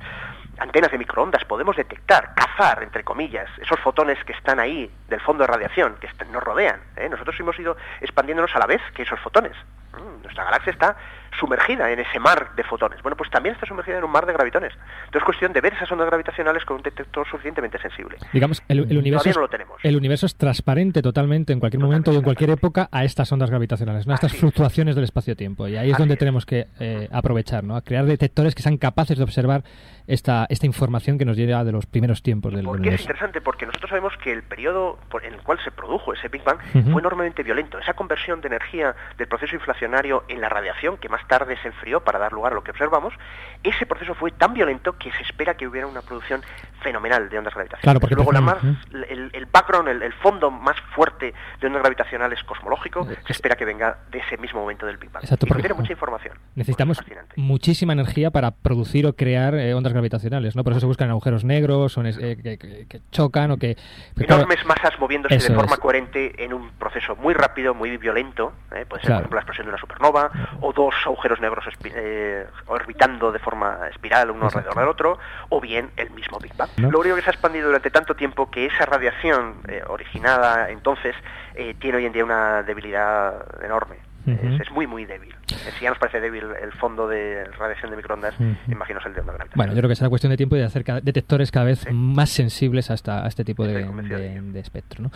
antenas 0.58 0.90
de 0.90 0.98
microondas 0.98 1.44
podemos 1.44 1.76
detectar, 1.76 2.34
cazar, 2.34 2.82
entre 2.82 3.04
comillas, 3.04 3.48
esos 3.58 3.78
fotones 3.80 4.22
que 4.24 4.32
están 4.32 4.60
ahí 4.60 4.90
del 5.08 5.20
fondo 5.20 5.42
de 5.44 5.48
radiación, 5.48 5.96
que 5.96 6.08
nos 6.26 6.42
rodean, 6.42 6.80
¿eh? 6.96 7.08
nosotros 7.08 7.38
hemos 7.40 7.58
ido 7.58 7.76
expandiéndonos 8.00 8.54
a 8.54 8.58
la 8.58 8.66
vez 8.66 8.80
que 8.94 9.02
esos 9.02 9.18
fotones. 9.20 9.56
Mm, 9.92 10.22
Nuestra 10.22 10.44
galaxia 10.44 10.72
está 10.72 10.96
sumergida 11.38 11.90
en 11.90 11.98
ese 12.00 12.18
mar 12.18 12.54
de 12.56 12.62
fotones. 12.64 13.02
Bueno, 13.02 13.16
pues 13.16 13.30
también 13.30 13.54
está 13.54 13.66
sumergida 13.66 13.98
en 13.98 14.04
un 14.04 14.10
mar 14.10 14.26
de 14.26 14.32
gravitones. 14.32 14.72
Entonces 14.72 15.16
es 15.20 15.24
cuestión 15.24 15.52
de 15.52 15.60
ver 15.60 15.72
esas 15.74 15.90
ondas 15.90 16.06
gravitacionales 16.08 16.64
con 16.64 16.76
un 16.76 16.82
detector 16.82 17.26
suficientemente 17.28 17.78
sensible. 17.78 18.16
Digamos, 18.32 18.62
el, 18.68 18.80
el 18.90 18.98
universo 18.98 19.28
es, 19.28 19.36
no 19.36 19.42
lo 19.42 19.48
tenemos. 19.48 19.78
el 19.82 19.96
universo 19.96 20.26
es 20.26 20.36
transparente 20.36 21.02
totalmente 21.02 21.52
en 21.52 21.60
cualquier 21.60 21.82
momento 21.82 22.12
y 22.12 22.16
en 22.16 22.22
cualquier 22.22 22.50
época 22.50 22.88
a 22.92 23.04
estas 23.04 23.30
ondas 23.32 23.50
gravitacionales, 23.50 24.06
¿no? 24.06 24.12
a 24.12 24.14
estas 24.16 24.30
Así 24.30 24.36
es. 24.36 24.40
fluctuaciones 24.40 24.94
del 24.94 25.04
espacio-tiempo. 25.04 25.66
Y 25.68 25.76
ahí 25.76 25.88
es 25.88 25.94
Así 25.94 26.02
donde 26.02 26.14
es. 26.14 26.18
tenemos 26.18 26.46
que 26.46 26.66
eh, 26.80 27.08
aprovechar, 27.12 27.64
¿no? 27.64 27.76
a 27.76 27.82
crear 27.82 28.04
detectores 28.04 28.54
que 28.54 28.62
sean 28.62 28.76
capaces 28.76 29.16
de 29.18 29.24
observar 29.24 29.64
esta, 30.06 30.46
esta 30.50 30.66
información 30.66 31.18
que 31.18 31.24
nos 31.24 31.36
llega 31.36 31.64
de 31.64 31.72
los 31.72 31.86
primeros 31.86 32.22
tiempos 32.22 32.52
del 32.52 32.64
¿Por 32.64 32.80
qué 32.82 32.90
es 32.94 33.00
interesante? 33.00 33.40
Porque 33.40 33.66
nosotros 33.66 33.88
sabemos 33.88 34.12
que 34.22 34.32
el 34.32 34.42
periodo 34.42 34.98
por- 35.10 35.24
en 35.24 35.34
el 35.34 35.40
cual 35.42 35.58
se 35.64 35.70
produjo 35.70 36.12
ese 36.12 36.28
Big 36.28 36.42
Bang 36.44 36.58
fue 36.90 37.00
enormemente 37.00 37.42
violento. 37.42 37.78
Esa 37.78 37.94
conversión 37.94 38.40
de 38.40 38.48
energía 38.48 38.94
del 39.16 39.28
proceso 39.28 39.54
inflacionario 39.54 40.24
en 40.28 40.40
la 40.40 40.48
radiación, 40.48 40.96
que 40.98 41.08
más 41.08 41.21
más 41.22 41.28
tarde 41.28 41.56
se 41.62 41.68
enfrió 41.68 42.00
para 42.00 42.18
dar 42.18 42.32
lugar 42.32 42.52
a 42.52 42.54
lo 42.54 42.62
que 42.64 42.70
observamos, 42.70 43.14
ese 43.62 43.86
proceso 43.86 44.14
fue 44.14 44.30
tan 44.32 44.54
violento 44.54 44.96
que 44.98 45.10
se 45.12 45.22
espera 45.22 45.54
que 45.56 45.66
hubiera 45.66 45.86
una 45.86 46.02
producción 46.02 46.42
fenomenal 46.82 47.28
de 47.28 47.38
ondas 47.38 47.54
gravitacionales. 47.54 47.82
Claro, 47.84 48.00
porque 48.00 48.14
Luego, 48.16 48.32
la 48.32 48.40
más, 48.40 48.56
precisamente- 48.58 49.12
el, 49.12 49.30
el 49.32 49.46
background, 49.46 49.88
el, 49.88 50.02
el 50.02 50.12
fondo 50.14 50.50
más 50.50 50.76
fuerte 50.94 51.32
de 51.60 51.66
ondas 51.66 51.82
gravitacionales 51.82 52.42
cosmológico, 52.44 53.06
se 53.26 53.32
espera 53.32 53.54
que 53.56 53.64
venga 53.64 53.98
de 54.10 54.18
ese 54.18 54.36
mismo 54.38 54.60
momento 54.60 54.86
del 54.86 54.96
Big 54.96 55.10
Bang. 55.10 55.22
Exacto, 55.22 55.46
porque- 55.46 55.62
contiene 55.62 55.80
mucha 55.80 55.92
información. 55.92 56.36
Necesitamos 56.56 56.98
muchísima 57.36 57.92
energía 57.92 58.30
para 58.30 58.50
producir 58.50 59.06
o 59.06 59.14
crear 59.14 59.54
eh, 59.54 59.74
ondas 59.74 59.92
gravitacionales, 59.92 60.56
¿no? 60.56 60.64
Por 60.64 60.72
eso 60.72 60.80
se 60.80 60.86
buscan 60.86 61.08
agujeros 61.10 61.44
negros 61.44 61.96
o 61.98 62.02
eh, 62.04 62.36
que, 62.42 62.58
que- 62.58 62.86
que 62.88 63.00
chocan 63.10 63.52
o 63.52 63.56
que... 63.58 63.76
que 64.16 64.24
claro, 64.26 64.42
Enormes 64.42 64.64
masas 64.66 64.98
moviéndose 64.98 65.36
de 65.36 65.54
forma 65.54 65.74
es. 65.74 65.78
coherente 65.80 66.44
en 66.44 66.52
un 66.52 66.70
proceso 66.72 67.14
muy 67.16 67.34
rápido, 67.34 67.74
muy 67.74 67.96
violento. 67.96 68.52
¿eh? 68.74 68.84
Puede 68.88 69.02
ser, 69.02 69.08
Claro. 69.12 69.28
por 69.28 69.36
ejemplo, 69.36 69.36
la 69.36 69.40
explosión 69.40 69.66
de 69.66 69.70
una 69.70 69.78
supernova 69.80 70.30
o 70.60 70.72
dos 70.72 70.94
agujeros 71.12 71.40
negros 71.40 71.64
eh, 71.84 72.46
orbitando 72.66 73.32
de 73.32 73.38
forma 73.38 73.88
espiral 73.90 74.30
uno 74.30 74.46
Exacto. 74.46 74.70
alrededor 74.70 74.78
del 74.78 74.88
otro, 74.88 75.18
o 75.48 75.60
bien 75.60 75.90
el 75.96 76.10
mismo 76.10 76.38
Big 76.38 76.56
Bang. 76.56 76.70
¿No? 76.78 76.90
Lo 76.90 77.00
único 77.00 77.16
que 77.16 77.22
se 77.22 77.30
ha 77.30 77.32
expandido 77.32 77.66
durante 77.66 77.90
tanto 77.90 78.14
tiempo 78.14 78.50
que 78.50 78.66
esa 78.66 78.86
radiación 78.86 79.56
eh, 79.68 79.82
originada 79.86 80.70
entonces 80.70 81.14
eh, 81.54 81.74
tiene 81.78 81.98
hoy 81.98 82.06
en 82.06 82.12
día 82.12 82.24
una 82.24 82.62
debilidad 82.62 83.62
enorme. 83.64 83.96
Es, 84.26 84.60
es 84.60 84.70
muy, 84.72 84.86
muy 84.86 85.04
débil. 85.04 85.34
Si 85.78 85.82
ya 85.84 85.90
nos 85.90 85.98
parece 85.98 86.20
débil 86.20 86.44
el 86.62 86.72
fondo 86.72 87.08
de 87.08 87.44
radiación 87.58 87.90
de 87.90 87.96
microondas, 87.96 88.34
Ujú. 88.38 88.72
imaginaos 88.72 89.04
el 89.06 89.14
de 89.14 89.20
onda 89.20 89.32
gravitacional. 89.32 89.56
Bueno, 89.56 89.72
yo 89.72 89.78
creo 89.78 89.88
que 89.88 89.96
será 89.96 90.08
cuestión 90.08 90.30
de 90.30 90.36
tiempo 90.36 90.56
y 90.56 90.60
de 90.60 90.64
hacer 90.64 90.84
detectores 91.02 91.50
cada 91.50 91.66
vez 91.66 91.86
más 91.92 92.30
sensibles 92.30 92.90
a, 92.90 92.94
esta- 92.94 93.24
a 93.24 93.28
este 93.28 93.44
tipo 93.44 93.66
de, 93.66 93.84
de- 93.84 94.40
de 94.40 94.60
espectro. 94.60 95.02
¿no? 95.02 95.10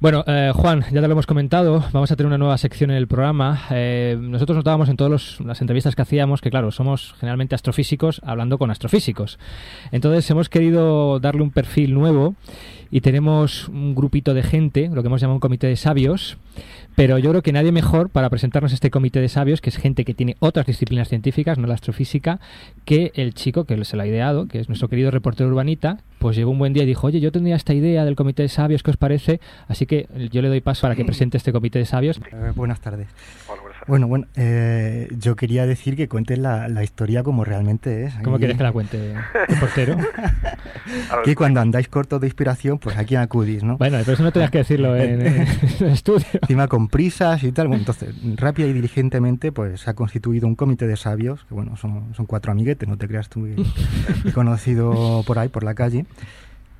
Bueno, 0.00 0.24
eh, 0.26 0.52
Juan, 0.54 0.80
ya 0.90 1.00
te 1.00 1.06
lo 1.06 1.12
hemos 1.12 1.26
comentado, 1.26 1.84
vamos 1.92 2.10
a 2.10 2.16
tener 2.16 2.26
una 2.28 2.38
nueva 2.38 2.56
sección 2.58 2.90
en 2.90 2.96
el 2.96 3.06
programa. 3.06 3.62
Eh, 3.70 4.16
nosotros 4.20 4.56
notábamos 4.56 4.88
en 4.88 4.96
todas 4.96 5.40
las 5.40 5.60
entrevistas 5.60 5.94
que 5.94 6.02
hacíamos 6.02 6.40
que, 6.40 6.50
claro, 6.50 6.70
somos 6.70 7.14
generalmente 7.20 7.54
astrofísicos 7.54 8.20
hablando 8.24 8.58
con 8.58 8.70
astrofísicos. 8.70 9.38
Entonces 9.92 10.28
hemos 10.30 10.48
querido 10.48 11.20
darle 11.20 11.42
un 11.42 11.50
perfil 11.50 11.94
nuevo 11.94 12.34
y 12.90 13.00
tenemos 13.00 13.68
un 13.68 13.94
grupito 13.94 14.32
de 14.34 14.42
gente, 14.42 14.88
lo 14.92 15.02
que 15.02 15.08
hemos 15.08 15.20
llamado 15.20 15.34
un 15.34 15.40
comité 15.40 15.66
de 15.66 15.76
sabios, 15.76 16.38
pero 16.94 17.18
yo 17.18 17.30
creo 17.30 17.42
que 17.42 17.52
nadie 17.52 17.72
mejor 17.72 18.08
para 18.10 18.30
presentarnos 18.46 18.72
este 18.72 18.92
comité 18.92 19.20
de 19.20 19.28
sabios, 19.28 19.60
que 19.60 19.70
es 19.70 19.76
gente 19.76 20.04
que 20.04 20.14
tiene 20.14 20.36
otras 20.38 20.66
disciplinas 20.66 21.08
científicas, 21.08 21.58
no 21.58 21.66
la 21.66 21.74
astrofísica, 21.74 22.38
que 22.84 23.10
el 23.16 23.34
chico 23.34 23.64
que 23.64 23.84
se 23.84 23.96
lo 23.96 24.04
ha 24.04 24.06
ideado, 24.06 24.46
que 24.46 24.60
es 24.60 24.68
nuestro 24.68 24.88
querido 24.88 25.10
reportero 25.10 25.50
urbanita, 25.50 25.98
pues 26.20 26.36
llegó 26.36 26.52
un 26.52 26.58
buen 26.58 26.72
día 26.72 26.84
y 26.84 26.86
dijo, 26.86 27.08
oye, 27.08 27.18
yo 27.18 27.32
tendría 27.32 27.56
esta 27.56 27.74
idea 27.74 28.04
del 28.04 28.14
comité 28.14 28.44
de 28.44 28.48
sabios, 28.48 28.84
¿qué 28.84 28.92
os 28.92 28.96
parece? 28.96 29.40
Así 29.66 29.84
que 29.84 30.06
yo 30.30 30.42
le 30.42 30.48
doy 30.48 30.60
paso 30.60 30.82
para 30.82 30.94
que 30.94 31.04
presente 31.04 31.36
este 31.38 31.52
comité 31.52 31.80
de 31.80 31.86
sabios. 31.86 32.18
Eh, 32.18 32.52
buenas 32.54 32.80
tardes. 32.80 33.08
Bueno, 33.86 34.08
bueno, 34.08 34.26
eh, 34.34 35.08
yo 35.16 35.36
quería 35.36 35.64
decir 35.64 35.94
que 35.96 36.08
cuentes 36.08 36.38
la, 36.38 36.68
la 36.68 36.82
historia 36.82 37.22
como 37.22 37.44
realmente 37.44 38.04
es. 38.04 38.14
¿Cómo 38.24 38.34
Ahí- 38.36 38.40
quieres 38.40 38.56
que 38.56 38.62
la 38.64 38.72
cuente, 38.72 39.14
reportero? 39.48 39.96
que 41.24 41.34
cuando 41.36 41.60
andáis 41.60 41.86
cortos 41.88 42.20
de 42.20 42.26
inspiración, 42.26 42.78
pues 42.78 42.96
aquí 42.96 43.14
acudís, 43.14 43.62
¿no? 43.62 43.76
Bueno, 43.78 43.98
pero 44.00 44.12
eso 44.14 44.22
no 44.24 44.32
tenías 44.32 44.50
que 44.50 44.58
decirlo 44.58 44.96
en, 44.96 45.24
en 45.26 45.46
el 45.80 45.86
estudio. 45.90 46.26
Encima 46.42 46.66
con 46.66 46.88
prisas 46.88 47.42
y 47.44 47.52
tal. 47.52 47.68
Bueno, 47.68 47.80
entonces, 47.82 48.14
rápida 48.36 48.66
y 48.66 48.72
diligentemente, 48.72 49.52
pues 49.52 49.82
se 49.82 49.90
ha 49.90 49.94
constituido 49.94 50.48
un 50.48 50.56
comité 50.56 50.86
de 50.88 50.96
sabios, 50.96 51.44
que 51.44 51.54
bueno, 51.54 51.76
son, 51.76 52.12
son 52.14 52.26
cuatro 52.26 52.50
amiguetes, 52.52 52.88
no 52.88 52.96
te 52.98 53.06
creas 53.06 53.28
tú 53.28 53.44
que 53.44 54.28
he 54.28 54.32
conocido 54.32 55.22
por 55.26 55.38
ahí, 55.38 55.48
por 55.48 55.62
la 55.62 55.74
calle. 55.74 56.06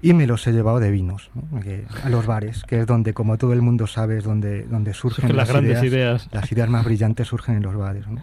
Y 0.02 0.12
me 0.12 0.26
los 0.26 0.46
he 0.46 0.52
llevado 0.52 0.78
de 0.78 0.90
vinos, 0.90 1.30
¿no? 1.34 1.60
Que- 1.60 1.84
a 2.04 2.08
los 2.10 2.26
bares, 2.26 2.62
que 2.64 2.80
es 2.80 2.86
donde, 2.86 3.14
como 3.14 3.38
todo 3.38 3.52
el 3.54 3.62
mundo 3.62 3.86
sabe, 3.86 4.18
es 4.18 4.24
donde, 4.24 4.64
donde 4.64 4.92
surgen 4.92 5.22
Surgen 5.22 5.36
las 5.36 5.48
grandes 5.48 5.82
ideas. 5.82 6.28
Las 6.32 6.50
ideas 6.52 6.68
más 6.68 6.84
brillantes 6.84 7.28
surgen 7.28 7.56
en 7.56 7.62
los 7.62 7.74
bares. 7.76 8.06
¿no? 8.06 8.20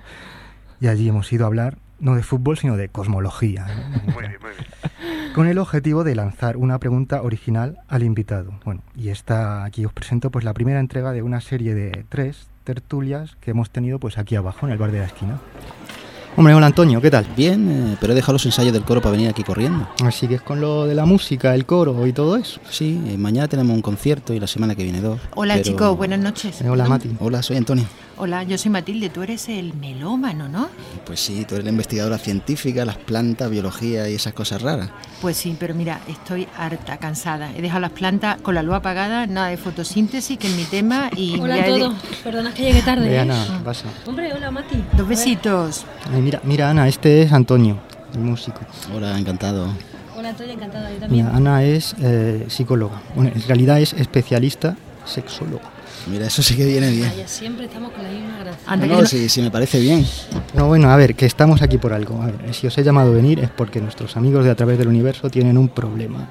Y 0.79 0.87
allí 0.87 1.09
hemos 1.09 1.31
ido 1.33 1.45
a 1.45 1.47
hablar, 1.47 1.77
no 1.99 2.15
de 2.15 2.23
fútbol, 2.23 2.57
sino 2.57 2.77
de 2.77 2.89
cosmología. 2.89 3.65
¿no? 3.67 4.13
Muy 4.13 4.21
bien, 4.27 4.37
muy 4.41 4.51
bien. 4.51 5.33
con 5.33 5.47
el 5.47 5.57
objetivo 5.57 6.03
de 6.03 6.15
lanzar 6.15 6.57
una 6.57 6.77
pregunta 6.79 7.21
original 7.23 7.79
al 7.87 8.03
invitado. 8.03 8.53
Bueno, 8.65 8.81
y 8.95 9.09
esta 9.09 9.63
aquí 9.63 9.83
os 9.83 9.93
presento 9.93 10.29
pues 10.29 10.45
la 10.45 10.53
primera 10.53 10.79
entrega 10.79 11.11
de 11.11 11.21
una 11.23 11.41
serie 11.41 11.73
de 11.73 12.05
tres 12.09 12.47
tertulias 12.63 13.35
que 13.41 13.51
hemos 13.51 13.71
tenido 13.71 13.99
pues 13.99 14.17
aquí 14.17 14.35
abajo 14.35 14.67
en 14.67 14.73
el 14.73 14.77
bar 14.77 14.91
de 14.91 14.99
la 14.99 15.05
esquina. 15.05 15.39
Hombre, 16.35 16.55
hola 16.55 16.65
Antonio, 16.65 16.99
¿qué 16.99 17.11
tal? 17.11 17.27
Bien, 17.37 17.69
eh, 17.93 17.97
pero 18.01 18.13
he 18.13 18.15
dejado 18.15 18.33
los 18.33 18.45
ensayos 18.47 18.73
del 18.73 18.83
coro 18.83 19.01
para 19.01 19.11
venir 19.11 19.29
aquí 19.29 19.43
corriendo. 19.43 19.87
Así 20.03 20.27
que 20.27 20.35
es 20.35 20.41
con 20.41 20.59
lo 20.61 20.87
de 20.87 20.95
la 20.95 21.05
música, 21.05 21.53
el 21.53 21.65
coro 21.67 22.07
y 22.07 22.13
todo 22.13 22.37
eso. 22.37 22.59
Sí, 22.71 22.99
eh, 23.07 23.17
mañana 23.17 23.47
tenemos 23.47 23.75
un 23.75 23.83
concierto 23.83 24.33
y 24.33 24.39
la 24.39 24.47
semana 24.47 24.73
que 24.73 24.83
viene 24.83 24.99
dos. 24.99 25.19
Hola 25.35 25.53
pero- 25.55 25.63
chicos, 25.65 25.95
buenas 25.97 26.19
noches. 26.19 26.59
Eh, 26.61 26.69
hola 26.69 26.85
Mati. 26.87 27.11
Hola, 27.19 27.43
soy 27.43 27.57
Antonio. 27.57 27.85
Hola, 28.15 28.43
yo 28.43 28.59
soy 28.59 28.69
Matilde, 28.69 29.09
tú 29.09 29.23
eres 29.23 29.49
el 29.49 29.73
melómano, 29.73 30.47
¿no? 30.47 30.69
Pues 31.03 31.19
sí, 31.19 31.45
tú 31.45 31.55
eres 31.55 31.65
la 31.65 31.71
investigadora 31.71 32.19
científica, 32.19 32.85
las 32.85 32.97
plantas, 32.97 33.49
biología 33.49 34.07
y 34.07 34.13
esas 34.13 34.33
cosas 34.33 34.61
raras. 34.61 34.89
Pues 35.19 35.35
sí, 35.35 35.57
pero 35.59 35.73
mira, 35.73 35.99
estoy 36.07 36.47
harta, 36.55 36.97
cansada. 36.97 37.51
He 37.55 37.61
dejado 37.61 37.81
las 37.81 37.91
plantas 37.91 38.39
con 38.41 38.53
la 38.53 38.61
luz 38.61 38.75
apagada, 38.75 39.25
nada 39.25 39.47
de 39.47 39.57
fotosíntesis, 39.57 40.37
que 40.37 40.45
es 40.45 40.55
mi 40.55 40.65
tema, 40.65 41.09
y... 41.15 41.39
Hola 41.39 41.55
a 41.55 41.67
he 41.67 41.79
todos. 41.79 41.95
Perdona 42.23 42.53
que 42.53 42.61
llegue 42.61 42.83
tarde. 42.83 43.09
Ve, 43.09 43.15
¿eh? 43.15 43.19
Ana, 43.19 43.61
pasa. 43.63 43.85
Hombre, 44.05 44.31
hola 44.31 44.51
Mati. 44.51 44.83
Dos 44.95 45.07
besitos. 45.07 45.85
Ay, 46.13 46.21
mira, 46.21 46.39
mira 46.43 46.69
Ana, 46.69 46.87
este 46.87 47.23
es 47.23 47.33
Antonio, 47.33 47.79
el 48.13 48.19
músico. 48.19 48.59
Hola, 48.95 49.17
encantado. 49.17 49.67
Hola, 50.15 50.29
estoy 50.29 50.51
encantada. 50.51 50.91
Yo 50.91 50.99
también. 50.99 51.25
Mira, 51.25 51.35
Ana 51.35 51.63
es 51.63 51.95
eh, 51.99 52.45
psicóloga. 52.47 53.01
Bueno, 53.15 53.31
en 53.33 53.41
realidad 53.47 53.81
es 53.81 53.93
especialista 53.93 54.77
sexóloga. 55.03 55.72
Mira, 56.07 56.27
eso 56.27 56.41
sí 56.41 56.55
que 56.55 56.65
viene 56.65 56.91
bien. 56.91 57.09
Vaya, 57.09 57.27
siempre 57.27 57.65
estamos 57.65 57.91
con 57.91 58.03
la 58.03 58.09
misma 58.09 58.39
gracia. 58.39 58.75
No, 58.75 59.01
no, 59.01 59.05
sí, 59.05 59.41
me 59.41 59.51
parece 59.51 59.79
bien. 59.79 60.05
No, 60.53 60.67
bueno, 60.67 60.89
a 60.89 60.97
ver, 60.97 61.15
que 61.15 61.25
estamos 61.25 61.61
aquí 61.61 61.77
por 61.77 61.93
algo. 61.93 62.21
A 62.21 62.25
ver, 62.27 62.53
si 62.53 62.67
os 62.67 62.77
he 62.77 62.83
llamado 62.83 63.11
a 63.11 63.15
venir 63.15 63.39
es 63.39 63.49
porque 63.49 63.79
nuestros 63.79 64.17
amigos 64.17 64.43
de 64.43 64.51
A 64.51 64.55
través 64.55 64.77
del 64.77 64.87
universo 64.87 65.29
tienen 65.29 65.57
un 65.57 65.69
problema 65.69 66.27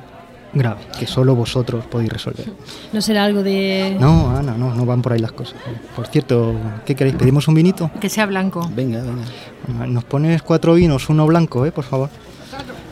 grave 0.52 0.82
que 0.98 1.06
solo 1.06 1.34
vosotros 1.34 1.86
podéis 1.86 2.12
resolver. 2.12 2.52
No 2.92 3.00
será 3.00 3.24
algo 3.24 3.42
de... 3.42 3.96
No, 3.98 4.36
Ana, 4.36 4.56
no, 4.56 4.74
no 4.74 4.84
van 4.84 5.00
por 5.00 5.12
ahí 5.12 5.18
las 5.18 5.32
cosas. 5.32 5.56
Por 5.96 6.06
cierto, 6.06 6.54
¿qué 6.84 6.94
queréis? 6.94 7.16
¿Pedimos 7.16 7.48
un 7.48 7.54
vinito? 7.54 7.90
Que 8.00 8.08
sea 8.08 8.26
blanco. 8.26 8.70
Venga, 8.74 9.02
venga. 9.02 9.86
Nos 9.86 10.04
pones 10.04 10.42
cuatro 10.42 10.74
vinos, 10.74 11.08
uno 11.08 11.26
blanco, 11.26 11.64
¿eh? 11.64 11.72
Por 11.72 11.84
favor. 11.84 12.10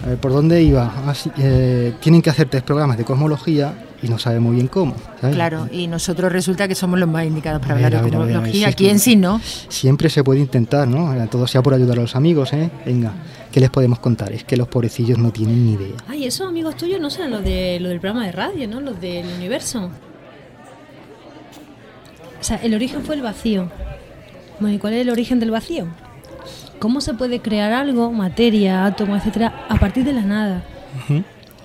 A 0.02 0.06
ver, 0.08 0.16
¿por 0.16 0.32
dónde 0.32 0.62
iba? 0.62 0.90
Ah, 1.06 1.14
sí, 1.14 1.30
eh, 1.36 1.92
tienen 2.00 2.22
que 2.22 2.30
hacer 2.30 2.48
tres 2.48 2.62
programas 2.62 2.96
de 2.96 3.04
cosmología 3.04 3.74
y 4.02 4.08
no 4.08 4.18
sabe 4.18 4.40
muy 4.40 4.56
bien 4.56 4.68
cómo. 4.68 4.94
¿sabes? 5.20 5.36
Claro, 5.36 5.68
y 5.70 5.86
nosotros 5.86 6.32
resulta 6.32 6.68
que 6.68 6.74
somos 6.74 6.98
los 6.98 7.08
más 7.08 7.26
indicados 7.26 7.60
para 7.60 7.74
A 7.74 7.76
hablar 7.76 7.92
de 7.92 7.96
ver, 7.98 8.10
ver, 8.10 8.18
cosmología. 8.20 8.72
¿Quién 8.72 8.98
si 8.98 9.16
no? 9.16 9.40
Siempre 9.68 10.08
se 10.08 10.24
puede 10.24 10.40
intentar, 10.40 10.88
¿no? 10.88 11.28
Todo 11.28 11.46
sea 11.46 11.62
por 11.62 11.74
ayudar 11.74 11.98
a 11.98 12.02
los 12.02 12.16
amigos, 12.16 12.52
¿eh? 12.52 12.70
Venga, 12.86 13.12
¿qué 13.52 13.60
les 13.60 13.70
podemos 13.70 13.98
contar? 13.98 14.32
Es 14.32 14.44
que 14.44 14.56
los 14.56 14.68
pobrecillos 14.68 15.18
no 15.18 15.30
tienen 15.30 15.66
ni 15.66 15.72
idea. 15.74 15.96
Ay, 16.08 16.24
esos 16.24 16.48
amigos 16.48 16.76
tuyos 16.76 17.00
no 17.00 17.10
serán 17.10 17.30
los, 17.30 17.44
de, 17.44 17.78
los 17.80 17.90
del 17.90 18.00
programa 18.00 18.26
de 18.26 18.32
radio, 18.32 18.68
¿no? 18.68 18.80
Los 18.80 19.00
del 19.00 19.26
universo. 19.36 19.90
O 22.40 22.44
sea, 22.44 22.56
el 22.56 22.74
origen 22.74 23.02
fue 23.02 23.16
el 23.16 23.22
vacío. 23.22 23.70
Bueno, 24.60 24.76
¿y 24.76 24.78
cuál 24.78 24.94
es 24.94 25.02
el 25.02 25.10
origen 25.10 25.40
del 25.40 25.50
vacío? 25.50 25.86
¿Cómo 26.78 27.02
se 27.02 27.12
puede 27.12 27.40
crear 27.40 27.72
algo, 27.72 28.10
materia, 28.10 28.86
átomo, 28.86 29.14
etcétera, 29.14 29.66
a 29.68 29.76
partir 29.78 30.04
de 30.04 30.14
la 30.14 30.22
nada? 30.22 30.64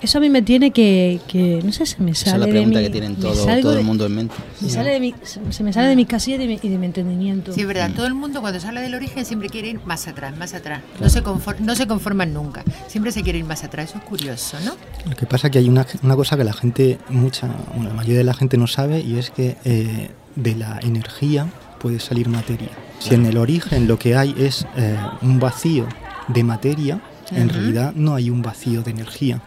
Eso 0.02 0.18
a 0.18 0.20
mí 0.20 0.28
me 0.28 0.42
tiene 0.42 0.72
que, 0.72 1.20
que 1.26 1.60
no 1.64 1.72
sé, 1.72 1.86
se 1.86 2.02
me 2.02 2.10
Esa 2.10 2.32
sale 2.32 2.44
es 2.44 2.48
la 2.48 2.52
pregunta 2.52 2.78
de 2.78 2.84
mi, 2.84 2.88
que 2.88 2.92
tienen 2.92 3.16
todo, 3.16 3.32
todo 3.34 3.72
el 3.72 3.78
de- 3.78 3.82
mundo 3.82 4.04
en 4.06 4.14
mente. 4.14 4.34
me 4.60 4.68
sale 4.68 4.90
de 4.90 5.00
mi, 5.00 5.14
se 5.50 5.62
me 5.64 5.72
sale 5.72 5.88
de 5.88 5.96
mi 5.96 6.04
casilla 6.04 6.36
y 6.36 6.38
de 6.40 6.46
mi, 6.46 6.60
y 6.62 6.68
de 6.68 6.76
mi 6.78 6.84
entendimiento. 6.86 7.52
Sí, 7.54 7.62
es 7.62 7.66
verdad. 7.66 7.90
Todo 7.96 8.06
el 8.06 8.12
mundo 8.14 8.42
cuando 8.42 8.60
se 8.60 8.66
habla 8.68 8.82
del 8.82 8.94
origen 8.94 9.24
siempre 9.24 9.48
quiere 9.48 9.68
ir 9.68 9.80
más 9.86 10.06
atrás, 10.06 10.36
más 10.36 10.52
atrás. 10.52 10.82
No, 11.00 11.08
se 11.08 11.24
confor- 11.24 11.58
no 11.60 11.74
se 11.74 11.86
conforman 11.86 12.34
nunca. 12.34 12.62
Siempre 12.88 13.10
se 13.10 13.22
quiere 13.22 13.38
ir 13.38 13.46
más 13.46 13.64
atrás. 13.64 13.88
Eso 13.88 13.98
es 13.98 14.04
curioso, 14.04 14.58
¿no? 14.64 14.72
Lo 15.08 15.16
que 15.16 15.24
pasa 15.26 15.46
es 15.46 15.52
que 15.52 15.58
hay 15.60 15.68
una, 15.68 15.86
una 16.02 16.14
cosa 16.14 16.36
que 16.36 16.44
la 16.44 16.52
gente, 16.52 16.98
mucha, 17.08 17.46
bueno, 17.74 17.88
la 17.88 17.94
mayoría 17.94 18.18
de 18.18 18.24
la 18.24 18.34
gente 18.34 18.58
no 18.58 18.66
sabe 18.66 19.00
y 19.00 19.16
es 19.18 19.30
que 19.30 19.56
eh, 19.64 20.10
de 20.36 20.54
la 20.56 20.78
energía 20.82 21.46
puede 21.80 22.00
salir 22.00 22.28
materia. 22.28 22.68
Si 22.98 23.14
en 23.14 23.24
el 23.24 23.38
origen 23.38 23.88
lo 23.88 23.98
que 23.98 24.14
hay 24.14 24.34
es 24.38 24.66
eh, 24.76 24.96
un 25.22 25.40
vacío 25.40 25.86
de 26.28 26.44
materia, 26.44 27.00
en 27.30 27.46
Ujú. 27.46 27.54
realidad 27.54 27.92
no 27.96 28.14
hay 28.14 28.28
un 28.30 28.42
vacío 28.42 28.82
de 28.82 28.90
energía. 28.90 29.40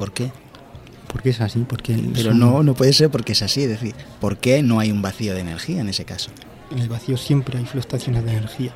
¿Por 0.00 0.12
qué? 0.12 0.32
Porque 1.12 1.28
es 1.28 1.42
así, 1.42 1.66
porque 1.68 1.94
Pero 2.14 2.30
son- 2.30 2.38
no, 2.38 2.62
no 2.62 2.72
puede 2.72 2.94
ser 2.94 3.10
porque 3.10 3.32
es 3.32 3.42
así. 3.42 3.64
Es 3.64 3.68
decir, 3.68 3.94
¿por 4.18 4.38
qué 4.38 4.62
no 4.62 4.80
hay 4.80 4.90
un 4.90 5.02
vacío 5.02 5.34
de 5.34 5.40
energía 5.40 5.82
en 5.82 5.90
ese 5.90 6.06
caso? 6.06 6.30
En 6.70 6.78
el 6.78 6.88
vacío 6.88 7.18
siempre 7.18 7.58
hay 7.58 7.66
fluctuaciones 7.66 8.24
de 8.24 8.30
energía. 8.32 8.72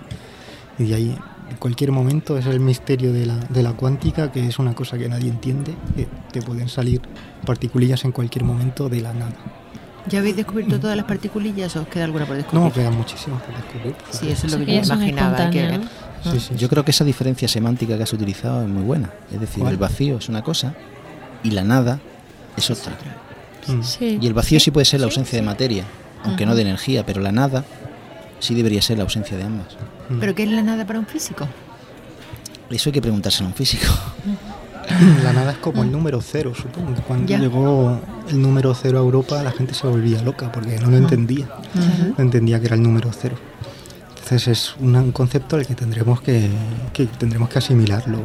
Y 0.78 0.84
de 0.84 0.94
ahí, 0.96 1.18
en 1.50 1.56
cualquier 1.56 1.92
momento, 1.92 2.36
es 2.36 2.44
el 2.44 2.60
misterio 2.60 3.14
de 3.14 3.24
la, 3.24 3.36
de 3.36 3.62
la 3.62 3.72
cuántica, 3.72 4.30
que 4.30 4.46
es 4.46 4.58
una 4.58 4.74
cosa 4.74 4.98
que 4.98 5.08
nadie 5.08 5.30
entiende, 5.30 5.74
que 5.96 6.06
te 6.30 6.42
pueden 6.42 6.68
salir 6.68 7.00
partículas 7.46 8.04
en 8.04 8.12
cualquier 8.12 8.44
momento 8.44 8.90
de 8.90 9.00
la 9.00 9.14
nada. 9.14 9.32
¿Ya 10.06 10.18
habéis 10.18 10.36
descubierto 10.36 10.78
todas 10.78 10.98
las 10.98 11.06
particulillas 11.06 11.74
o 11.76 11.80
os 11.80 11.88
queda 11.88 12.04
alguna 12.04 12.26
por 12.26 12.36
descubrir? 12.36 12.64
No, 12.66 12.70
quedan 12.70 12.94
muchísimas 12.98 13.40
por 13.42 13.54
descubrir. 13.56 13.94
Sí, 14.10 14.28
eso 14.28 14.46
es 14.46 14.52
lo 14.52 14.58
que 14.58 14.66
que 14.66 14.74
yo 14.82 14.82
imaginaba. 14.94 15.48
que 15.48 15.62
ver. 15.62 15.80
Sí, 16.30 16.40
sí, 16.40 16.54
Yo 16.58 16.68
creo 16.68 16.84
que 16.84 16.90
esa 16.90 17.04
diferencia 17.04 17.48
semántica 17.48 17.96
que 17.96 18.02
has 18.02 18.12
utilizado 18.12 18.60
es 18.62 18.68
muy 18.68 18.82
buena. 18.82 19.10
Es 19.32 19.40
decir, 19.40 19.60
¿Cuál? 19.62 19.72
el 19.74 19.78
vacío 19.78 20.18
es 20.18 20.28
una 20.28 20.42
cosa 20.42 20.74
y 21.44 21.50
la 21.52 21.62
nada 21.62 22.00
es 22.56 22.70
otra. 22.70 22.92
Mm. 23.68 23.82
Sí. 23.82 24.18
Y 24.20 24.26
el 24.26 24.34
vacío 24.34 24.58
sí 24.58 24.70
puede 24.72 24.84
ser 24.84 25.00
la 25.00 25.06
ausencia 25.06 25.38
de 25.38 25.44
materia, 25.44 25.84
aunque 26.24 26.42
Ajá. 26.44 26.50
no 26.50 26.56
de 26.56 26.62
energía, 26.62 27.06
pero 27.06 27.20
la 27.20 27.30
nada 27.32 27.64
sí 28.40 28.54
debería 28.54 28.82
ser 28.82 28.96
la 28.98 29.04
ausencia 29.04 29.36
de 29.36 29.44
ambas. 29.44 29.68
¿Pero 30.20 30.34
qué 30.34 30.42
es 30.42 30.50
la 30.50 30.62
nada 30.62 30.84
para 30.86 30.98
un 30.98 31.06
físico? 31.06 31.46
Eso 32.70 32.88
hay 32.88 32.92
que 32.92 33.00
preguntárselo 33.02 33.46
a 33.46 33.50
un 33.50 33.54
físico. 33.54 33.86
La 35.22 35.32
nada 35.32 35.52
es 35.52 35.58
como 35.58 35.82
el 35.82 35.90
número 35.90 36.20
cero, 36.20 36.52
supongo. 36.54 36.92
Cuando 37.06 37.26
Ya. 37.26 37.38
llegó 37.38 37.98
el 38.28 38.42
número 38.42 38.74
cero 38.74 38.98
a 38.98 39.00
Europa, 39.00 39.42
la 39.42 39.50
gente 39.50 39.72
se 39.72 39.86
volvía 39.86 40.20
loca 40.20 40.52
porque 40.52 40.78
no 40.78 40.90
lo 40.90 40.98
entendía. 40.98 41.48
No 42.18 42.22
entendía 42.22 42.60
que 42.60 42.66
era 42.66 42.74
el 42.76 42.82
número 42.82 43.10
cero. 43.18 43.36
Entonces 44.22 44.48
es 44.48 44.76
un 44.78 45.10
concepto 45.12 45.56
al 45.56 45.66
que 45.66 45.74
tendremos 45.74 46.20
que, 46.20 46.50
que 46.92 47.06
tendremos 47.06 47.48
que 47.48 47.58
asimilarlo. 47.60 48.18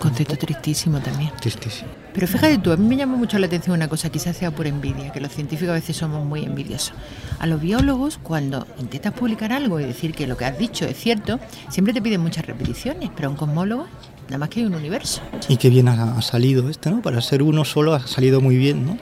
Concepto 0.00 0.36
tristísimo 0.36 0.98
también. 0.98 1.30
Tristísimo. 1.40 1.90
Pero 2.12 2.26
fíjate 2.26 2.58
tú, 2.58 2.72
a 2.72 2.76
mí 2.76 2.86
me 2.86 2.96
llama 2.96 3.16
mucho 3.16 3.38
la 3.38 3.46
atención 3.46 3.76
una 3.76 3.88
cosa, 3.88 4.10
quizás 4.10 4.36
sea 4.36 4.50
por 4.50 4.66
envidia, 4.66 5.12
que 5.12 5.20
los 5.20 5.32
científicos 5.32 5.70
a 5.70 5.74
veces 5.74 5.96
somos 5.96 6.24
muy 6.24 6.44
envidiosos. 6.44 6.92
A 7.38 7.46
los 7.46 7.60
biólogos, 7.60 8.18
cuando 8.22 8.66
intentas 8.78 9.12
publicar 9.12 9.52
algo 9.52 9.78
y 9.80 9.84
decir 9.84 10.12
que 10.12 10.26
lo 10.26 10.36
que 10.36 10.44
has 10.44 10.58
dicho 10.58 10.84
es 10.86 10.96
cierto, 10.96 11.38
siempre 11.68 11.94
te 11.94 12.02
piden 12.02 12.20
muchas 12.20 12.44
repeticiones, 12.46 13.10
pero 13.14 13.28
a 13.28 13.30
un 13.30 13.36
cosmólogo, 13.36 13.86
nada 14.26 14.38
más 14.38 14.48
que 14.48 14.60
hay 14.60 14.66
un 14.66 14.74
universo. 14.74 15.22
Y 15.48 15.56
qué 15.56 15.70
bien 15.70 15.88
ha, 15.88 16.16
ha 16.16 16.22
salido 16.22 16.68
este, 16.68 16.90
¿no? 16.90 17.00
Para 17.00 17.20
ser 17.20 17.42
uno 17.42 17.64
solo 17.64 17.94
ha 17.94 18.06
salido 18.06 18.40
muy 18.40 18.56
bien, 18.56 18.86
¿no? 18.86 18.98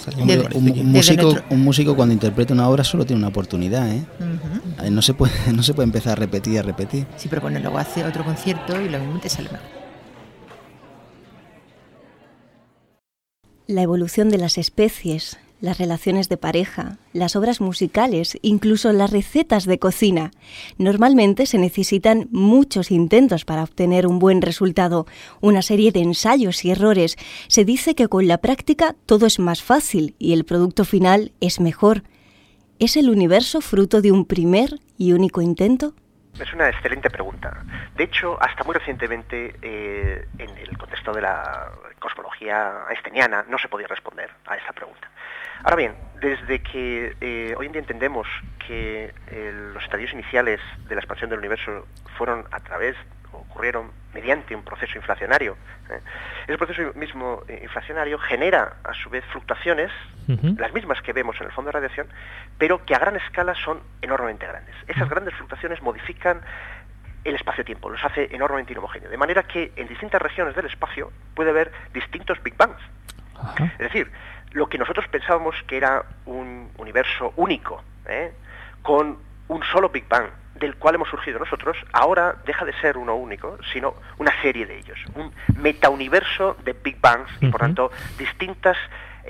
Músico, 0.84 1.34
un 1.50 1.62
músico 1.62 1.96
cuando 1.96 2.12
interpreta 2.12 2.52
una 2.52 2.68
obra 2.68 2.84
solo 2.84 3.06
tiene 3.06 3.18
una 3.20 3.28
oportunidad, 3.28 3.88
¿eh? 3.90 4.04
Eh, 4.82 4.90
No 4.90 5.02
se 5.02 5.14
puede, 5.14 5.32
no 5.54 5.62
se 5.62 5.74
puede 5.74 5.86
empezar 5.86 6.12
a 6.12 6.16
repetir 6.16 6.54
y 6.54 6.58
a 6.58 6.62
repetir. 6.62 7.06
Sí, 7.16 7.28
pero 7.28 7.42
bueno, 7.42 7.58
luego 7.58 7.78
hace 7.78 8.04
otro 8.04 8.24
concierto 8.24 8.80
y 8.80 8.88
lo 8.88 8.98
mismo 8.98 9.18
te 9.18 9.28
sale 9.28 9.48
mejor. 9.50 9.77
La 13.68 13.82
evolución 13.82 14.30
de 14.30 14.38
las 14.38 14.56
especies, 14.56 15.36
las 15.60 15.76
relaciones 15.76 16.30
de 16.30 16.38
pareja, 16.38 16.96
las 17.12 17.36
obras 17.36 17.60
musicales, 17.60 18.38
incluso 18.40 18.94
las 18.94 19.10
recetas 19.10 19.66
de 19.66 19.78
cocina. 19.78 20.30
Normalmente 20.78 21.44
se 21.44 21.58
necesitan 21.58 22.28
muchos 22.32 22.90
intentos 22.90 23.44
para 23.44 23.62
obtener 23.62 24.06
un 24.06 24.20
buen 24.20 24.40
resultado, 24.40 25.06
una 25.42 25.60
serie 25.60 25.92
de 25.92 26.00
ensayos 26.00 26.64
y 26.64 26.70
errores. 26.70 27.16
Se 27.48 27.66
dice 27.66 27.94
que 27.94 28.08
con 28.08 28.26
la 28.26 28.38
práctica 28.38 28.96
todo 29.04 29.26
es 29.26 29.38
más 29.38 29.62
fácil 29.62 30.14
y 30.18 30.32
el 30.32 30.46
producto 30.46 30.86
final 30.86 31.32
es 31.42 31.60
mejor. 31.60 32.04
¿Es 32.78 32.96
el 32.96 33.10
universo 33.10 33.60
fruto 33.60 34.00
de 34.00 34.12
un 34.12 34.24
primer 34.24 34.80
y 34.96 35.12
único 35.12 35.42
intento? 35.42 35.92
Es 36.40 36.52
una 36.52 36.68
excelente 36.68 37.10
pregunta. 37.10 37.64
De 37.96 38.04
hecho, 38.04 38.40
hasta 38.40 38.62
muy 38.62 38.74
recientemente, 38.74 39.56
eh, 39.60 40.28
en 40.38 40.56
el 40.56 40.78
contexto 40.78 41.12
de 41.12 41.22
la 41.22 41.72
cosmología 41.98 42.84
einsteiniana, 42.88 43.44
no 43.48 43.58
se 43.58 43.68
podía 43.68 43.88
responder 43.88 44.30
a 44.46 44.56
esa 44.56 44.72
pregunta. 44.72 45.08
Ahora 45.64 45.76
bien, 45.76 45.96
desde 46.20 46.62
que 46.62 47.16
eh, 47.20 47.54
hoy 47.58 47.66
en 47.66 47.72
día 47.72 47.80
entendemos 47.80 48.28
que 48.64 49.12
eh, 49.26 49.70
los 49.74 49.82
estadios 49.82 50.12
iniciales 50.12 50.60
de 50.88 50.94
la 50.94 51.00
expansión 51.00 51.30
del 51.30 51.40
universo 51.40 51.86
fueron 52.16 52.46
a 52.52 52.60
través, 52.60 52.96
ocurrieron 53.58 53.90
mediante 54.14 54.54
un 54.54 54.62
proceso 54.62 54.96
inflacionario, 54.96 55.56
¿eh? 55.90 56.00
ese 56.46 56.56
proceso 56.56 56.92
mismo 56.94 57.42
eh, 57.48 57.58
inflacionario 57.64 58.16
genera 58.16 58.76
a 58.84 58.94
su 58.94 59.10
vez 59.10 59.24
fluctuaciones 59.32 59.90
las 60.58 60.72
mismas 60.74 61.00
que 61.00 61.12
vemos 61.14 61.40
en 61.40 61.46
el 61.46 61.52
fondo 61.52 61.70
de 61.70 61.72
radiación, 61.72 62.06
pero 62.58 62.84
que 62.84 62.94
a 62.94 62.98
gran 62.98 63.16
escala 63.16 63.54
son 63.54 63.80
enormemente 64.02 64.46
grandes. 64.46 64.76
Esas 64.86 65.08
grandes 65.08 65.34
fluctuaciones 65.34 65.80
modifican 65.82 66.42
el 67.24 67.34
espacio-tiempo, 67.34 67.88
los 67.88 68.04
hace 68.04 68.28
enormemente 68.30 68.72
inhomogéneos, 68.72 69.10
de 69.10 69.16
manera 69.16 69.42
que 69.44 69.72
en 69.74 69.88
distintas 69.88 70.20
regiones 70.20 70.54
del 70.54 70.66
espacio 70.66 71.10
puede 71.34 71.50
haber 71.50 71.72
distintos 71.94 72.40
Big 72.42 72.56
Bangs. 72.56 72.80
Es 73.72 73.78
decir, 73.78 74.12
lo 74.52 74.68
que 74.68 74.78
nosotros 74.78 75.08
pensábamos 75.08 75.56
que 75.66 75.78
era 75.78 76.04
un 76.26 76.70
universo 76.76 77.32
único, 77.36 77.82
¿eh? 78.06 78.32
con 78.82 79.18
un 79.48 79.62
solo 79.64 79.88
Big 79.88 80.06
Bang, 80.08 80.28
del 80.58 80.76
cual 80.76 80.94
hemos 80.96 81.08
surgido 81.08 81.38
nosotros, 81.38 81.76
ahora 81.92 82.36
deja 82.46 82.64
de 82.64 82.72
ser 82.80 82.96
uno 82.96 83.14
único, 83.16 83.58
sino 83.72 83.94
una 84.18 84.32
serie 84.42 84.66
de 84.66 84.78
ellos, 84.78 84.98
un 85.14 85.32
metauniverso 85.60 86.56
de 86.64 86.72
Big 86.72 87.00
Bangs 87.00 87.30
y 87.40 87.48
por 87.48 87.60
tanto 87.60 87.90
distintas 88.18 88.76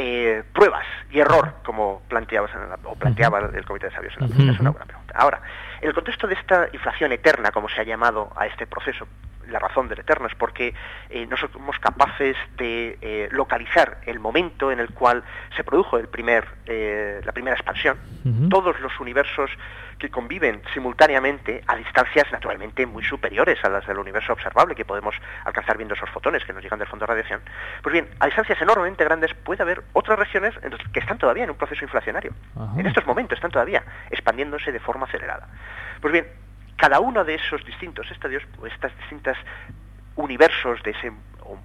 eh, 0.01 0.45
pruebas 0.55 0.87
y 1.11 1.19
error, 1.19 1.55
como 1.65 2.03
planteabas 2.09 2.55
en 2.55 2.69
la- 2.69 2.79
o 2.85 2.95
planteaba 2.95 3.41
el 3.53 3.65
Comité 3.65 3.87
de 3.87 3.93
Sabios 3.93 4.15
en 4.15 4.21
la. 4.21 4.53
Es 4.53 4.61
una 4.61 4.71
buena 4.71 4.87
pregunta. 4.87 5.15
Ahora, 5.17 5.41
en 5.81 5.89
el 5.89 5.95
contexto 5.95 6.29
de 6.29 6.35
esta 6.35 6.69
inflación 6.73 7.11
eterna, 7.11 7.51
como 7.51 7.69
se 7.69 7.81
ha 7.81 7.85
llamado 7.85 8.31
a 8.37 8.47
este 8.47 8.67
proceso, 8.69 9.09
la 9.49 9.59
razón 9.59 9.89
del 9.89 10.01
eterno 10.01 10.27
es 10.27 10.35
porque 10.35 10.75
eh, 11.11 11.27
no 11.27 11.37
somos 11.37 11.79
capaces 11.79 12.37
de 12.57 12.99
eh, 13.01 13.29
localizar 13.33 13.99
el 14.07 14.19
momento 14.19 14.71
en 14.71 14.81
el 14.81 14.91
cual 14.91 15.25
se 15.57 15.65
produjo 15.65 15.99
el 15.99 16.09
primer, 16.09 16.47
eh, 16.67 17.21
la 17.25 17.33
primera 17.33 17.57
expansión. 17.57 17.99
Todos 18.51 18.79
los 18.81 19.01
universos 19.01 19.51
que 19.99 20.11
conviven 20.11 20.63
simultáneamente 20.75 21.63
a 21.67 21.77
distancias 21.77 22.27
naturalmente 22.31 22.87
muy 22.87 23.03
superiores 23.03 23.59
a 23.65 23.69
las 23.69 23.87
del 23.87 23.99
universo 23.99 24.33
observable 24.33 24.75
que 24.75 24.85
podemos 24.85 25.15
alcanzar 25.45 25.77
viendo 25.77 25.95
esos 25.95 26.11
fotones 26.11 26.45
que 26.45 26.53
nos 26.53 26.63
llegan 26.63 26.79
del 26.79 26.89
fondo 26.89 27.05
de 27.05 27.09
radiación. 27.09 27.41
Pues 27.83 27.93
bien, 27.93 28.09
a 28.21 28.27
distancias 28.27 28.61
enormemente 28.61 29.05
grandes 29.05 29.35
puede 29.35 29.63
haber 29.63 29.83
otras 29.95 30.19
regiones 30.19 30.55
en 30.63 30.71
las 30.71 30.81
que 30.93 31.01
están 31.01 31.19
todavía 31.19 31.45
en 31.45 31.51
un 31.51 31.57
proceso 31.57 31.85
inflacionario. 31.85 32.33
En 32.77 32.87
estos 32.87 33.07
momentos 33.07 33.37
están 33.37 33.51
todavía 33.51 33.83
expandiéndose 34.11 34.73
de 34.73 34.81
forma 34.81 35.07
acelerada. 35.07 35.49
Pues 36.01 36.13
bien, 36.13 36.27
cada 36.79 37.01
uno 37.01 37.25
de 37.25 37.35
esos 37.35 37.63
distintos 37.67 38.11
estadios, 38.11 38.43
o 38.59 38.67
estas 38.67 38.97
distintas 38.99 39.37
universos 40.17 40.83
de 40.85 40.93
ese 40.93 41.13
o 41.43 41.59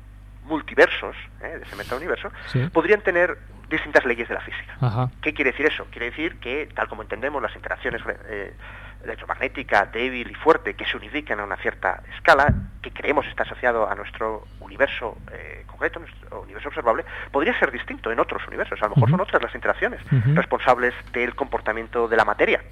multiversos, 0.45 1.16
¿eh? 1.41 1.57
de 1.59 1.64
ese 1.64 1.76
metauniverso, 1.78 2.30
Sí. 2.47 2.68
podrían 2.74 2.99
tener 3.01 3.38
distintas 3.70 4.03
leyes 4.05 4.28
de 4.28 4.34
la 4.34 4.41
física. 4.41 4.76
Ajá. 4.82 5.09
¿Qué 5.22 5.34
quiere 5.34 5.51
decir 5.51 5.66
eso? 5.68 5.86
Quiere 5.91 6.09
decir 6.09 6.39
que, 6.39 6.68
tal 6.76 6.88
como 6.89 7.01
entendemos 7.03 7.41
las 7.41 7.55
interacciones 7.55 8.01
eh, 8.28 8.53
electromagnética 9.03 9.85
débil 9.85 10.31
y 10.31 10.35
fuerte 10.35 10.73
que 10.75 10.85
se 10.85 10.97
unifican 10.97 11.39
a 11.39 11.43
una 11.43 11.57
cierta 11.57 12.01
escala, 12.15 12.53
que 12.81 12.91
creemos 12.91 13.25
está 13.27 13.43
asociado 13.43 13.89
a 13.89 13.95
nuestro 13.95 14.47
universo 14.59 15.17
eh, 15.31 15.63
concreto, 15.67 15.99
nuestro 15.99 16.41
universo 16.41 16.69
observable, 16.69 17.03
podría 17.31 17.57
ser 17.59 17.71
distinto 17.71 18.11
en 18.11 18.19
otros 18.19 18.45
universos. 18.47 18.81
A 18.81 18.87
lo 18.87 18.95
mejor 18.95 19.09
son 19.09 19.21
otras 19.21 19.41
las 19.41 19.55
interacciones 19.55 19.99
responsables 20.35 20.93
del 21.11 21.35
comportamiento 21.35 22.07
de 22.07 22.17
la 22.17 22.25
materia. 22.25 22.63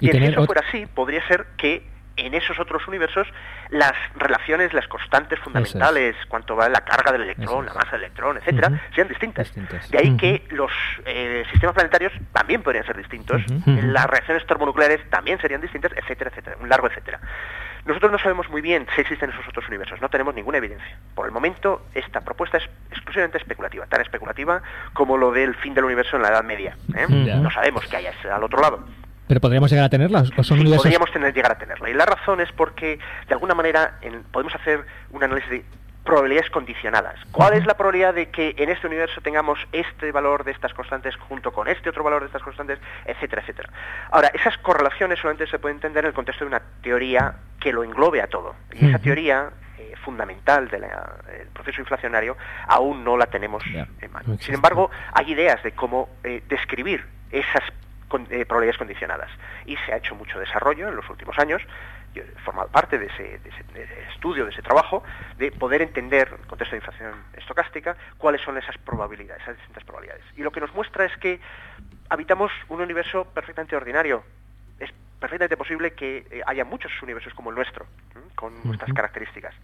Y 0.00 0.10
si 0.10 0.16
eso 0.16 0.44
fuera 0.46 0.62
así, 0.66 0.86
podría 0.86 1.26
ser 1.28 1.46
que 1.56 1.97
en 2.18 2.34
esos 2.34 2.58
otros 2.58 2.86
universos 2.88 3.26
las 3.70 3.94
relaciones, 4.16 4.72
las 4.72 4.86
constantes 4.88 5.38
fundamentales, 5.40 6.16
cuánto 6.28 6.56
vale 6.56 6.72
la 6.72 6.82
carga 6.82 7.12
del 7.12 7.22
electrón, 7.22 7.66
la 7.66 7.74
masa 7.74 7.92
del 7.92 8.02
electrón, 8.02 8.36
etcétera, 8.38 8.82
sean 8.94 9.08
distintas. 9.08 9.46
Distintas. 9.46 9.90
De 9.90 9.98
ahí 9.98 10.16
que 10.16 10.44
los 10.50 10.72
eh, 11.06 11.44
sistemas 11.50 11.74
planetarios 11.74 12.12
también 12.32 12.62
podrían 12.62 12.84
ser 12.84 12.96
distintos, 12.96 13.42
las 13.66 14.06
reacciones 14.06 14.46
termonucleares 14.46 15.08
también 15.10 15.40
serían 15.40 15.60
distintas, 15.60 15.92
etcétera, 15.92 16.30
etcétera, 16.30 16.56
un 16.60 16.68
largo 16.68 16.88
etcétera. 16.88 17.20
Nosotros 17.84 18.12
no 18.12 18.18
sabemos 18.18 18.50
muy 18.50 18.60
bien 18.60 18.86
si 18.94 19.00
existen 19.00 19.30
esos 19.30 19.48
otros 19.48 19.66
universos, 19.68 20.00
no 20.00 20.10
tenemos 20.10 20.34
ninguna 20.34 20.58
evidencia. 20.58 20.98
Por 21.14 21.26
el 21.26 21.32
momento, 21.32 21.86
esta 21.94 22.20
propuesta 22.20 22.58
es 22.58 22.68
exclusivamente 22.90 23.38
especulativa, 23.38 23.86
tan 23.86 24.02
especulativa 24.02 24.62
como 24.92 25.16
lo 25.16 25.32
del 25.32 25.54
fin 25.54 25.72
del 25.72 25.84
universo 25.84 26.16
en 26.16 26.22
la 26.22 26.28
Edad 26.28 26.44
Media. 26.44 26.76
¿eh? 26.94 27.06
No 27.08 27.50
sabemos 27.50 27.86
qué 27.86 27.96
hay 27.96 28.06
al 28.06 28.42
otro 28.42 28.60
lado. 28.60 28.84
¿Pero 29.28 29.40
podríamos 29.40 29.70
llegar 29.70 29.84
a 29.86 29.88
tenerlas? 29.90 30.30
¿O 30.36 30.42
son 30.42 30.56
Sí, 30.56 30.62
universos? 30.62 30.82
podríamos 30.84 31.12
tener, 31.12 31.34
llegar 31.34 31.52
a 31.52 31.58
tenerla. 31.58 31.90
Y 31.90 31.94
la 31.94 32.06
razón 32.06 32.40
es 32.40 32.50
porque, 32.52 32.98
de 33.28 33.34
alguna 33.34 33.54
manera, 33.54 33.98
en- 34.00 34.22
podemos 34.24 34.54
hacer 34.54 34.84
un 35.10 35.22
análisis 35.22 35.50
de 35.50 35.64
probabilidades 36.04 36.48
condicionadas. 36.50 37.16
¿Cuál 37.32 37.52
es 37.52 37.66
la 37.66 37.74
probabilidad 37.76 38.14
de 38.14 38.30
que 38.30 38.54
en 38.56 38.70
este 38.70 38.86
universo 38.86 39.20
tengamos 39.20 39.58
este 39.72 40.10
valor 40.10 40.42
de 40.44 40.52
estas 40.52 40.72
constantes 40.72 41.14
junto 41.16 41.52
con 41.52 41.68
este 41.68 41.90
otro 41.90 42.02
valor 42.02 42.22
de 42.22 42.26
estas 42.28 42.42
constantes, 42.42 42.78
etcétera, 43.04 43.42
etcétera? 43.42 43.68
Ahora, 44.10 44.28
esas 44.32 44.56
correlaciones 44.58 45.18
solamente 45.18 45.46
se 45.50 45.58
pueden 45.58 45.76
entender 45.76 46.04
en 46.04 46.08
el 46.08 46.14
contexto 46.14 46.44
de 46.46 46.48
una 46.48 46.62
teoría 46.82 47.34
que 47.60 47.74
lo 47.74 47.84
englobe 47.84 48.22
a 48.22 48.26
todo. 48.26 48.54
Y 48.72 48.88
esa 48.88 48.98
teoría 48.98 49.50
eh, 49.78 49.92
fundamental 50.02 50.68
del 50.70 50.86
proceso 51.52 51.82
inflacionario 51.82 52.38
aún 52.66 53.04
no 53.04 53.18
la 53.18 53.26
tenemos 53.26 53.62
en 53.66 54.10
mano. 54.10 54.38
Sin 54.40 54.54
embargo, 54.54 54.90
hay 55.12 55.30
ideas 55.32 55.62
de 55.62 55.72
cómo 55.72 56.08
eh, 56.24 56.42
describir 56.48 57.04
esas 57.30 57.62
con- 58.08 58.26
eh, 58.30 58.44
probabilidades 58.46 58.78
condicionadas. 58.78 59.30
Y 59.66 59.76
se 59.76 59.92
ha 59.92 59.96
hecho 59.98 60.14
mucho 60.14 60.38
desarrollo 60.38 60.88
en 60.88 60.96
los 60.96 61.08
últimos 61.10 61.38
años. 61.38 61.62
Yo 62.14 62.22
he 62.22 62.26
formado 62.40 62.68
parte 62.68 62.98
de 62.98 63.06
ese, 63.06 63.22
de 63.38 63.48
ese- 63.50 63.64
de 63.74 63.82
ese 63.84 64.02
estudio, 64.14 64.44
de 64.44 64.50
ese 64.50 64.62
trabajo, 64.62 65.04
de 65.36 65.52
poder 65.52 65.82
entender, 65.82 66.28
en 66.28 66.40
el 66.40 66.46
contexto 66.46 66.74
de 66.74 66.78
inflación 66.78 67.22
estocástica, 67.34 67.96
cuáles 68.16 68.40
son 68.40 68.56
esas 68.58 68.76
probabilidades, 68.78 69.42
esas 69.42 69.56
distintas 69.56 69.84
probabilidades. 69.84 70.24
Y 70.36 70.42
lo 70.42 70.50
que 70.50 70.60
nos 70.60 70.72
muestra 70.74 71.04
es 71.04 71.14
que 71.18 71.38
habitamos 72.08 72.50
un 72.68 72.80
universo 72.80 73.24
perfectamente 73.26 73.76
ordinario. 73.76 74.24
Es 74.78 74.90
perfectamente 75.20 75.56
posible 75.56 75.92
que 75.92 76.26
eh, 76.30 76.42
haya 76.46 76.64
muchos 76.64 76.90
universos 77.02 77.34
como 77.34 77.50
el 77.50 77.56
nuestro, 77.56 77.86
con 78.34 78.54
nuestras 78.64 78.88
características. 78.94 79.54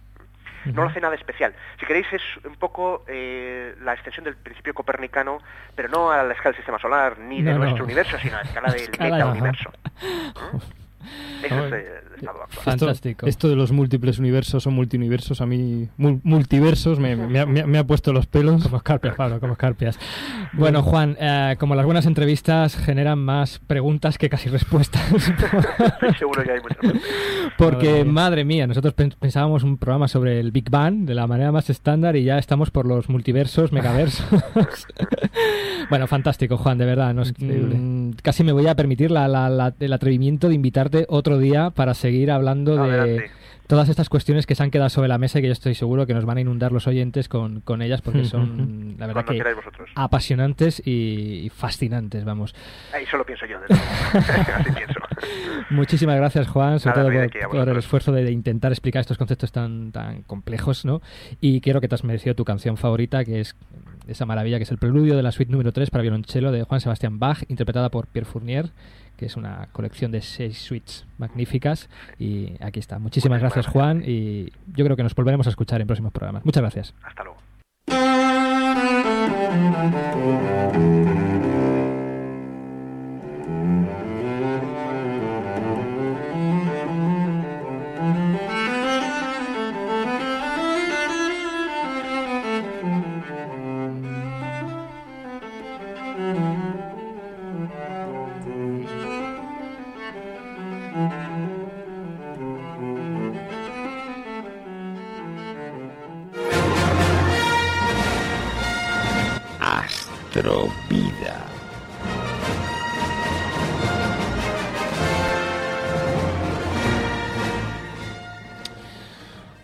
No 0.73 0.83
lo 0.83 0.89
hace 0.89 0.99
nada 1.01 1.15
especial. 1.15 1.53
Si 1.79 1.85
queréis 1.85 2.07
es 2.13 2.21
un 2.45 2.55
poco 2.55 3.03
eh, 3.07 3.75
la 3.81 3.93
extensión 3.93 4.23
del 4.25 4.35
principio 4.35 4.73
copernicano, 4.73 5.39
pero 5.75 5.89
no 5.89 6.11
a 6.11 6.23
la 6.23 6.33
escala 6.33 6.51
del 6.51 6.57
sistema 6.57 6.79
solar 6.79 7.19
ni 7.19 7.41
de 7.41 7.51
No, 7.51 7.57
no. 7.59 7.63
nuestro 7.65 7.85
universo, 7.85 8.17
sino 8.19 8.37
a 8.37 8.43
la 8.43 8.49
escala 8.49 8.71
del 8.73 8.89
metauniverso. 8.99 9.71
Ese 11.43 11.55
es 11.55 11.73
el 11.73 12.15
estado 12.19 12.43
actual. 12.43 12.63
Fantástico. 12.63 13.25
Esto, 13.27 13.49
de 13.49 13.55
los 13.55 13.71
múltiples 13.71 14.19
universos 14.19 14.65
o 14.67 14.71
multiuniversos, 14.71 15.41
a 15.41 15.45
mí, 15.45 15.89
mul- 15.97 16.21
multiversos, 16.23 16.99
me, 16.99 17.15
me 17.15 17.39
ha- 17.39 17.45
me 17.45 17.65
me 17.65 17.77
ha 17.77 17.83
puesto 17.85 18.13
los 18.13 18.25
pelos. 18.25 18.63
Como 18.63 18.77
escarpias, 18.77 19.15
Pablo, 19.15 19.39
como 19.39 19.53
escarpias. 19.53 19.97
Bueno, 20.53 20.81
Juan, 20.83 21.17
eh, 21.19 21.57
como 21.59 21.75
las 21.75 21.83
buenas 21.85 22.05
entrevistas 22.05 22.77
generan 22.77 23.19
más 23.19 23.59
preguntas 23.59 24.17
que 24.17 24.29
casi 24.29 24.47
respuestas. 24.47 25.01
Seguro 26.17 26.43
que 26.43 26.51
hay 26.51 26.59
muchas. 26.61 27.01
Porque, 27.57 28.05
madre 28.05 28.45
mía, 28.45 28.65
nosotros 28.65 28.93
pen- 28.93 29.13
pensábamos 29.19 29.63
un 29.63 29.77
programa 29.77 30.07
sobre 30.07 30.39
el 30.39 30.51
Big 30.51 30.69
Bang 30.69 31.05
de 31.05 31.13
la 31.13 31.27
manera 31.27 31.51
más 31.51 31.69
estándar 31.69 32.15
y 32.15 32.23
ya 32.23 32.37
estamos 32.37 32.71
por 32.71 32.85
los 32.87 33.09
multiversos, 33.09 33.73
megaversos. 33.73 34.25
bueno, 35.89 36.07
fantástico, 36.07 36.57
Juan, 36.57 36.77
de 36.77 36.85
verdad. 36.85 37.13
nos- 37.13 37.29
Increíble. 37.29 37.75
mm, 37.75 38.11
casi 38.21 38.43
me 38.43 38.51
voy 38.51 38.67
a 38.67 38.75
permitir 38.75 39.11
la- 39.11 39.27
la- 39.27 39.49
la- 39.49 39.73
el 39.79 39.93
atrevimiento 39.93 40.47
de 40.47 40.55
invitarte 40.55 40.94
otro 41.09 41.37
día 41.37 41.69
para 41.71 41.93
seguir 41.93 42.31
hablando 42.31 42.77
de 42.77 43.29
todas 43.67 43.89
estas 43.89 44.09
cuestiones 44.09 44.45
que 44.45 44.55
se 44.55 44.63
han 44.63 44.71
quedado 44.71 44.89
sobre 44.89 45.07
la 45.07 45.17
mesa 45.17 45.39
y 45.39 45.41
que 45.41 45.47
yo 45.47 45.53
estoy 45.53 45.73
seguro 45.75 46.05
que 46.05 46.13
nos 46.13 46.25
van 46.25 46.37
a 46.37 46.41
inundar 46.41 46.71
los 46.71 46.87
oyentes 46.87 47.27
con, 47.27 47.61
con 47.61 47.81
ellas 47.81 48.01
porque 48.01 48.23
son, 48.25 48.95
la 48.97 49.07
verdad, 49.07 49.25
que 49.25 49.43
apasionantes 49.95 50.81
y, 50.85 51.51
fascinantes, 51.53 52.25
vamos. 52.25 52.53
Ahí 52.93 53.05
solo 53.05 53.25
pienso 53.25 53.45
yo. 53.45 53.57
Así 53.69 54.71
pienso. 54.71 54.99
Muchísimas 55.69 56.17
gracias, 56.17 56.47
Juan, 56.47 56.79
sobre 56.79 56.97
Nada, 56.97 57.27
todo 57.27 57.49
por, 57.49 57.59
por 57.59 57.69
el 57.69 57.77
esfuerzo 57.77 58.11
de, 58.11 58.23
de 58.23 58.31
intentar 58.31 58.71
explicar 58.71 59.01
estos 59.01 59.17
conceptos 59.17 59.51
tan, 59.51 59.91
tan 59.91 60.23
complejos, 60.23 60.85
¿no? 60.85 61.01
Y 61.41 61.61
quiero 61.61 61.81
que 61.81 61.87
te 61.87 61.95
has 61.95 62.03
merecido 62.03 62.35
tu 62.35 62.45
canción 62.45 62.77
favorita, 62.77 63.23
que 63.25 63.39
es 63.39 63.55
esa 64.07 64.25
maravilla, 64.25 64.57
que 64.57 64.63
es 64.63 64.71
el 64.71 64.77
preludio 64.77 65.15
de 65.15 65.23
la 65.23 65.31
suite 65.31 65.51
número 65.51 65.71
3 65.71 65.89
para 65.89 66.01
violonchelo 66.03 66.51
de 66.51 66.63
Juan 66.63 66.81
Sebastián 66.81 67.19
Bach, 67.19 67.43
interpretada 67.47 67.89
por 67.89 68.07
Pierre 68.07 68.29
Fournier, 68.29 68.69
que 69.17 69.25
es 69.25 69.35
una 69.35 69.69
colección 69.71 70.11
de 70.11 70.21
seis 70.21 70.59
suites 70.59 71.05
magníficas. 71.17 71.89
Y 72.19 72.53
aquí 72.61 72.79
está. 72.79 72.99
Muchísimas 72.99 73.39
gracias, 73.41 73.67
Juan, 73.67 74.03
y 74.05 74.51
yo 74.75 74.85
creo 74.85 74.95
que 74.95 75.03
nos 75.03 75.15
volveremos 75.15 75.47
a 75.47 75.49
escuchar 75.49 75.81
en 75.81 75.87
próximos 75.87 76.11
programas. 76.11 76.45
Muchas 76.45 76.61
gracias. 76.61 76.93
Hasta 77.03 77.23
luego. 77.23 77.39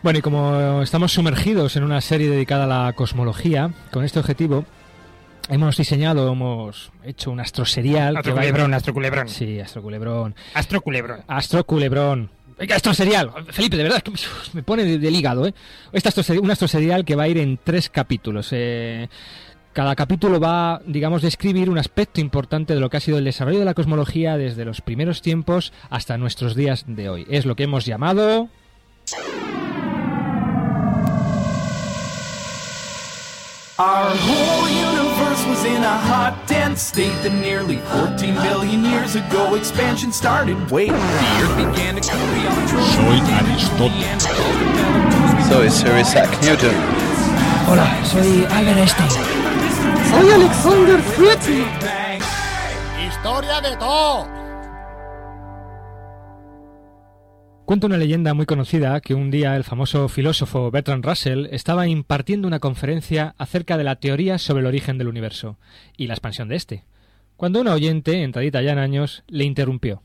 Bueno, 0.04 0.18
y 0.20 0.22
como 0.22 0.82
estamos 0.82 1.12
sumergidos 1.14 1.76
en 1.76 1.84
una 1.84 2.02
serie 2.02 2.30
dedicada 2.30 2.64
a 2.64 2.86
la 2.86 2.94
cosmología, 2.94 3.72
con 3.92 4.04
este 4.04 4.20
objetivo 4.20 4.66
hemos 5.50 5.78
diseñado, 5.78 6.32
hemos 6.32 6.92
hecho 7.04 7.30
un 7.30 7.40
astroserial. 7.40 8.18
Astroculebrón, 8.18 8.74
astroculebrón. 8.74 9.28
Sí, 9.30 9.60
astroculebrón. 9.60 10.36
Astroculebrón. 10.56 11.22
Astroculebrón. 11.28 12.32
Astroserial. 12.74 13.32
Felipe, 13.50 13.78
de 13.78 13.84
verdad, 13.84 14.04
es 14.04 14.28
que 14.28 14.28
me 14.54 14.64
pone 14.64 14.84
de- 14.86 14.98
del 15.00 15.16
hígado, 15.16 15.46
¿eh? 15.48 15.54
Este 15.94 16.40
un 16.40 16.50
astroserial 16.52 17.06
que 17.06 17.16
va 17.16 17.24
a 17.24 17.28
ir 17.28 17.38
en 17.38 17.60
tres 17.64 17.90
capítulos. 17.90 18.50
eh, 18.52 19.08
cada 19.74 19.96
capítulo 19.96 20.38
va, 20.40 20.82
digamos, 20.86 21.22
describir 21.22 21.70
un 21.70 21.78
aspecto 21.78 22.20
importante 22.20 22.74
de 22.74 22.80
lo 22.82 22.90
que 22.90 22.98
ha 22.98 23.00
sido 23.00 23.18
el 23.20 23.24
desarrollo 23.24 23.60
de 23.60 23.66
la 23.66 23.74
cosmología 23.74 24.36
desde 24.36 24.66
los 24.66 24.82
primeros 24.82 25.22
tiempos 25.22 25.72
hasta 25.90 26.18
nuestros 26.18 26.56
días 26.56 26.84
de 26.88 27.08
hoy. 27.10 27.26
Es 27.30 27.46
lo 27.46 27.56
que 27.56 27.64
hemos 27.64 27.86
llamado... 27.86 28.50
Our 33.82 34.14
whole 34.14 34.70
universe 34.70 35.44
was 35.48 35.66
in 35.66 35.82
a 35.82 35.98
hot, 36.06 36.46
dense 36.46 36.84
state 36.84 37.18
that 37.24 37.34
nearly 37.34 37.78
14 37.98 38.36
billion 38.36 38.86
years 38.86 39.16
ago 39.16 39.56
expansion 39.56 40.12
started. 40.12 40.54
Wait, 40.70 40.90
the 40.90 41.32
Earth 41.42 41.58
began 41.58 41.98
to 41.98 42.02
cool 42.06 42.30
beyond 42.30 42.70
Soy 42.94 43.18
Aristóteles. 43.42 44.22
Soy 45.50 45.68
Sir 45.70 45.98
Isaac 45.98 46.30
Newton. 46.46 46.78
Hola, 47.66 47.90
soy 48.06 48.46
Albert 48.54 48.78
Einstein. 48.78 49.10
Soy 50.14 50.30
Alexander 50.30 51.02
Fritz. 51.02 51.48
Historia 53.02 53.62
de 53.62 53.76
todo. 53.78 54.41
Cuenta 57.72 57.88
una 57.88 57.98
leyenda 57.98 58.34
muy 58.34 58.46
conocida 58.46 59.00
que 59.00 59.14
un 59.14 59.32
día 59.32 59.56
el 59.56 59.64
famoso 59.64 60.10
filósofo 60.10 60.70
Bertrand 60.72 61.06
Russell 61.06 61.48
estaba 61.52 61.88
impartiendo 61.88 62.46
una 62.46 62.60
conferencia 62.60 63.34
acerca 63.38 63.78
de 63.78 63.86
la 63.86 63.96
teoría 63.96 64.40
sobre 64.40 64.60
el 64.60 64.66
origen 64.66 64.98
del 64.98 65.08
universo 65.08 65.58
y 65.96 66.08
la 66.08 66.16
expansión 66.16 66.50
de 66.50 66.58
este, 66.58 66.84
cuando 67.38 67.62
una 67.62 67.74
oyente, 67.74 68.24
entradita 68.24 68.62
ya 68.62 68.74
en 68.74 68.80
años, 68.80 69.24
le 69.28 69.46
interrumpió. 69.46 70.04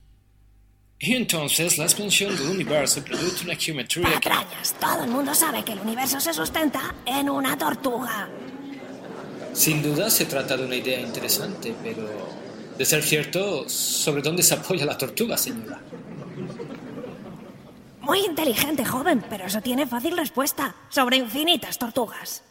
Y 1.01 1.15
entonces 1.15 1.77
la 1.77 1.87
expansión 1.87 2.37
del 2.37 2.51
universo 2.51 3.03
produce 3.03 3.45
una 3.45 3.57
geometría 3.57 4.21
que... 4.21 4.31
Patrañas, 4.31 4.77
todo 4.79 5.03
el 5.03 5.11
mundo 5.11 5.35
sabe 5.35 5.65
que 5.65 5.73
el 5.73 5.81
universo 5.81 6.21
se 6.21 6.33
sustenta 6.33 6.95
en 7.05 7.29
una 7.29 7.59
tortuga. 7.59 8.29
Sin 9.55 9.83
duda 9.83 10.09
se 10.09 10.27
trata 10.27 10.57
de 10.57 10.67
una 10.67 10.77
idea 10.77 11.01
interesante, 11.01 11.75
pero 11.83 12.07
de 12.79 12.85
ser 12.85 13.03
cierto, 13.03 13.69
¿sobre 13.69 14.23
dónde 14.23 14.45
se 14.45 14.55
apoya 14.55 14.87
la 14.87 14.97
tortuga, 14.97 15.37
señora? 15.37 15.81
Muy 18.07 18.21
inteligente, 18.25 18.85
joven, 18.85 19.21
pero 19.29 19.47
eso 19.47 19.61
tiene 19.61 19.85
fácil 19.85 20.17
respuesta. 20.17 20.77
Sobre 20.91 21.17
infinitas 21.17 21.77
tortugas. 21.77 22.45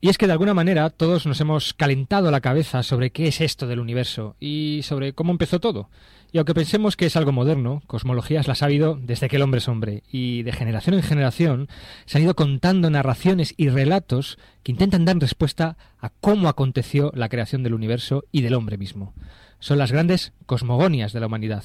Y 0.00 0.10
es 0.10 0.16
que 0.16 0.28
de 0.28 0.32
alguna 0.32 0.54
manera 0.54 0.90
todos 0.90 1.26
nos 1.26 1.40
hemos 1.40 1.74
calentado 1.74 2.30
la 2.30 2.40
cabeza 2.40 2.84
sobre 2.84 3.10
qué 3.10 3.26
es 3.26 3.40
esto 3.40 3.66
del 3.66 3.80
universo 3.80 4.36
y 4.38 4.82
sobre 4.84 5.12
cómo 5.12 5.32
empezó 5.32 5.58
todo. 5.58 5.90
Y 6.30 6.38
aunque 6.38 6.54
pensemos 6.54 6.96
que 6.96 7.06
es 7.06 7.16
algo 7.16 7.32
moderno, 7.32 7.82
cosmologías 7.88 8.46
las 8.46 8.62
ha 8.62 8.66
habido 8.66 8.96
desde 9.02 9.28
que 9.28 9.36
el 9.36 9.42
hombre 9.42 9.58
es 9.58 9.66
hombre, 9.66 10.04
y 10.08 10.44
de 10.44 10.52
generación 10.52 10.94
en 10.94 11.02
generación 11.02 11.68
se 12.06 12.18
han 12.18 12.24
ido 12.24 12.36
contando 12.36 12.88
narraciones 12.90 13.54
y 13.56 13.70
relatos 13.70 14.38
que 14.62 14.70
intentan 14.70 15.04
dar 15.04 15.18
respuesta 15.18 15.76
a 15.98 16.10
cómo 16.10 16.48
aconteció 16.48 17.10
la 17.16 17.28
creación 17.28 17.64
del 17.64 17.74
universo 17.74 18.22
y 18.30 18.42
del 18.42 18.54
hombre 18.54 18.78
mismo. 18.78 19.14
Son 19.58 19.78
las 19.78 19.90
grandes 19.90 20.32
cosmogonias 20.46 21.12
de 21.12 21.18
la 21.18 21.26
humanidad. 21.26 21.64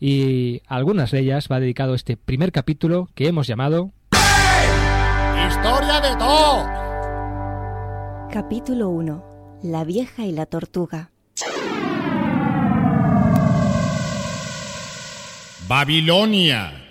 Y 0.00 0.62
a 0.66 0.76
algunas 0.76 1.10
de 1.10 1.20
ellas 1.20 1.48
va 1.50 1.60
dedicado 1.60 1.94
este 1.94 2.16
primer 2.16 2.52
capítulo 2.52 3.08
que 3.14 3.26
hemos 3.28 3.46
llamado 3.46 3.92
Historia 5.48 6.00
de 6.00 6.16
todo. 6.16 6.66
Capítulo 8.30 8.90
1. 8.90 9.60
La 9.64 9.84
vieja 9.84 10.24
y 10.24 10.32
la 10.32 10.46
tortuga. 10.46 11.10
Babilonia. 15.66 16.87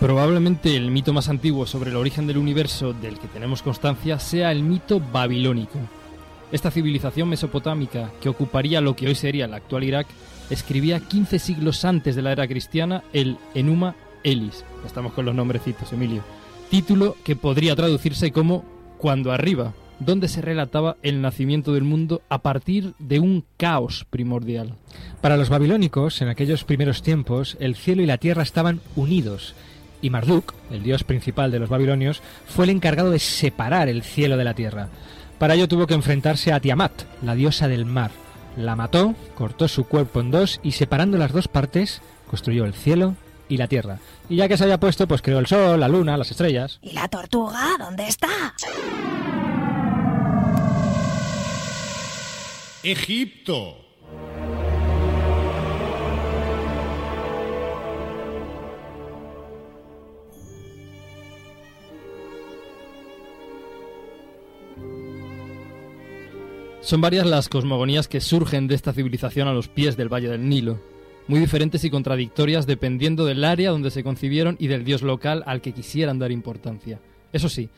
Probablemente 0.00 0.76
el 0.76 0.92
mito 0.92 1.12
más 1.12 1.28
antiguo 1.28 1.66
sobre 1.66 1.90
el 1.90 1.96
origen 1.96 2.28
del 2.28 2.38
universo 2.38 2.92
del 2.92 3.18
que 3.18 3.26
tenemos 3.26 3.62
constancia 3.62 4.20
sea 4.20 4.52
el 4.52 4.62
mito 4.62 5.00
babilónico. 5.00 5.80
Esta 6.52 6.70
civilización 6.70 7.28
mesopotámica, 7.28 8.12
que 8.20 8.28
ocuparía 8.28 8.80
lo 8.80 8.94
que 8.94 9.08
hoy 9.08 9.16
sería 9.16 9.46
el 9.46 9.54
actual 9.54 9.82
Irak, 9.82 10.06
escribía 10.50 11.00
15 11.00 11.40
siglos 11.40 11.84
antes 11.84 12.14
de 12.14 12.22
la 12.22 12.30
era 12.30 12.46
cristiana 12.46 13.02
el 13.12 13.38
Enuma 13.54 13.96
Elis. 14.22 14.64
Estamos 14.86 15.12
con 15.14 15.24
los 15.24 15.34
nombrecitos, 15.34 15.92
Emilio. 15.92 16.22
Título 16.70 17.16
que 17.24 17.34
podría 17.34 17.74
traducirse 17.74 18.30
como 18.30 18.64
Cuando 18.98 19.32
arriba, 19.32 19.74
donde 19.98 20.28
se 20.28 20.42
relataba 20.42 20.96
el 21.02 21.20
nacimiento 21.20 21.72
del 21.72 21.82
mundo 21.82 22.22
a 22.28 22.40
partir 22.40 22.94
de 23.00 23.18
un 23.18 23.44
caos 23.56 24.06
primordial. 24.08 24.76
Para 25.20 25.36
los 25.36 25.48
babilónicos, 25.48 26.22
en 26.22 26.28
aquellos 26.28 26.62
primeros 26.62 27.02
tiempos, 27.02 27.56
el 27.58 27.74
cielo 27.74 28.02
y 28.02 28.06
la 28.06 28.18
tierra 28.18 28.44
estaban 28.44 28.80
unidos, 28.94 29.54
y 30.02 30.10
Marduk, 30.10 30.54
el 30.70 30.82
dios 30.82 31.04
principal 31.04 31.50
de 31.50 31.58
los 31.58 31.68
babilonios, 31.68 32.22
fue 32.46 32.64
el 32.64 32.70
encargado 32.70 33.10
de 33.10 33.18
separar 33.18 33.88
el 33.88 34.02
cielo 34.02 34.36
de 34.36 34.44
la 34.44 34.54
tierra. 34.54 34.88
Para 35.38 35.54
ello 35.54 35.68
tuvo 35.68 35.86
que 35.86 35.94
enfrentarse 35.94 36.52
a 36.52 36.60
Tiamat, 36.60 36.92
la 37.22 37.34
diosa 37.34 37.68
del 37.68 37.84
mar. 37.84 38.10
La 38.56 38.74
mató, 38.74 39.14
cortó 39.34 39.68
su 39.68 39.84
cuerpo 39.84 40.20
en 40.20 40.30
dos 40.30 40.60
y 40.62 40.72
separando 40.72 41.16
las 41.16 41.32
dos 41.32 41.48
partes, 41.48 42.02
construyó 42.28 42.64
el 42.64 42.74
cielo 42.74 43.14
y 43.48 43.56
la 43.56 43.68
tierra. 43.68 43.98
Y 44.28 44.36
ya 44.36 44.48
que 44.48 44.56
se 44.56 44.64
haya 44.64 44.80
puesto, 44.80 45.06
pues 45.06 45.22
creó 45.22 45.38
el 45.38 45.46
sol, 45.46 45.78
la 45.80 45.88
luna, 45.88 46.16
las 46.16 46.30
estrellas. 46.30 46.78
¿Y 46.82 46.92
la 46.92 47.08
tortuga 47.08 47.76
dónde 47.78 48.08
está? 48.08 48.54
Egipto. 52.82 53.87
Son 66.88 67.02
varias 67.02 67.26
las 67.26 67.50
cosmogonías 67.50 68.08
que 68.08 68.22
surgen 68.22 68.66
de 68.66 68.74
esta 68.74 68.94
civilización 68.94 69.46
a 69.46 69.52
los 69.52 69.68
pies 69.68 69.98
del 69.98 70.10
Valle 70.10 70.30
del 70.30 70.48
Nilo, 70.48 70.80
muy 71.26 71.38
diferentes 71.38 71.84
y 71.84 71.90
contradictorias 71.90 72.66
dependiendo 72.66 73.26
del 73.26 73.44
área 73.44 73.72
donde 73.72 73.90
se 73.90 74.02
concibieron 74.02 74.56
y 74.58 74.68
del 74.68 74.86
dios 74.86 75.02
local 75.02 75.42
al 75.44 75.60
que 75.60 75.72
quisieran 75.72 76.18
dar 76.18 76.32
importancia. 76.32 76.98
Eso 77.30 77.50
sí, 77.50 77.68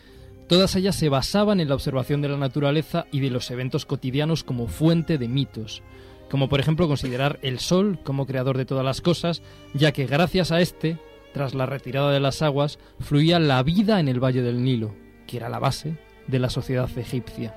todas 0.48 0.76
ellas 0.76 0.94
se 0.94 1.08
basaban 1.08 1.58
en 1.58 1.68
la 1.68 1.74
observación 1.74 2.22
de 2.22 2.28
la 2.28 2.36
naturaleza 2.36 3.06
y 3.10 3.18
de 3.18 3.30
los 3.30 3.50
eventos 3.50 3.84
cotidianos 3.84 4.44
como 4.44 4.68
fuente 4.68 5.18
de 5.18 5.26
mitos, 5.26 5.82
como 6.30 6.48
por 6.48 6.60
ejemplo 6.60 6.86
considerar 6.86 7.40
el 7.42 7.58
sol 7.58 7.98
como 8.04 8.26
creador 8.26 8.58
de 8.58 8.64
todas 8.64 8.84
las 8.84 9.00
cosas, 9.00 9.42
ya 9.74 9.90
que 9.90 10.06
gracias 10.06 10.52
a 10.52 10.60
este, 10.60 10.98
tras 11.34 11.56
la 11.56 11.66
retirada 11.66 12.12
de 12.12 12.20
las 12.20 12.42
aguas, 12.42 12.78
fluía 13.00 13.40
la 13.40 13.60
vida 13.64 13.98
en 13.98 14.06
el 14.06 14.22
Valle 14.22 14.42
del 14.42 14.62
Nilo, 14.62 14.94
que 15.26 15.38
era 15.38 15.48
la 15.48 15.58
base 15.58 15.98
de 16.30 16.38
la 16.38 16.50
sociedad 16.50 16.88
egipcia. 16.96 17.54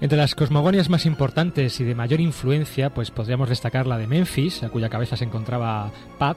Entre 0.00 0.18
las 0.18 0.34
cosmogonias 0.34 0.88
más 0.88 1.06
importantes 1.06 1.80
y 1.80 1.84
de 1.84 1.94
mayor 1.94 2.20
influencia, 2.20 2.90
pues 2.90 3.10
podríamos 3.10 3.48
destacar 3.48 3.86
la 3.86 3.98
de 3.98 4.06
Memphis, 4.06 4.62
a 4.62 4.68
cuya 4.68 4.88
cabeza 4.88 5.16
se 5.16 5.24
encontraba 5.24 5.90
Paz, 6.18 6.36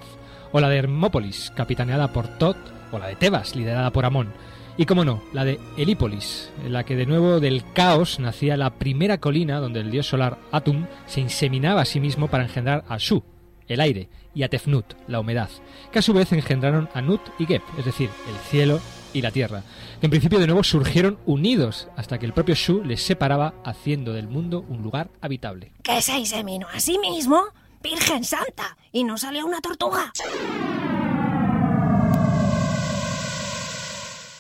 o 0.52 0.60
la 0.60 0.70
de 0.70 0.78
Hermópolis, 0.78 1.52
capitaneada 1.56 2.12
por 2.14 2.28
Tot, 2.38 2.58
o 2.92 3.00
la 3.00 3.08
de 3.08 3.16
Tebas, 3.16 3.56
liderada 3.56 3.92
por 3.92 4.06
Amón. 4.06 4.34
Y 4.78 4.86
como 4.86 5.06
no, 5.06 5.24
la 5.32 5.46
de 5.46 5.60
Helípolis, 5.78 6.52
en 6.66 6.74
la 6.74 6.84
que 6.84 6.96
de 6.96 7.06
nuevo 7.06 7.40
del 7.40 7.64
caos 7.74 8.20
nacía 8.20 8.58
la 8.58 8.72
primera 8.72 9.20
colina 9.20 9.60
donde 9.60 9.80
el 9.80 9.90
dios 9.90 10.08
solar 10.08 10.38
Atum 10.52 10.86
se 11.06 11.22
inseminaba 11.22 11.82
a 11.82 11.86
sí 11.86 12.02
mismo 12.02 12.28
para 12.28 12.44
engendrar 12.44 12.84
a 12.90 12.98
Shu, 12.98 13.24
el 13.68 13.80
aire, 13.80 14.10
y 14.34 14.44
a 14.44 14.50
Tefnut, 14.50 14.86
la 15.08 15.22
humedad, 15.22 15.50
que 15.92 16.00
a 16.00 16.02
su 16.02 16.14
vez 16.14 16.32
engendraron 16.34 16.90
a 16.94 17.02
Nut 17.02 17.22
y 17.40 17.46
Geb, 17.46 17.62
es 17.80 17.86
decir, 17.86 18.10
el 18.28 18.36
cielo 18.50 18.82
y 19.16 19.22
la 19.22 19.32
tierra, 19.32 19.64
que 20.02 20.08
en 20.08 20.10
principio 20.12 20.40
de 20.40 20.46
nuevo 20.46 20.62
surgieron 20.64 21.18
unidos 21.26 21.88
hasta 21.96 22.20
que 22.20 22.26
el 22.26 22.34
propio 22.34 22.54
Shu 22.54 22.84
les 22.84 23.02
separaba 23.02 23.56
haciendo 23.64 24.12
del 24.12 24.28
mundo 24.28 24.66
un 24.68 24.82
lugar 24.82 25.10
habitable. 25.22 25.72
Que 25.82 26.02
se 26.02 26.18
inseminó 26.20 26.68
a 26.68 26.80
sí 26.82 27.00
mismo. 27.00 27.42
Virgen 27.82 28.26
Santa. 28.26 28.76
Y 28.92 29.06
no 29.06 29.18
salió 29.18 29.46
una 29.46 29.62
tortuga. 29.62 30.12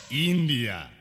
India. 0.09 0.94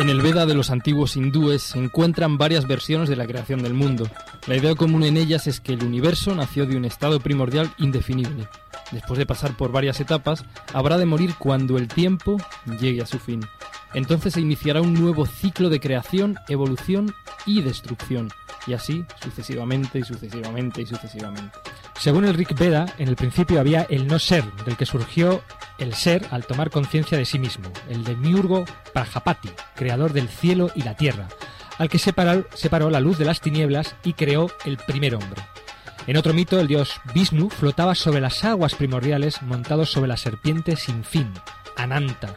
En 0.00 0.08
el 0.08 0.22
Veda 0.22 0.46
de 0.46 0.54
los 0.54 0.70
antiguos 0.70 1.14
hindúes 1.14 1.60
se 1.60 1.78
encuentran 1.78 2.38
varias 2.38 2.66
versiones 2.66 3.10
de 3.10 3.16
la 3.16 3.26
creación 3.26 3.62
del 3.62 3.74
mundo. 3.74 4.08
La 4.46 4.56
idea 4.56 4.74
común 4.74 5.04
en 5.04 5.18
ellas 5.18 5.46
es 5.46 5.60
que 5.60 5.74
el 5.74 5.84
universo 5.84 6.34
nació 6.34 6.64
de 6.64 6.74
un 6.74 6.86
estado 6.86 7.20
primordial 7.20 7.70
indefinible. 7.76 8.48
Después 8.92 9.18
de 9.18 9.26
pasar 9.26 9.58
por 9.58 9.72
varias 9.72 10.00
etapas, 10.00 10.46
habrá 10.72 10.96
de 10.96 11.04
morir 11.04 11.34
cuando 11.38 11.76
el 11.76 11.86
tiempo 11.86 12.38
llegue 12.80 13.02
a 13.02 13.06
su 13.06 13.18
fin. 13.18 13.44
Entonces 13.92 14.32
se 14.32 14.40
iniciará 14.40 14.80
un 14.80 14.94
nuevo 14.94 15.26
ciclo 15.26 15.68
de 15.68 15.80
creación, 15.80 16.38
evolución 16.48 17.14
y 17.44 17.60
destrucción. 17.60 18.30
Y 18.66 18.72
así 18.72 19.04
sucesivamente 19.22 19.98
y 19.98 20.04
sucesivamente 20.04 20.80
y 20.80 20.86
sucesivamente. 20.86 21.58
Según 22.00 22.24
el 22.24 22.32
Rig 22.32 22.54
Veda, 22.54 22.86
en 22.96 23.08
el 23.08 23.16
principio 23.16 23.60
había 23.60 23.82
el 23.90 24.06
no 24.06 24.18
ser, 24.18 24.42
del 24.64 24.78
que 24.78 24.86
surgió 24.86 25.42
el 25.76 25.92
ser 25.92 26.26
al 26.30 26.46
tomar 26.46 26.70
conciencia 26.70 27.18
de 27.18 27.26
sí 27.26 27.38
mismo, 27.38 27.70
el 27.90 28.04
de 28.04 28.16
Miurgo 28.16 28.64
Prajapati, 28.94 29.50
creador 29.76 30.14
del 30.14 30.30
cielo 30.30 30.70
y 30.74 30.80
la 30.80 30.96
tierra, 30.96 31.28
al 31.76 31.90
que 31.90 31.98
separó, 31.98 32.46
separó 32.54 32.88
la 32.88 33.00
luz 33.00 33.18
de 33.18 33.26
las 33.26 33.42
tinieblas 33.42 33.96
y 34.02 34.14
creó 34.14 34.50
el 34.64 34.78
primer 34.78 35.14
hombre. 35.14 35.42
En 36.06 36.16
otro 36.16 36.32
mito, 36.32 36.58
el 36.58 36.68
dios 36.68 36.98
Vishnu 37.12 37.50
flotaba 37.50 37.94
sobre 37.94 38.22
las 38.22 38.44
aguas 38.44 38.74
primordiales 38.74 39.42
montado 39.42 39.84
sobre 39.84 40.08
la 40.08 40.16
serpiente 40.16 40.76
sin 40.76 41.04
fin, 41.04 41.30
Ananta. 41.76 42.34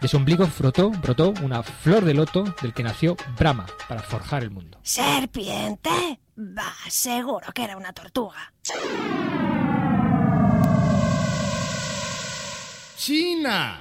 De 0.00 0.08
su 0.08 0.16
ombligo 0.16 0.48
frotó, 0.48 0.90
brotó 0.90 1.32
una 1.40 1.62
flor 1.62 2.04
de 2.04 2.14
loto 2.14 2.52
del 2.60 2.74
que 2.74 2.82
nació 2.82 3.16
Brahma 3.38 3.66
para 3.88 4.02
forjar 4.02 4.42
el 4.42 4.50
mundo. 4.50 4.80
¿Serpiente? 4.82 6.18
Va, 6.36 6.74
seguro 6.88 7.46
que 7.54 7.62
era 7.62 7.76
una 7.76 7.92
tortuga. 7.92 8.52
China. 12.96 13.80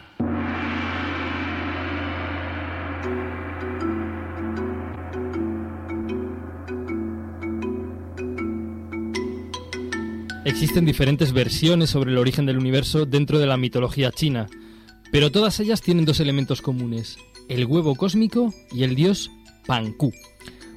Existen 10.45 10.86
diferentes 10.86 11.32
versiones 11.32 11.89
sobre 11.89 12.12
el 12.12 12.18
origen 12.18 12.45
del 12.45 12.58
universo 12.58 13.06
dentro 13.06 13.39
de 13.39 13.47
la 13.47 13.58
mitología 13.58 14.12
china, 14.12 14.47
pero 15.12 15.32
todas 15.32 15.60
ellas 15.60 15.82
tienen 15.82 16.06
dos 16.06 16.20
elementos 16.20 16.62
comunes, 16.62 17.18
el 17.49 17.66
huevo 17.66 17.95
cósmico 17.95 18.54
y 18.72 18.84
el 18.84 18.93
dios 18.93 19.32
Panku. 19.66 20.12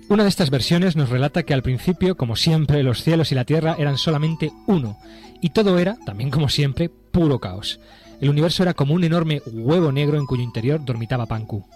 Una 0.08 0.22
de 0.22 0.28
estas 0.28 0.50
versiones 0.50 0.94
nos 0.94 1.08
relata 1.08 1.42
que 1.42 1.52
al 1.52 1.64
principio, 1.64 2.16
como 2.16 2.36
siempre, 2.36 2.84
los 2.84 3.02
cielos 3.02 3.32
y 3.32 3.34
la 3.34 3.44
tierra 3.44 3.74
eran 3.76 3.98
solamente 3.98 4.52
uno, 4.68 4.98
y 5.40 5.50
todo 5.50 5.80
era, 5.80 5.96
también 6.06 6.30
como 6.30 6.48
siempre, 6.48 6.88
puro 6.88 7.40
caos. 7.40 7.80
El 8.20 8.30
universo 8.30 8.62
era 8.62 8.74
como 8.74 8.94
un 8.94 9.02
enorme 9.02 9.42
huevo 9.46 9.90
negro 9.90 10.16
en 10.18 10.26
cuyo 10.26 10.44
interior 10.44 10.84
dormitaba 10.84 11.26
Panku. 11.26 11.66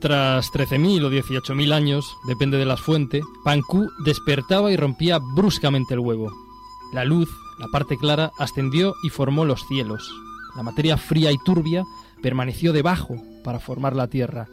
Tras 0.00 0.50
13.000 0.50 1.04
o 1.04 1.10
18.000 1.10 1.72
años, 1.74 2.16
depende 2.26 2.56
de 2.56 2.64
la 2.64 2.78
fuente, 2.78 3.20
Panku 3.44 3.90
despertaba 4.02 4.72
y 4.72 4.76
rompía 4.76 5.18
bruscamente 5.18 5.92
el 5.92 6.00
huevo. 6.00 6.32
La 6.94 7.04
luz, 7.04 7.28
la 7.58 7.66
parte 7.68 7.98
clara, 7.98 8.30
ascendió 8.38 8.94
y 9.02 9.10
formó 9.10 9.44
los 9.44 9.66
cielos. 9.66 10.10
La 10.56 10.62
materia 10.62 10.96
fría 10.96 11.32
y 11.32 11.38
turbia 11.44 11.84
permaneció 12.22 12.72
debajo 12.72 13.16
para 13.44 13.60
formar 13.60 13.94
la 13.94 14.08
tierra. 14.08 14.48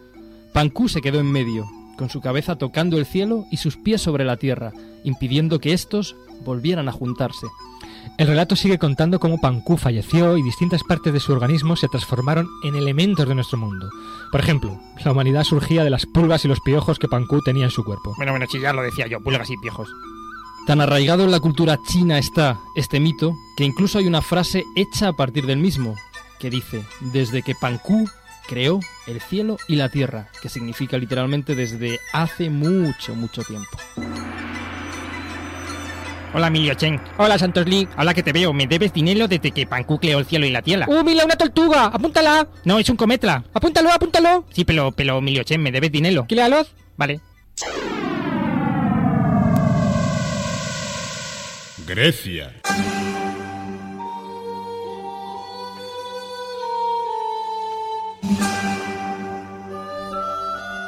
Panku 0.54 0.90
se 0.90 1.02
quedó 1.02 1.20
en 1.20 1.32
medio, 1.32 1.66
con 1.98 2.10
su 2.10 2.22
cabeza 2.22 2.56
tocando 2.58 2.98
el 2.98 3.06
cielo 3.06 3.46
y 3.52 3.58
sus 3.58 3.78
pies 3.78 4.02
sobre 4.02 4.26
la 4.26 4.38
tierra, 4.38 4.72
impidiendo 5.04 5.60
que 5.60 5.74
éstos 5.74 6.16
volvieran 6.44 6.90
a 6.90 6.92
juntarse. 6.92 7.48
El 8.18 8.28
relato 8.28 8.56
sigue 8.56 8.78
contando 8.78 9.20
cómo 9.20 9.40
Panku 9.40 9.78
falleció 9.78 10.38
y 10.38 10.44
distintas 10.44 10.84
partes 10.84 11.14
de 11.14 11.20
su 11.20 11.32
organismo 11.32 11.76
se 11.76 11.88
transformaron 11.88 12.48
en 12.64 12.76
elementos 12.76 13.28
de 13.28 13.36
nuestro 13.36 13.58
mundo. 13.58 13.90
Por 14.32 14.42
ejemplo, 14.42 14.80
la 15.04 15.12
humanidad 15.12 15.44
surgía 15.44 15.84
de 15.84 15.90
las 15.90 16.06
pulgas 16.06 16.46
y 16.46 16.48
los 16.48 16.60
piojos 16.60 17.00
que 17.00 17.08
Panku 17.08 17.42
tenía 17.42 17.66
en 17.66 17.72
su 17.72 17.84
cuerpo. 17.84 18.14
Bueno, 18.18 18.34
bueno, 18.34 18.46
si 18.50 18.60
ya 18.60 18.74
lo 18.74 18.82
decía 18.82 19.08
yo, 19.08 19.20
pulgas 19.22 19.50
y 19.50 19.58
piojos. 19.58 19.90
Tan 20.68 20.80
arraigado 20.80 21.24
en 21.24 21.32
la 21.32 21.40
cultura 21.40 21.78
china 21.88 22.18
está 22.18 22.60
este 22.76 23.00
mito 23.00 23.36
que 23.58 23.66
incluso 23.66 23.98
hay 23.98 24.08
una 24.08 24.22
frase 24.22 24.64
hecha 24.76 25.10
a 25.10 25.14
partir 25.14 25.46
del 25.46 25.58
mismo, 25.58 25.96
que 26.40 26.50
dice, 26.50 26.86
desde 27.02 27.42
que 27.42 27.56
Panku 27.56 28.08
creó 28.48 28.80
el 29.08 29.22
cielo 29.22 29.58
y 29.68 29.76
la 29.76 29.90
tierra, 29.90 30.30
que 30.42 30.50
significa 30.50 30.98
literalmente 30.98 31.56
desde 31.56 32.00
hace 32.12 32.50
mucho, 32.50 33.16
mucho 33.16 33.44
tiempo. 33.44 33.78
Hola, 36.36 36.48
Emilio 36.48 36.74
Chen. 36.74 37.00
Hola, 37.18 37.38
Santos 37.38 37.68
Lee. 37.68 37.88
Hola, 37.96 38.14
que 38.16 38.24
te 38.24 38.34
veo. 38.34 38.54
¿Me 38.54 38.66
debes 38.66 38.92
dinero 38.92 39.28
desde 39.28 39.52
que 39.52 39.68
Panku 39.68 40.00
creó 40.00 40.18
el 40.18 40.26
cielo 40.26 40.48
y 40.48 40.50
la 40.50 40.64
tierra? 40.64 40.88
¡Uh, 40.90 41.04
mira, 41.04 41.26
una 41.26 41.36
tortuga! 41.36 41.86
¡Apúntala! 41.86 42.48
No, 42.66 42.80
es 42.80 42.90
un 42.90 42.96
cometla. 42.96 43.44
¡Apúntalo, 43.54 43.92
apúntalo! 43.92 44.44
Sí, 44.52 44.66
pero, 44.66 44.92
pero 44.92 45.20
Emilio 45.20 45.44
Chen, 45.44 45.62
¿me 45.62 45.72
debes 45.72 45.92
dinero? 45.92 46.26
¿Qué 46.28 46.36
le 46.36 46.42
aloz? 46.42 46.74
Vale. 46.98 47.20
Grecia. 51.86 52.52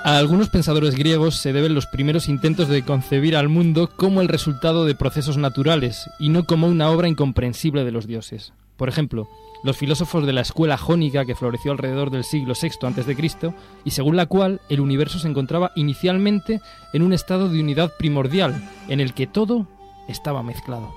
A 0.06 0.20
algunos 0.20 0.50
pensadores 0.50 0.94
griegos 0.94 1.38
se 1.38 1.52
deben 1.52 1.74
los 1.74 1.88
primeros 1.88 2.30
intentos 2.30 2.68
de 2.68 2.84
concebir 2.84 3.36
al 3.36 3.50
mundo 3.50 3.90
como 3.90 4.22
el 4.22 4.28
resultado 4.28 4.86
de 4.86 4.94
procesos 4.94 5.38
naturales 5.38 6.08
y 6.20 6.30
no 6.30 6.44
como 6.44 6.68
una 6.68 6.92
obra 6.92 7.08
incomprensible 7.08 7.84
de 7.84 7.92
los 7.92 8.06
dioses. 8.06 8.54
Por 8.78 8.88
ejemplo, 8.88 9.28
los 9.64 9.78
filósofos 9.78 10.28
de 10.28 10.34
la 10.34 10.42
escuela 10.42 10.78
jónica 10.78 11.26
que 11.26 11.34
floreció 11.34 11.72
alrededor 11.72 12.12
del 12.12 12.24
siglo 12.24 12.54
VI 12.54 12.86
a.C. 12.86 13.52
y 13.84 13.90
según 13.90 14.16
la 14.16 14.28
cual 14.28 14.62
el 14.70 14.80
universo 14.80 15.18
se 15.18 15.28
encontraba 15.28 15.72
inicialmente 15.76 16.62
en 16.94 17.02
un 17.02 17.12
estado 17.12 17.50
de 17.50 17.60
unidad 17.60 17.92
primordial 17.98 18.64
en 18.88 19.00
el 19.00 19.16
que 19.16 19.26
todo 19.26 19.68
estaba 20.08 20.44
mezclado. 20.44 20.94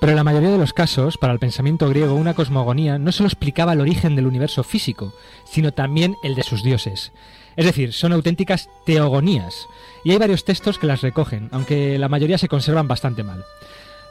Pero 0.00 0.12
en 0.12 0.16
la 0.16 0.24
mayoría 0.24 0.50
de 0.50 0.56
los 0.56 0.72
casos, 0.72 1.18
para 1.18 1.34
el 1.34 1.38
pensamiento 1.38 1.90
griego, 1.90 2.14
una 2.14 2.32
cosmogonía 2.32 2.98
no 2.98 3.12
solo 3.12 3.26
explicaba 3.26 3.74
el 3.74 3.82
origen 3.82 4.16
del 4.16 4.26
universo 4.26 4.62
físico, 4.62 5.12
sino 5.44 5.72
también 5.72 6.16
el 6.22 6.34
de 6.34 6.42
sus 6.42 6.62
dioses. 6.62 7.12
Es 7.56 7.64
decir, 7.64 7.92
son 7.92 8.12
auténticas 8.12 8.68
teogonías, 8.84 9.66
y 10.04 10.12
hay 10.12 10.18
varios 10.18 10.44
textos 10.44 10.78
que 10.78 10.86
las 10.86 11.00
recogen, 11.00 11.48
aunque 11.52 11.98
la 11.98 12.08
mayoría 12.08 12.38
se 12.38 12.48
conservan 12.48 12.88
bastante 12.88 13.22
mal. 13.22 13.44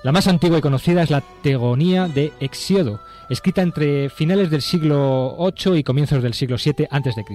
La 0.04 0.12
más 0.12 0.28
antigua 0.28 0.60
y 0.60 0.62
conocida 0.62 1.02
es 1.02 1.10
la 1.10 1.22
Teogonía 1.42 2.08
de 2.08 2.32
Hexiodo, 2.40 3.00
escrita 3.30 3.64
entre 3.64 4.10
finales 4.10 4.52
del 4.52 4.62
siglo 4.62 5.36
VIII 5.40 5.80
y 5.80 5.84
comienzos 5.84 6.22
del 6.22 6.36
siglo 6.36 6.58
VII 6.64 6.88
a.C. 6.92 7.26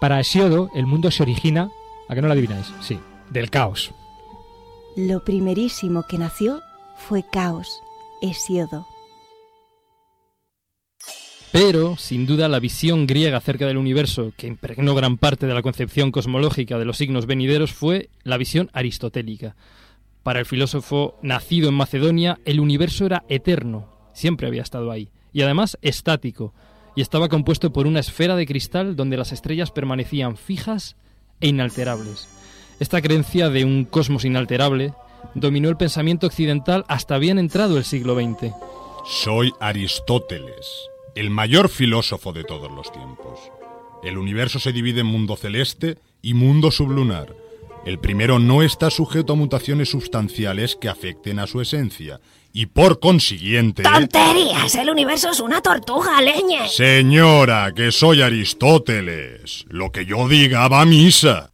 Para 0.00 0.20
Hesiodo, 0.20 0.70
el 0.74 0.86
mundo 0.86 1.10
se 1.10 1.24
origina, 1.24 1.68
¿a 2.08 2.14
que 2.14 2.22
no 2.22 2.28
lo 2.28 2.34
adivináis? 2.34 2.72
Sí, 2.80 3.00
del 3.30 3.50
caos. 3.50 3.92
Lo 4.96 5.24
primerísimo 5.24 6.04
que 6.04 6.18
nació 6.18 6.62
fue 6.96 7.24
caos, 7.24 7.82
Hesiodo. 8.22 8.86
Pero, 11.58 11.96
sin 11.96 12.26
duda, 12.26 12.50
la 12.50 12.60
visión 12.60 13.06
griega 13.06 13.38
acerca 13.38 13.66
del 13.66 13.78
universo, 13.78 14.34
que 14.36 14.46
impregnó 14.46 14.94
gran 14.94 15.16
parte 15.16 15.46
de 15.46 15.54
la 15.54 15.62
concepción 15.62 16.12
cosmológica 16.12 16.78
de 16.78 16.84
los 16.84 16.98
signos 16.98 17.24
venideros, 17.24 17.72
fue 17.72 18.10
la 18.24 18.36
visión 18.36 18.68
aristotélica. 18.74 19.56
Para 20.22 20.38
el 20.38 20.44
filósofo 20.44 21.18
nacido 21.22 21.70
en 21.70 21.74
Macedonia, 21.74 22.38
el 22.44 22.60
universo 22.60 23.06
era 23.06 23.24
eterno, 23.30 23.88
siempre 24.12 24.48
había 24.48 24.60
estado 24.60 24.90
ahí, 24.90 25.08
y 25.32 25.40
además 25.40 25.78
estático, 25.80 26.52
y 26.94 27.00
estaba 27.00 27.30
compuesto 27.30 27.72
por 27.72 27.86
una 27.86 28.00
esfera 28.00 28.36
de 28.36 28.44
cristal 28.44 28.94
donde 28.94 29.16
las 29.16 29.32
estrellas 29.32 29.70
permanecían 29.70 30.36
fijas 30.36 30.96
e 31.40 31.48
inalterables. 31.48 32.28
Esta 32.80 33.00
creencia 33.00 33.48
de 33.48 33.64
un 33.64 33.86
cosmos 33.86 34.26
inalterable 34.26 34.92
dominó 35.34 35.70
el 35.70 35.78
pensamiento 35.78 36.26
occidental 36.26 36.84
hasta 36.86 37.16
bien 37.16 37.38
entrado 37.38 37.78
el 37.78 37.84
siglo 37.84 38.14
XX. 38.14 38.52
Soy 39.06 39.52
Aristóteles, 39.58 40.90
el 41.16 41.30
mayor 41.30 41.68
filósofo 41.70 42.32
de 42.32 42.44
todos 42.44 42.70
los 42.70 42.92
tiempos. 42.92 43.40
El 44.04 44.18
universo 44.18 44.60
se 44.60 44.72
divide 44.72 45.00
en 45.00 45.06
mundo 45.06 45.36
celeste 45.36 45.98
y 46.22 46.34
mundo 46.34 46.70
sublunar. 46.70 47.34
El 47.86 47.98
primero 47.98 48.38
no 48.38 48.62
está 48.62 48.90
sujeto 48.90 49.32
a 49.32 49.36
mutaciones 49.36 49.88
sustanciales 49.88 50.76
que 50.76 50.88
afecten 50.88 51.38
a 51.38 51.46
su 51.46 51.60
esencia 51.60 52.20
y 52.52 52.66
por 52.66 53.00
consiguiente... 53.00 53.82
¡Tonterías! 53.82 54.74
El 54.74 54.90
universo 54.90 55.30
es 55.30 55.40
una 55.40 55.62
tortuga, 55.62 56.20
leñe. 56.20 56.68
Señora, 56.68 57.72
que 57.74 57.92
soy 57.92 58.22
Aristóteles. 58.22 59.64
Lo 59.68 59.92
que 59.92 60.04
yo 60.04 60.28
diga 60.28 60.68
va 60.68 60.82
a 60.82 60.86
misa. 60.86 61.52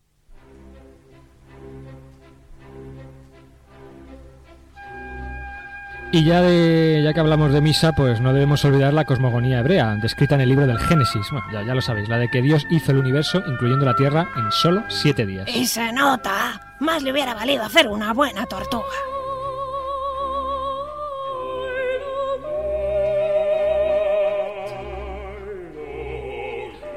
Y 6.14 6.24
ya, 6.24 6.42
de, 6.42 7.00
ya 7.02 7.14
que 7.14 7.20
hablamos 7.20 7.54
de 7.54 7.62
misa, 7.62 7.92
pues 7.94 8.20
no 8.20 8.34
debemos 8.34 8.62
olvidar 8.66 8.92
la 8.92 9.06
cosmogonía 9.06 9.60
hebrea, 9.60 9.96
descrita 9.96 10.34
en 10.34 10.42
el 10.42 10.50
libro 10.50 10.66
del 10.66 10.78
Génesis. 10.78 11.26
Bueno, 11.30 11.46
ya, 11.50 11.62
ya 11.62 11.74
lo 11.74 11.80
sabéis, 11.80 12.10
la 12.10 12.18
de 12.18 12.28
que 12.28 12.42
Dios 12.42 12.66
hizo 12.68 12.92
el 12.92 12.98
universo, 12.98 13.42
incluyendo 13.46 13.86
la 13.86 13.96
Tierra, 13.96 14.28
en 14.36 14.52
solo 14.52 14.84
siete 14.88 15.24
días. 15.24 15.48
Y 15.48 15.66
se 15.66 15.90
nota. 15.90 16.60
Más 16.80 17.02
le 17.02 17.12
hubiera 17.12 17.32
valido 17.32 17.64
hacer 17.64 17.88
una 17.88 18.12
buena 18.12 18.44
tortuga. 18.44 18.84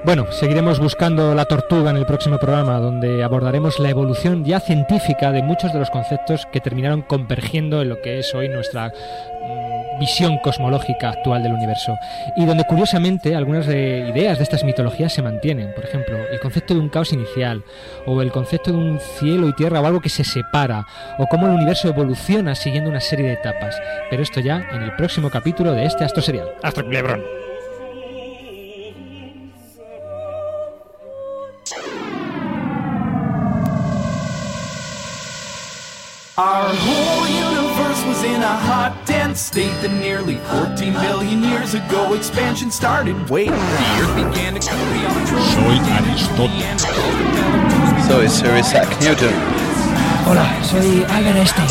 Bueno, 0.05 0.31
seguiremos 0.31 0.79
buscando 0.79 1.33
la 1.33 1.45
tortuga 1.45 1.89
en 1.89 1.97
el 1.97 2.05
próximo 2.05 2.37
programa, 2.37 2.77
donde 2.77 3.23
abordaremos 3.23 3.79
la 3.79 3.89
evolución 3.89 4.45
ya 4.45 4.59
científica 4.59 5.31
de 5.31 5.41
muchos 5.41 5.73
de 5.73 5.79
los 5.79 5.89
conceptos 5.89 6.45
que 6.53 6.61
terminaron 6.61 7.01
convergiendo 7.01 7.81
en 7.81 7.89
lo 7.89 7.99
que 8.03 8.19
es 8.19 8.35
hoy 8.35 8.47
nuestra 8.47 8.89
mm, 8.89 9.99
visión 9.99 10.37
cosmológica 10.43 11.09
actual 11.09 11.41
del 11.41 11.53
universo. 11.53 11.97
Y 12.37 12.45
donde 12.45 12.65
curiosamente 12.65 13.33
algunas 13.33 13.65
de 13.65 14.11
ideas 14.13 14.37
de 14.37 14.43
estas 14.43 14.63
mitologías 14.63 15.11
se 15.11 15.23
mantienen. 15.23 15.73
Por 15.73 15.85
ejemplo, 15.85 16.19
el 16.31 16.39
concepto 16.39 16.75
de 16.75 16.81
un 16.81 16.89
caos 16.89 17.11
inicial, 17.11 17.63
o 18.05 18.21
el 18.21 18.31
concepto 18.31 18.71
de 18.71 18.77
un 18.77 18.99
cielo 18.99 19.49
y 19.49 19.53
tierra 19.53 19.81
o 19.81 19.87
algo 19.87 20.01
que 20.01 20.09
se 20.09 20.23
separa, 20.23 20.85
o 21.17 21.25
cómo 21.25 21.47
el 21.47 21.53
universo 21.53 21.87
evoluciona 21.87 22.53
siguiendo 22.53 22.91
una 22.91 23.01
serie 23.01 23.25
de 23.25 23.33
etapas. 23.33 23.75
Pero 24.11 24.21
esto 24.21 24.39
ya 24.39 24.67
en 24.71 24.83
el 24.83 24.95
próximo 24.97 25.31
capítulo 25.31 25.71
de 25.71 25.85
este 25.85 26.03
Astro 26.03 26.21
Serial. 26.21 26.51
Astro 26.61 26.87
Lebrón. 26.87 27.44
Hot, 39.35 39.35
dense 39.35 39.41
state 39.41 39.81
that 39.81 39.91
nearly 39.99 40.37
14 40.37 40.93
billion 40.93 41.43
years 41.43 41.73
ago 41.73 42.13
expansion 42.13 42.71
started. 42.71 43.29
Wait, 43.29 43.49
the 43.49 43.55
Earth 43.99 44.15
began 44.15 44.53
to 44.53 44.59
cool 44.59 44.85
beyond 44.93 45.27
the 45.27 45.41
Soy 45.51 45.77
Aristóteles. 45.91 46.81
Soy 48.07 48.27
Sir 48.27 48.55
Isaac 48.55 48.87
Newton. 49.01 49.33
Hola, 50.25 50.45
soy 50.63 51.03
Albert 51.05 51.37
Einstein. 51.37 51.69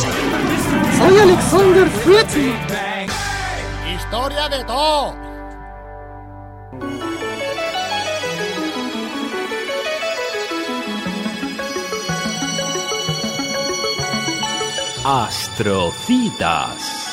Soy 0.99 1.19
Alexander 1.21 1.89
Fritz. 2.03 2.35
Historia 3.87 4.49
de 4.49 4.65
todo. 4.65 5.15
Astrocitas. 15.05 17.04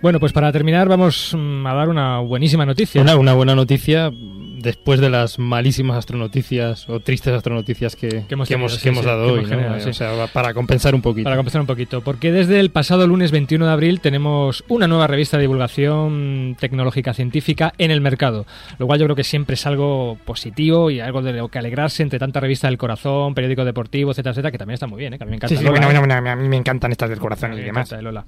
Bueno, 0.00 0.20
pues 0.20 0.32
para 0.32 0.52
terminar 0.52 0.88
vamos 0.88 1.34
mm, 1.36 1.66
a 1.66 1.74
dar 1.74 1.88
una 1.88 2.20
buenísima 2.20 2.64
noticia. 2.64 3.02
Una, 3.02 3.16
una 3.16 3.34
buena 3.34 3.54
noticia 3.54 4.10
después 4.12 5.00
de 5.00 5.10
las 5.10 5.38
malísimas 5.38 5.96
astronoticias 5.96 6.88
o 6.88 7.00
tristes 7.00 7.32
astronoticias 7.32 7.96
que, 7.96 8.08
Que 8.08 8.34
hemos 8.34 8.48
que 8.48 8.54
tenido, 8.54 8.68
hemos, 8.68 8.74
sí, 8.74 8.82
que 8.82 8.88
hemos 8.90 9.02
sí, 9.02 9.06
dado 9.06 9.24
hoy. 9.24 9.38
hemos 9.38 9.50
¿no? 9.50 9.56
generado, 9.56 9.80
sí. 9.80 9.88
O 9.90 9.92
sea, 9.92 10.26
para 10.32 10.54
compensar 10.54 10.94
un 10.94 11.02
poquito. 11.02 11.24
Para 11.24 11.36
compensar 11.36 11.60
un 11.60 11.66
poquito, 11.66 12.00
porque 12.00 12.32
desde 12.32 12.60
el 12.60 12.70
pasado 12.70 13.06
lunes 13.06 13.30
21 13.30 13.66
de 13.66 13.72
abril 13.72 14.00
tenemos 14.00 14.64
una 14.68 14.86
nueva 14.86 15.06
revista 15.06 15.36
de 15.36 15.42
divulgación 15.42 16.56
tecnológica 16.58 17.14
científica 17.14 17.72
en 17.78 17.90
el 17.90 18.00
mercado, 18.00 18.46
lo 18.78 18.86
cual 18.86 19.00
yo 19.00 19.06
creo 19.06 19.16
que 19.16 19.24
siempre 19.24 19.54
es 19.54 19.66
algo 19.66 20.18
positivo 20.24 20.90
y 20.90 21.00
algo 21.00 21.22
de 21.22 21.32
lo 21.32 21.48
que 21.48 21.58
alegrarse 21.58 22.02
entre 22.02 22.18
tanta 22.18 22.40
revista 22.40 22.68
del 22.68 22.78
corazón, 22.78 23.34
periódico 23.34 23.64
deportivo, 23.64 24.10
etcétera, 24.10 24.32
etcétera, 24.32 24.52
que 24.52 24.58
también 24.58 24.74
está 24.74 24.86
muy 24.86 24.98
bien, 24.98 25.14
¿eh? 25.14 25.18
que 25.18 25.24
a 25.24 25.26
mí 25.26 25.30
me 25.30 25.36
encanta. 25.36 25.54
Sí, 25.54 25.58
sí, 25.58 25.64
Lola, 25.64 25.86
bueno, 25.86 26.00
bueno, 26.00 26.14
a 26.30 26.36
mí 26.36 26.48
me 26.48 26.56
encantan 26.56 26.92
estas 26.92 27.10
del 27.10 27.18
corazón 27.18 27.52
y 27.54 27.62
demás. 27.62 27.90
encanta, 27.90 28.02
Lola. 28.02 28.24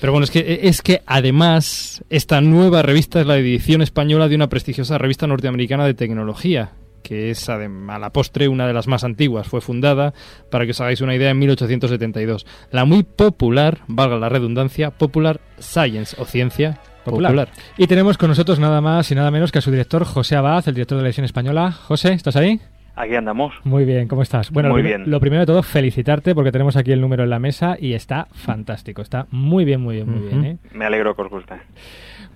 Pero 0.00 0.12
bueno, 0.12 0.24
es 0.24 0.30
que, 0.30 0.60
es 0.62 0.82
que 0.82 1.02
además 1.06 2.04
esta 2.10 2.40
nueva 2.40 2.82
revista 2.82 3.20
es 3.20 3.26
la 3.26 3.36
edición 3.36 3.82
española 3.82 4.28
de 4.28 4.34
una 4.34 4.48
prestigiosa 4.48 4.98
revista 4.98 5.26
norteamericana 5.26 5.86
de 5.86 5.94
tecnología, 5.94 6.72
que 7.02 7.30
es 7.30 7.48
a 7.48 7.58
la 7.58 8.10
postre 8.10 8.48
una 8.48 8.66
de 8.66 8.72
las 8.72 8.88
más 8.88 9.04
antiguas. 9.04 9.46
Fue 9.46 9.60
fundada, 9.60 10.12
para 10.50 10.64
que 10.64 10.72
os 10.72 10.80
hagáis 10.80 11.00
una 11.00 11.14
idea, 11.14 11.30
en 11.30 11.38
1872. 11.38 12.46
La 12.70 12.84
muy 12.84 13.04
popular, 13.04 13.80
valga 13.86 14.16
la 14.18 14.28
redundancia, 14.28 14.90
Popular 14.90 15.40
Science 15.58 16.16
o 16.18 16.24
Ciencia 16.24 16.80
Popular. 17.04 17.30
Popular. 17.30 17.48
Y 17.78 17.86
tenemos 17.86 18.18
con 18.18 18.28
nosotros 18.28 18.58
nada 18.58 18.80
más 18.80 19.10
y 19.12 19.14
nada 19.14 19.30
menos 19.30 19.52
que 19.52 19.58
a 19.58 19.62
su 19.62 19.70
director 19.70 20.04
José 20.04 20.34
Abad, 20.34 20.66
el 20.66 20.74
director 20.74 20.98
de 20.98 21.02
la 21.02 21.08
edición 21.08 21.24
española. 21.24 21.70
José, 21.70 22.12
¿estás 22.12 22.34
ahí? 22.34 22.60
Aquí 22.98 23.14
andamos. 23.14 23.52
Muy 23.64 23.84
bien, 23.84 24.08
¿cómo 24.08 24.22
estás? 24.22 24.50
Bueno, 24.50 24.70
Muy 24.70 24.82
lo, 24.82 24.88
bien. 24.88 25.10
lo 25.10 25.20
primero 25.20 25.40
de 25.40 25.46
todo, 25.46 25.62
felicitarte 25.62 26.34
porque 26.34 26.50
tenemos 26.50 26.76
aquí 26.76 26.92
el 26.92 27.00
número 27.02 27.24
en 27.24 27.30
la 27.30 27.38
mesa 27.38 27.76
y 27.78 27.92
está 27.92 28.26
fantástico. 28.32 29.02
Está 29.02 29.26
muy 29.30 29.66
bien, 29.66 29.82
muy 29.82 29.96
bien, 29.96 30.10
muy 30.10 30.26
bien. 30.28 30.44
¿eh? 30.46 30.56
Me 30.72 30.86
alegro 30.86 31.14
que 31.14 31.20
os 31.22 31.28
guste. 31.30 31.54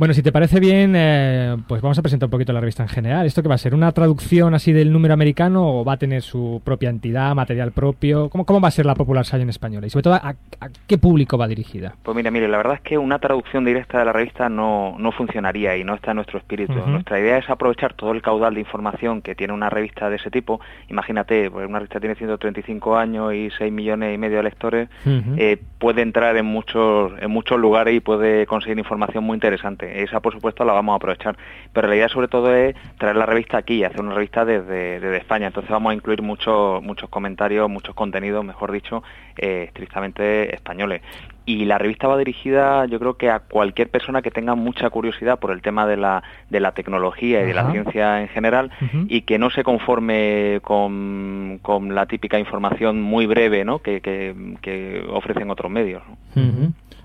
Bueno, 0.00 0.14
si 0.14 0.22
te 0.22 0.32
parece 0.32 0.60
bien, 0.60 0.94
eh, 0.96 1.58
pues 1.68 1.82
vamos 1.82 1.98
a 1.98 2.00
presentar 2.00 2.28
un 2.28 2.30
poquito 2.30 2.54
la 2.54 2.60
revista 2.60 2.82
en 2.82 2.88
general. 2.88 3.26
¿Esto 3.26 3.42
qué 3.42 3.50
va 3.50 3.56
a 3.56 3.58
ser? 3.58 3.74
¿Una 3.74 3.92
traducción 3.92 4.54
así 4.54 4.72
del 4.72 4.90
número 4.90 5.12
americano 5.12 5.80
o 5.80 5.84
va 5.84 5.92
a 5.92 5.96
tener 5.98 6.22
su 6.22 6.62
propia 6.64 6.88
entidad, 6.88 7.34
material 7.34 7.72
propio? 7.72 8.30
¿Cómo, 8.30 8.46
cómo 8.46 8.62
va 8.62 8.68
a 8.68 8.70
ser 8.70 8.86
la 8.86 8.94
Popular 8.94 9.26
Science 9.26 9.50
española? 9.50 9.86
Y 9.86 9.90
sobre 9.90 10.04
todo, 10.04 10.14
¿a, 10.14 10.36
a 10.60 10.68
qué 10.86 10.96
público 10.96 11.36
va 11.36 11.46
dirigida? 11.46 11.96
Pues 12.02 12.16
mira, 12.16 12.30
mire, 12.30 12.48
la 12.48 12.56
verdad 12.56 12.76
es 12.76 12.80
que 12.80 12.96
una 12.96 13.18
traducción 13.18 13.62
directa 13.66 13.98
de 13.98 14.06
la 14.06 14.14
revista 14.14 14.48
no, 14.48 14.96
no 14.98 15.12
funcionaría 15.12 15.76
y 15.76 15.84
no 15.84 15.96
está 15.96 16.12
en 16.12 16.16
nuestro 16.16 16.38
espíritu. 16.38 16.72
Nuestra 16.72 17.20
idea 17.20 17.36
es 17.36 17.50
aprovechar 17.50 17.92
todo 17.92 18.12
el 18.12 18.22
caudal 18.22 18.54
de 18.54 18.60
información 18.60 19.20
que 19.20 19.34
tiene 19.34 19.52
una 19.52 19.68
revista 19.68 20.08
de 20.08 20.16
ese 20.16 20.30
tipo. 20.30 20.62
Imagínate, 20.88 21.50
pues 21.50 21.68
una 21.68 21.78
revista 21.78 22.00
tiene 22.00 22.14
135 22.14 22.96
años 22.96 23.34
y 23.34 23.50
6 23.50 23.70
millones 23.70 24.14
y 24.14 24.16
medio 24.16 24.38
de 24.38 24.44
lectores, 24.44 24.88
eh, 25.04 25.58
puede 25.78 26.00
entrar 26.00 26.38
en 26.38 26.46
muchos, 26.46 27.12
en 27.20 27.30
muchos 27.30 27.58
lugares 27.58 27.94
y 27.94 28.00
puede 28.00 28.46
conseguir 28.46 28.78
información 28.78 29.24
muy 29.24 29.34
interesante. 29.34 29.89
Esa, 29.92 30.20
por 30.20 30.32
supuesto, 30.32 30.64
la 30.64 30.72
vamos 30.72 30.92
a 30.92 30.96
aprovechar. 30.96 31.36
Pero 31.72 31.88
la 31.88 31.96
idea 31.96 32.08
sobre 32.08 32.28
todo 32.28 32.54
es 32.54 32.74
traer 32.98 33.16
la 33.16 33.26
revista 33.26 33.58
aquí, 33.58 33.84
hacer 33.84 34.00
una 34.00 34.14
revista 34.14 34.44
desde, 34.44 35.00
desde 35.00 35.16
España. 35.18 35.46
Entonces 35.48 35.70
vamos 35.70 35.90
a 35.90 35.94
incluir 35.94 36.22
muchos 36.22 36.82
muchos 36.82 37.08
comentarios, 37.08 37.68
muchos 37.68 37.94
contenidos, 37.94 38.44
mejor 38.44 38.72
dicho, 38.72 39.02
eh, 39.36 39.64
estrictamente 39.68 40.54
españoles. 40.54 41.02
y 41.46 41.64
la 41.64 41.78
revista 41.78 42.06
va 42.06 42.16
dirigida 42.16 42.84
yo 42.86 42.98
creo 43.00 43.14
que 43.14 43.28
a 43.28 43.40
cualquier 43.40 43.88
persona 43.90 44.22
que 44.22 44.30
tenga 44.30 44.54
mucha 44.54 44.88
curiosidad 44.90 45.38
por 45.40 45.50
el 45.50 45.62
tema 45.62 45.84
de 45.86 45.96
la, 45.96 46.22
de 46.48 46.60
la 46.60 46.72
tecnología 46.72 47.42
y 47.42 47.46
de 47.46 47.54
la 47.54 47.62
ciencia 47.72 48.20
en 48.20 48.28
general 48.28 48.70
y 49.08 49.22
que 49.22 49.38
no 49.38 49.50
se 49.50 49.64
conforme 49.64 50.60
con, 50.62 51.58
con 51.62 51.94
la 51.94 52.06
típica 52.06 52.38
información 52.38 53.00
muy 53.02 53.26
breve 53.26 53.64
¿no? 53.64 53.80
que, 53.80 54.00
que- 54.00 54.34
que 54.60 55.04
ofrecen 55.10 55.50
otros 55.50 55.70
medios. 55.72 56.02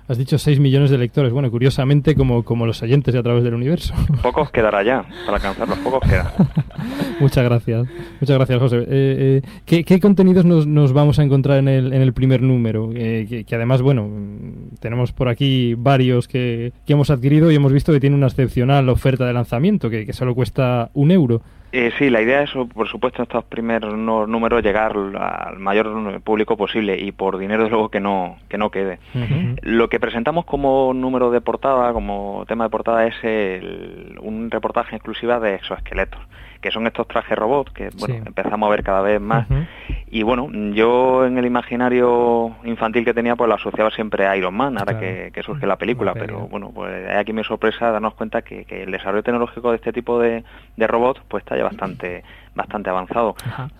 Has 0.07 0.19
dicho 0.19 0.37
6 0.37 0.59
millones 0.59 0.91
de 0.91 0.99
lectores. 0.99 1.33
Bueno, 1.33 1.49
curiosamente, 1.49 2.13
como, 2.13 2.43
como 2.43 2.67
los 2.67 2.81
oyentes 2.83 3.11
de 3.11 3.19
a 3.19 3.23
través 3.23 3.43
del 3.43 3.55
universo. 3.55 3.93
Pocos 4.21 4.51
quedará 4.51 4.83
ya, 4.83 5.03
para 5.25 5.37
alcanzarlos, 5.37 5.79
pocos 5.79 6.07
quedan. 6.07 6.27
Muchas 7.19 7.43
gracias. 7.43 7.87
Muchas 8.21 8.37
gracias, 8.37 8.59
José. 8.59 8.77
Eh, 8.77 8.85
eh, 8.89 9.41
¿qué, 9.65 9.83
qué 9.83 9.99
contenidos 9.99 10.45
nos, 10.45 10.67
nos 10.67 10.93
vamos 10.93 11.17
a 11.17 11.23
encontrar 11.23 11.57
en 11.57 11.67
el, 11.67 11.91
en 11.91 12.03
el 12.03 12.13
primer 12.13 12.43
número? 12.43 12.91
Eh, 12.93 13.25
que, 13.27 13.45
que 13.45 13.55
además, 13.55 13.81
bueno, 13.81 14.07
tenemos 14.79 15.11
por 15.11 15.27
aquí 15.27 15.73
varios 15.73 16.27
que, 16.27 16.71
que 16.85 16.93
hemos 16.93 17.09
adquirido 17.09 17.49
y 17.51 17.55
hemos 17.55 17.73
visto 17.73 17.91
que 17.91 17.99
tiene 17.99 18.15
una 18.15 18.27
excepcional 18.27 18.87
oferta 18.89 19.25
de 19.25 19.33
lanzamiento, 19.33 19.89
que, 19.89 20.05
que 20.05 20.13
solo 20.13 20.35
cuesta 20.35 20.91
un 20.93 21.09
euro. 21.09 21.41
Eh, 21.77 21.91
sí, 21.97 22.09
la 22.09 22.21
idea 22.21 22.41
es, 22.43 22.51
por 22.73 22.87
supuesto, 22.87 23.21
en 23.21 23.23
estos 23.23 23.43
primeros 23.43 23.93
números 23.95 24.63
llegar 24.63 24.93
al 24.95 25.59
mayor 25.59 26.21
público 26.21 26.55
posible 26.55 26.97
y 26.97 27.11
por 27.11 27.37
dinero, 27.37 27.63
desde 27.63 27.71
luego, 27.75 27.89
que 27.89 27.99
no, 27.99 28.37
que 28.47 28.57
no 28.57 28.69
quede. 28.71 28.99
Lo 29.61 29.89
que 29.89 29.99
presentamos 29.99 30.45
como 30.45 30.93
número 30.93 31.31
de 31.31 31.41
portada, 31.41 31.91
como 31.91 32.45
tema 32.47 32.63
de 32.63 32.69
portada, 32.69 33.05
es 33.07 33.15
el- 33.23 34.17
un 34.21 34.49
reportaje 34.51 34.95
exclusiva 34.95 35.39
de 35.41 35.55
exoesqueletos, 35.55 36.21
que 36.61 36.71
son 36.71 36.87
estos 36.87 37.07
trajes 37.09 37.37
robots 37.37 37.73
que 37.73 37.89
bueno, 37.99 38.15
Sí. 38.15 38.21
empezamos 38.25 38.67
a 38.67 38.69
ver 38.71 38.81
cada 38.83 39.01
vez 39.01 39.19
más. 39.19 39.45
Y 40.09 40.23
bueno, 40.23 40.47
yo 40.73 41.25
en 41.25 41.37
el 41.37 41.45
imaginario 41.45 42.55
infantil 42.63 43.03
que 43.03 43.13
tenía, 43.13 43.35
pues 43.35 43.49
lo 43.49 43.55
asociaba 43.55 43.91
siempre 43.91 44.25
a 44.27 44.37
Iron 44.37 44.55
Man, 44.55 44.77
ahora 44.77 44.97
Claro. 44.97 44.99
que, 44.99 45.31
que 45.33 45.43
surge 45.43 45.67
la 45.67 45.75
película, 45.75 46.13
pero 46.13 46.39
¿no? 46.39 46.47
bueno, 46.47 46.71
pues 46.73 47.09
hay 47.09 47.17
aquí 47.17 47.33
mi 47.33 47.43
sorpresa 47.43 47.91
darnos 47.91 48.13
cuenta 48.13 48.41
que, 48.43 48.63
que 48.63 48.83
el 48.83 48.91
desarrollo 48.91 49.23
tecnológico 49.23 49.71
de 49.71 49.75
este 49.77 49.91
tipo 49.91 50.19
de, 50.19 50.43
de 50.77 50.87
robots 50.87 51.21
pues 51.27 51.43
está 51.43 51.57
ya 51.57 51.63
bastante 51.63 52.23
bastante 52.55 52.89
avanzado. 52.89 53.35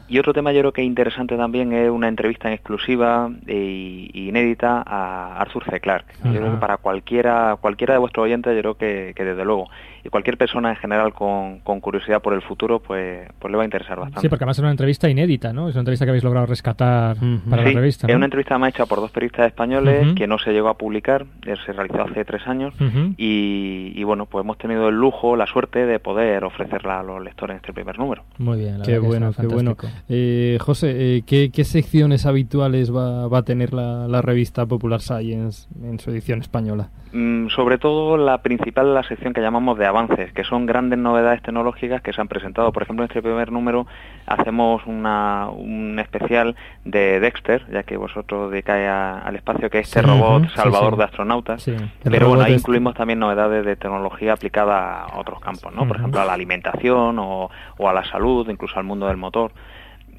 Y 0.09 0.19
otro 0.19 0.33
tema 0.33 0.51
yo 0.51 0.59
creo 0.59 0.73
que 0.73 0.83
interesante 0.83 1.37
también 1.37 1.71
es 1.71 1.89
una 1.89 2.09
entrevista 2.09 2.49
en 2.49 2.55
exclusiva 2.55 3.29
e 3.47 4.09
y 4.13 4.27
inédita 4.27 4.83
a 4.85 5.37
Arthur 5.39 5.63
C. 5.63 5.79
Clarke. 5.79 6.13
Yo 6.23 6.29
Ajá. 6.29 6.39
creo 6.39 6.51
que 6.51 6.57
para 6.57 6.77
cualquiera 6.77 7.55
cualquiera 7.61 7.93
de 7.93 7.99
vuestros 7.99 8.25
oyentes, 8.25 8.53
yo 8.53 8.59
creo 8.61 8.73
que, 8.77 9.13
que 9.15 9.23
desde 9.23 9.45
luego, 9.45 9.69
y 10.03 10.09
cualquier 10.09 10.37
persona 10.37 10.71
en 10.71 10.75
general 10.75 11.13
con, 11.13 11.59
con 11.59 11.79
curiosidad 11.79 12.21
por 12.21 12.33
el 12.33 12.41
futuro, 12.41 12.79
pues, 12.81 13.29
pues 13.39 13.49
le 13.49 13.55
va 13.55 13.63
a 13.63 13.65
interesar 13.65 13.97
bastante. 13.97 14.19
Sí, 14.19 14.27
porque 14.27 14.43
además 14.43 14.57
es 14.57 14.61
una 14.61 14.71
entrevista 14.71 15.09
inédita, 15.09 15.53
¿no? 15.53 15.69
Es 15.69 15.75
una 15.75 15.81
entrevista 15.81 16.05
que 16.05 16.09
habéis 16.11 16.25
logrado 16.25 16.45
rescatar 16.45 17.15
para 17.49 17.63
Sí, 17.63 17.73
la 17.73 17.79
revista. 17.79 18.07
es 18.07 18.15
una 18.15 18.25
entrevista 18.25 18.57
más 18.57 18.69
hecha 18.71 18.85
por 18.85 18.99
dos 18.99 19.11
periodistas 19.11 19.47
españoles 19.47 20.13
que 20.15 20.27
no 20.27 20.37
se 20.37 20.51
llegó 20.51 20.67
a 20.67 20.73
publicar, 20.77 21.25
eh, 21.45 21.55
se 21.65 21.71
realizó 21.71 22.01
hace 22.01 22.25
tres 22.25 22.45
años 22.45 22.73
y, 23.17 23.93
y, 23.95 24.03
bueno, 24.03 24.25
pues 24.25 24.43
hemos 24.43 24.57
tenido 24.57 24.89
el 24.89 24.95
lujo, 24.95 25.37
la 25.37 25.47
suerte 25.47 25.85
de 25.85 25.99
poder 25.99 26.43
a 26.89 27.03
los 27.03 27.23
lectores 27.23 27.55
en 27.55 27.57
este 27.57 27.73
primer 27.73 27.97
número. 27.97 28.23
Muy 28.37 28.57
bien, 28.59 28.79
la 28.79 28.85
Qué 28.85 28.99
bueno, 28.99 29.31
qué 29.39 29.47
bueno. 29.47 29.75
Eh, 30.09 30.57
José, 30.61 31.17
eh, 31.17 31.21
¿qué, 31.25 31.51
qué 31.51 31.63
secciones 31.63 32.25
habituales 32.25 32.93
va, 32.95 33.27
va 33.27 33.39
a 33.39 33.43
tener 33.43 33.73
la, 33.73 34.07
la 34.07 34.21
revista 34.21 34.65
Popular 34.65 35.01
Science 35.01 35.67
en 35.83 35.99
su 35.99 36.11
edición 36.11 36.41
española? 36.41 36.89
Mm, 37.13 37.47
sobre 37.47 37.77
todo 37.77 38.17
la 38.17 38.39
principal, 38.41 38.93
la 38.93 39.03
sección 39.03 39.33
que 39.33 39.39
llamamos 39.41 39.77
de 39.77 39.85
avances, 39.85 40.33
que 40.33 40.43
son 40.43 40.65
grandes 40.65 40.99
novedades 40.99 41.41
tecnológicas 41.41 42.01
que 42.01 42.11
se 42.11 42.19
han 42.19 42.27
presentado. 42.27 42.73
Por 42.73 42.83
ejemplo, 42.83 43.05
en 43.05 43.09
este 43.09 43.21
primer 43.21 43.51
número 43.53 43.87
hacemos 44.25 44.81
una, 44.85 45.47
un 45.49 45.97
especial 45.99 46.55
de 46.83 47.19
Dexter, 47.21 47.65
ya 47.71 47.83
que 47.83 47.95
vosotros 47.95 48.51
dedicáis 48.51 48.87
a- 48.87 49.19
al 49.19 49.35
espacio, 49.37 49.69
que 49.69 49.79
es 49.79 49.87
este 49.87 50.01
Sí, 50.01 50.05
robot 50.05 50.49
salvador 50.55 50.93
sí. 50.93 50.97
de 50.97 51.03
astronautas. 51.05 51.65
Pero 52.03 52.27
bueno, 52.29 52.43
ahí 52.43 52.53
este. 52.53 52.61
incluimos 52.61 52.95
también 52.95 53.19
novedades 53.19 53.65
de 53.65 53.75
tecnología 53.77 54.33
aplicada 54.33 55.03
a 55.05 55.17
otros 55.19 55.39
campos, 55.39 55.73
¿no? 55.73 55.87
Por 55.87 55.97
ejemplo, 55.97 56.19
a 56.19 56.25
la 56.25 56.33
alimentación 56.33 56.74
o, 57.19 57.49
o 57.77 57.89
a 57.89 57.93
la 57.93 58.03
salud, 58.05 58.47
incluso 58.49 58.77
al 58.77 58.83
mundo 58.85 59.07
del 59.07 59.17
motor. 59.17 59.51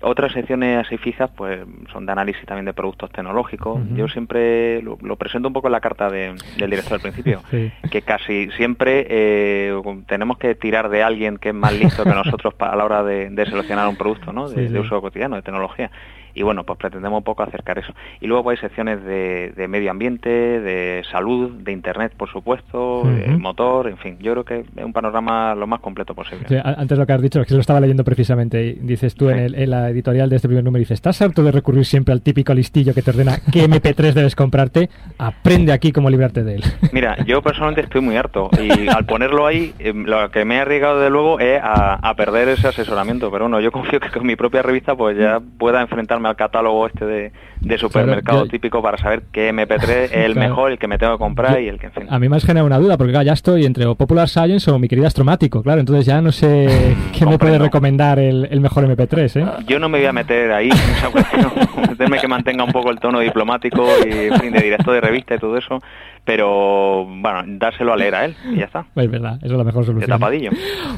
Otras 0.03 0.33
secciones 0.33 0.85
así 0.87 0.99
fijas, 0.99 1.31
pues 1.35 1.61
son 1.91 2.05
de 2.05 2.13
análisis 2.13 2.45
también 2.45 2.67
de 2.67 2.75
productos 2.75 3.11
tecnológicos. 3.11 3.81
Yo 3.95 4.09
siempre 4.09 4.83
lo, 4.83 4.99
lo 5.01 5.17
presento 5.17 5.49
un 5.49 5.55
poco 5.55 5.69
en 5.69 5.73
la 5.73 5.81
carta 5.81 6.11
de- 6.11 6.35
del 6.59 6.69
director 6.71 6.95
al 6.95 7.01
principio, 7.01 7.41
Sí. 7.51 7.73
que 7.91 8.03
casi 8.03 8.51
siempre 8.59 9.07
eh, 9.09 9.73
tenemos 10.07 10.37
que 10.37 10.55
tirar 10.55 10.91
de 10.91 11.03
alguien 11.03 11.39
que 11.39 11.49
es 11.49 11.55
más 11.55 11.73
listo 11.73 12.05
que 12.05 12.11
nosotros 12.15 12.53
a 12.59 12.77
la 12.77 12.85
hora 12.85 13.03
de, 13.03 13.31
de 13.31 13.47
seleccionar 13.47 13.89
un 13.89 13.97
producto, 13.97 14.35
¿no? 14.35 14.51
De, 14.51 14.55
Sí, 14.67 14.73
de 14.73 14.81
sí. 14.81 14.87
uso 14.87 15.01
cotidiano, 15.01 15.37
de 15.37 15.43
tecnología. 15.43 15.91
Y 16.37 16.43
bueno, 16.43 16.63
pues 16.65 16.79
pretendemos 16.79 17.17
un 17.19 17.25
poco 17.25 17.43
acercar 17.43 17.79
eso. 17.79 17.93
Y 18.21 18.27
luego 18.27 18.45
pues, 18.45 18.59
hay 18.59 18.69
secciones 18.69 19.03
de, 19.03 19.53
de 19.57 19.67
medio 19.69 19.91
ambiente, 19.91 20.29
de 20.29 21.03
salud, 21.11 21.51
de 21.51 21.73
internet, 21.73 22.13
por 22.17 22.31
supuesto, 22.31 23.03
motor, 23.39 23.89
en 23.89 23.97
fin. 23.97 24.17
Yo 24.21 24.33
creo 24.33 24.45
que 24.45 24.61
es 24.61 24.85
un 24.85 24.93
panorama 24.93 25.55
lo 25.55 25.67
más 25.67 25.81
completo 25.81 26.15
posible. 26.15 26.45
Sí, 26.49 26.57
antes 26.63 26.97
lo 26.99 27.07
que 27.07 27.13
has 27.15 27.23
dicho, 27.23 27.43
que 27.45 27.55
lo 27.55 27.61
estaba 27.61 27.81
leyendo 27.81 28.05
precisamente. 28.05 28.63
y 28.65 28.73
Dices 28.75 29.15
tú 29.15 29.31
en, 29.31 29.39
el- 29.39 29.55
en 29.55 29.71
la 29.71 29.89
editorial 29.91 30.29
de 30.31 30.37
este 30.37 30.47
primer 30.49 30.63
número, 30.63 30.79
dices, 30.81 30.95
¿estás 30.97 31.21
harto 31.23 31.43
de 31.43 31.51
recurrir 31.53 31.85
siempre 31.87 32.13
al 32.13 32.21
típico 32.23 32.53
listillo 32.55 32.93
que 32.95 33.03
te 33.03 33.11
ordena 33.11 33.39
qué 33.53 33.65
MP3 33.69 34.13
debes 34.13 34.37
comprarte? 34.37 34.91
Aprende 35.19 35.73
aquí 35.73 35.91
cómo 35.93 36.11
librarte 36.11 36.45
de 36.45 36.57
él. 36.57 36.63
Mira, 36.93 37.17
yo 37.25 37.41
personalmente 37.43 37.81
estoy 37.83 38.01
muy 38.03 38.17
harto 38.17 38.51
y 38.63 38.89
al 38.89 39.07
ponerlo 39.07 39.47
ahí, 39.47 39.73
eh, 39.79 39.93
lo 39.95 40.31
que 40.31 40.45
me 40.45 40.57
he 40.57 40.61
arriesgado 40.61 41.01
de 41.01 41.09
luego 41.11 41.41
es 41.41 41.59
a, 41.63 41.95
a 41.95 42.15
perder 42.15 42.49
ese 42.51 42.69
asesoramiento. 42.69 43.31
Pero 43.31 43.45
bueno, 43.45 43.61
yo 43.61 43.73
confío 43.73 44.01
que 44.01 44.11
con 44.11 44.27
mi 44.27 44.37
propia 44.37 44.63
revista 44.63 44.95
pues 44.95 45.17
ya 45.17 45.41
pueda 45.59 45.81
enfrentarme 45.81 46.26
al 46.29 46.37
catálogo 46.37 46.87
este 46.87 47.05
de, 47.07 47.33
de 47.61 47.79
supermercado 47.79 48.39
Claro, 48.39 48.45
yo- 48.47 48.51
típico 48.51 48.83
para 48.83 48.99
saber 48.99 49.23
qué 49.33 49.51
MP3 49.53 49.89
es 49.89 50.13
el 50.13 50.33
Claro. 50.35 50.49
mejor, 50.49 50.73
el 50.73 50.79
que 50.79 50.89
me 50.89 50.99
tengo 50.99 51.13
que 51.15 51.19
comprar 51.19 51.61
y 51.61 51.69
el 51.69 51.79
que 51.79 51.87
en 51.87 51.93
fin. 51.93 52.07
A 52.11 52.19
mí 52.19 52.29
me 52.29 52.37
has 52.37 52.45
generado 52.45 52.67
una 52.67 52.79
duda, 52.79 52.97
porque 52.97 53.13
claro, 53.13 53.25
ya 53.27 53.33
estoy 53.33 53.65
entre 53.65 53.87
o 53.87 53.95
Popular 53.95 54.29
Science 54.29 54.71
o 54.71 54.79
mi 54.79 54.89
querida 54.89 55.07
Astromático, 55.07 55.63
claro, 55.63 55.81
entonces 55.81 56.05
ya 56.07 56.21
no 56.21 56.33
sé 56.33 56.95
qué 57.19 57.25
me 57.27 57.39
puede 57.39 57.59
recomendar 57.59 58.19
el, 58.19 58.47
el 58.51 58.61
mejor 58.61 58.85
MP3, 58.87 59.41
¿eh? 59.41 59.65
Yo 59.67 59.79
no 59.79 59.89
me 59.89 59.99
voy 59.99 60.07
a 60.07 60.13
meter 60.13 60.53
ahí 60.53 60.69
en 60.69 60.77
esa 60.97 61.09
cuestión, 61.13 61.51
meterme 61.89 62.19
que 62.19 62.29
mantenga 62.29 62.65
un 62.65 62.73
poco 62.73 62.91
el 62.91 62.99
tono 63.01 63.21
diplomático 63.21 63.87
y 64.07 64.27
en 64.27 64.41
fin, 64.41 64.53
de 64.53 64.61
director 64.61 64.95
de 64.95 65.01
revista 65.01 65.35
y 65.35 65.39
todo 65.39 65.57
eso, 65.57 65.81
pero 66.27 67.07
bueno, 67.07 67.43
dárselo 67.59 67.93
a 67.95 67.97
leer 67.97 68.15
a 68.15 68.25
él 68.27 68.35
y 68.53 68.57
ya 68.59 68.65
está. 68.67 68.85
Es 68.97 69.11
verdad, 69.11 69.39
es 69.43 69.51
la 69.51 69.65
mejor 69.65 69.83
De 69.83 69.87
solución. 69.87 70.11
tapadillo. 70.11 70.51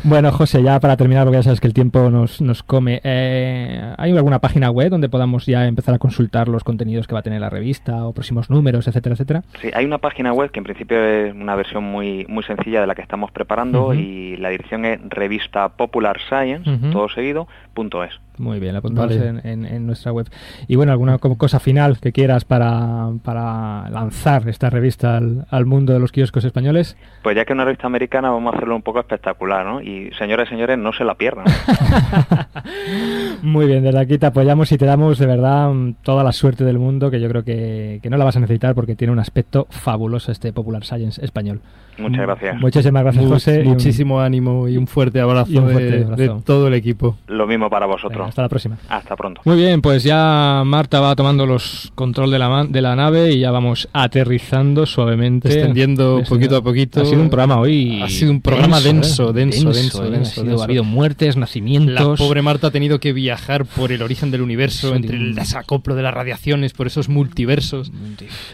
Bueno, 0.03 0.33
José, 0.33 0.63
ya 0.63 0.81
para 0.81 0.97
terminar, 0.97 1.25
porque 1.25 1.37
ya 1.39 1.43
sabes 1.43 1.61
que 1.61 1.67
el 1.69 1.75
tiempo 1.75 2.09
nos, 2.11 2.41
nos 2.41 2.63
come, 2.63 3.01
eh, 3.05 3.93
¿hay 3.99 4.17
alguna 4.17 4.39
página 4.41 4.71
web 4.71 4.89
donde 4.91 5.09
podamos 5.09 5.45
ya 5.47 5.67
empezar 5.67 5.95
a 5.95 5.99
consultar 5.99 6.49
los 6.49 6.65
contenidos 6.65 7.07
que 7.07 7.13
va 7.13 7.21
a 7.21 7.23
tener 7.23 7.41
la 7.41 7.51
revista 7.51 8.05
o 8.07 8.13
próximos 8.13 8.49
números, 8.51 8.89
etcétera, 8.89 9.13
etcétera? 9.13 9.43
Sí, 9.61 9.69
hay 9.75 9.85
una 9.85 9.99
página 9.99 10.33
web 10.33 10.51
que 10.51 10.59
en 10.61 10.65
principio 10.65 10.99
es 11.05 11.35
una 11.35 11.55
versión 11.55 11.85
muy 11.85 12.25
muy 12.29 12.43
sencilla 12.45 12.81
de 12.81 12.87
la 12.87 12.95
que 12.95 13.03
estamos 13.03 13.31
preparando 13.31 13.93
y 13.95 14.37
la 14.39 14.49
dirección 14.49 14.85
es 14.87 14.99
revista 15.09 15.69
Popular 15.69 16.19
Science, 16.29 16.69
Ujú. 16.71 16.91
todo 16.91 17.09
seguido, 17.11 17.47
punto 17.75 18.03
es. 18.03 18.19
Muy 18.39 18.61
bien, 18.61 18.73
la 18.73 18.79
apuntamos 18.79 19.17
Vale. 19.17 19.29
en, 19.29 19.47
en- 19.47 19.65
en 19.67 19.87
nuestra 19.87 20.13
web. 20.13 20.27
Y 20.67 20.77
bueno, 20.77 20.93
alguna 20.93 21.19
co- 21.19 21.37
cosa 21.37 21.59
final 21.61 21.99
que 21.99 22.13
quieras 22.13 22.45
para, 22.45 23.09
para 23.25 23.89
lanzar 23.91 24.49
esta 24.49 24.71
revista 24.71 25.17
al, 25.17 25.47
al 25.51 25.67
mundo 25.67 25.93
de 25.93 25.99
los 26.01 26.13
kioscos 26.13 26.45
españoles. 26.45 26.97
Pues 27.23 27.37
ya 27.37 27.45
que 27.45 27.53
es 27.53 27.55
una 27.55 27.65
revista 27.65 27.87
americana 27.87 28.31
vamos 28.31 28.53
a 28.53 28.57
hacerlo 28.57 28.77
un 28.77 28.83
poco 28.83 29.01
espectacular, 29.01 29.65
¿no? 29.67 29.81
Y 29.83 30.11
señoras 30.19 30.47
y 30.49 30.51
señores, 30.51 30.79
no 30.79 30.93
se 30.93 31.05
la 31.05 31.15
pierdan. 31.15 31.45
Muy 33.43 33.67
bien, 33.67 33.83
desde 33.85 33.99
aquí 34.01 34.19
te 34.19 34.27
apoyamos 34.27 34.71
y 34.73 34.79
te 34.79 34.85
damos 34.87 35.19
de 35.19 35.27
verdad 35.27 35.71
mm, 35.73 35.95
toda 36.03 36.25
la 36.25 36.33
suerte 36.33 36.65
del 36.65 36.79
mundo, 36.79 37.11
que 37.11 37.21
yo 37.21 37.29
creo 37.29 37.45
que, 37.45 38.01
que 38.03 38.11
no 38.11 38.17
la 38.17 38.25
vas 38.25 38.37
a 38.37 38.41
necesitar 38.41 38.75
porque 38.75 38.97
tiene 38.97 39.13
un 39.13 39.19
aspecto 39.19 39.67
fabuloso 39.71 40.33
este 40.33 40.53
Popular 40.53 40.85
Science 40.85 41.25
español. 41.25 41.61
Muchas 41.99 42.21
gracias. 42.21 42.61
Muchísimas 42.61 43.03
gracias, 43.03 43.27
José. 43.27 43.57
y 43.59 43.67
un- 43.67 43.69
Muchísimo 43.73 44.21
ánimo 44.21 44.69
y 44.69 44.77
un 44.77 44.87
fuerte 44.87 45.21
abrazo, 45.21 45.51
y 45.51 45.57
un 45.59 45.65
fuerte 45.71 45.91
de, 45.99 46.05
abrazo. 46.05 46.23
de 46.37 46.43
todo 46.43 46.69
el 46.69 46.75
equipo. 46.75 47.17
Lo 47.27 47.47
mismo 47.47 47.69
para 47.69 47.87
vosotros. 47.87 48.28
Hasta 48.29 48.43
la 48.43 48.49
próxima. 48.49 48.79
Hasta 48.89 49.17
pronto. 49.17 49.41
Muy 49.45 49.57
bien, 49.57 49.81
pues 49.83 50.03
ya 50.05 50.63
Marta 50.65 51.01
va 51.01 51.15
tomando 51.17 51.47
los 51.47 51.91
control 51.95 52.31
de 52.31 52.39
la, 52.39 52.65
de 52.69 52.83
la 52.83 52.95
nave 52.97 53.33
y 53.33 53.41
ya 53.41 53.51
vamos 53.51 53.89
aterrizando 53.93 54.87
suavemente. 54.87 55.49
Descendiendo. 55.49 56.23
poquito 56.29 56.57
a 56.57 56.63
poquito. 56.63 57.03
Ha 57.03 57.05
sido 57.05 57.21
un 57.23 57.29
programa 57.31 57.59
hoy. 57.59 58.01
Ha 58.03 58.09
sido 58.09 58.31
un 58.31 58.41
programa 58.41 58.81
denso, 58.81 59.31
¿eh? 59.31 59.33
denso, 59.35 59.73
denso, 59.73 60.05
¿eh? 60.05 60.11
denso, 60.11 60.31
Ha, 60.31 60.35
sido- 60.35 60.45
denso. 60.47 60.61
ha 60.61 60.65
habido 60.65 60.85
muertes, 60.85 61.35
La 61.37 61.41
nacimientos. 61.41 62.19
pobre 62.19 62.43
Marta 62.43 62.69
ha 62.69 62.71
tenido 62.71 63.01
que 63.01 63.13
viajar 63.13 63.65
por 63.65 63.93
el 63.93 64.03
origen 64.03 64.31
del 64.31 64.43
universo, 64.43 64.95
entre 64.95 65.17
el 65.17 65.35
desacoplo 65.35 65.95
de 65.95 66.03
las 66.03 66.15
radiaciones, 66.15 66.73
por 66.73 66.87
esos 66.87 67.09
multiversos. 67.09 67.91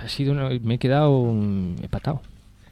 Ha 0.04 0.08
sido 0.08 0.32
una- 0.32 0.48
me 0.62 0.74
he 0.74 0.78
quedado 0.78 1.22
mm, 1.32 1.82
empatado. 1.82 2.20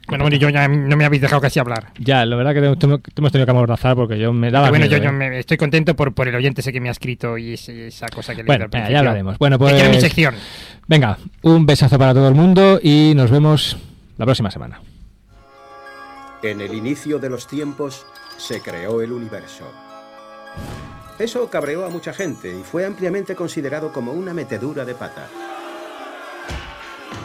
Bueno, 0.07 0.25
bueno, 0.25 0.35
yo 0.37 0.49
ya 0.49 0.67
no 0.67 0.97
me 0.97 1.05
habéis 1.05 1.21
dejado 1.21 1.41
casi 1.41 1.59
hablar. 1.59 1.91
Ya, 1.97 2.25
la 2.25 2.35
verdad 2.35 2.53
que 2.53 2.59
te, 2.61 2.75
te- 2.75 2.97
te 2.97 3.11
hemos 3.21 3.31
tenido 3.31 3.45
que 3.45 3.51
amordazar 3.51 3.95
porque 3.95 4.19
yo 4.19 4.33
me 4.33 4.51
daba 4.51 4.69
bueno, 4.69 4.85
miedo, 4.85 4.97
yo, 4.97 5.03
yo 5.03 5.09
¿eh? 5.09 5.13
me- 5.13 5.39
estoy 5.39 5.55
contento 5.57 5.95
por, 5.95 6.13
por 6.13 6.27
el 6.27 6.35
oyente 6.35 6.59
ese 6.61 6.73
que 6.73 6.81
me 6.81 6.89
ha 6.89 6.91
escrito 6.91 7.37
y 7.37 7.53
ese- 7.53 7.87
esa 7.87 8.07
cosa 8.09 8.35
que 8.35 8.43
le 8.43 8.47
Bueno, 8.47 8.65
al 8.65 8.69
venga, 8.69 8.83
principio. 8.85 8.93
ya 8.93 8.99
hablaremos. 8.99 9.37
Bueno, 9.39 9.57
pues 9.57 9.73
quiero 9.73 9.89
mi 9.89 10.01
sección. 10.01 10.35
Venga, 10.87 11.17
un 11.43 11.65
besazo 11.65 11.97
para 11.97 12.13
todo 12.13 12.27
el 12.27 12.35
mundo 12.35 12.79
y 12.83 13.13
nos 13.15 13.31
vemos 13.31 13.77
la 14.17 14.25
próxima 14.25 14.51
semana. 14.51 14.81
En 16.43 16.59
el 16.59 16.73
inicio 16.73 17.19
de 17.19 17.29
los 17.29 17.47
tiempos 17.47 18.05
se 18.37 18.59
creó 18.59 19.01
el 19.01 19.13
universo. 19.13 19.71
Eso 21.17 21.49
cabreó 21.49 21.85
a 21.85 21.89
mucha 21.89 22.11
gente 22.13 22.49
y 22.49 22.63
fue 22.63 22.85
ampliamente 22.85 23.35
considerado 23.35 23.93
como 23.93 24.11
una 24.11 24.33
metedura 24.33 24.83
de 24.83 24.95
pata. 24.95 25.27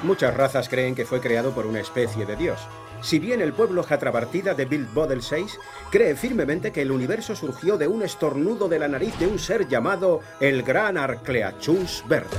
Muchas 0.03 0.35
razas 0.35 0.69
creen 0.69 0.95
que 0.95 1.05
fue 1.05 1.21
creado 1.21 1.53
por 1.53 1.67
una 1.67 1.81
especie 1.81 2.25
de 2.25 2.37
dios. 2.37 2.61
Si 3.01 3.19
bien 3.19 3.41
el 3.41 3.53
pueblo 3.53 3.83
Jatrabartida 3.83 4.55
de 4.55 4.65
Bill 4.65 4.87
Bodel 4.87 5.23
6 5.23 5.59
cree 5.91 6.17
firmemente 6.17 6.73
que 6.73 6.83
el 6.83 6.91
universo 6.91 7.37
surgió 7.37 7.77
de 7.77 7.89
un 7.89 8.03
estornudo 8.03 8.69
de 8.69 8.79
la 8.79 8.89
nariz 8.89 9.17
de 9.19 9.27
un 9.27 9.39
ser 9.39 9.69
llamado 9.69 10.21
el 10.41 10.63
Gran 10.63 10.97
Arcleachus 10.99 12.05
Verde. 12.09 12.39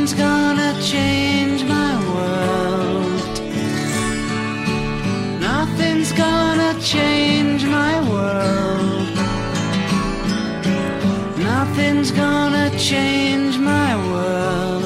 Nothing's 0.00 0.18
gonna 0.18 0.82
change 0.82 1.62
my 1.64 1.92
world. 2.14 3.40
Nothing's 5.42 6.12
gonna 6.12 6.72
change 6.80 7.64
my 7.66 8.00
world. 8.08 9.08
Nothing's 11.38 12.10
gonna 12.12 12.70
change 12.78 13.58
my 13.58 13.94
world. 14.10 14.84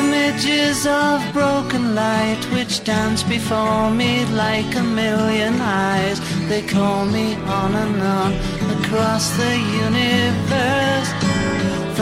Images 0.00 0.86
of 0.86 1.20
broken 1.32 1.96
light 1.96 2.42
which 2.54 2.84
dance 2.84 3.24
before 3.24 3.90
me 3.90 4.24
like 4.26 4.72
a 4.76 4.84
million 4.84 5.60
eyes. 5.60 6.20
They 6.48 6.62
call 6.62 7.06
me 7.06 7.34
on 7.60 7.74
and 7.74 8.00
on 8.00 8.32
across 8.78 9.36
the 9.36 9.56
universe. 9.84 11.25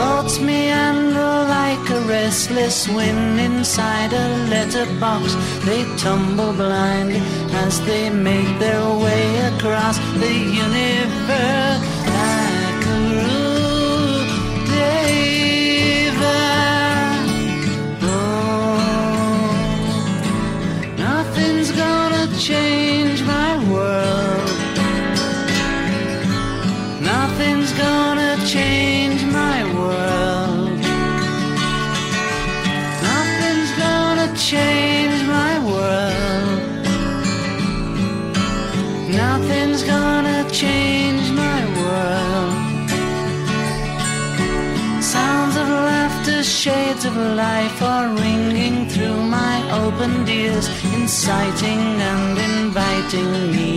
Thoughts 0.05 0.39
meander 0.39 1.35
like 1.59 1.89
a 1.89 2.01
restless 2.03 2.87
wind 2.89 3.41
inside 3.41 4.13
a 4.13 4.27
letterbox. 4.53 5.35
They 5.65 5.83
tumble 5.97 6.53
blindly 6.53 7.23
as 7.65 7.81
they 7.87 8.11
make 8.11 8.59
their 8.59 8.85
way 9.05 9.25
across 9.53 9.97
the 10.23 10.35
universe. 10.67 11.81
Like 12.19 12.85
a. 12.87 13.05
Oh, 18.03 18.77
nothing's 20.99 21.71
gonna 21.73 22.27
change 22.39 23.23
my 23.23 23.51
world. 23.73 24.51
Nothing's 27.01 27.73
gonna 27.73 28.37
change 28.47 28.84
inciting 51.05 51.85
and 52.13 52.39
inviting 52.39 53.33
me. 53.55 53.73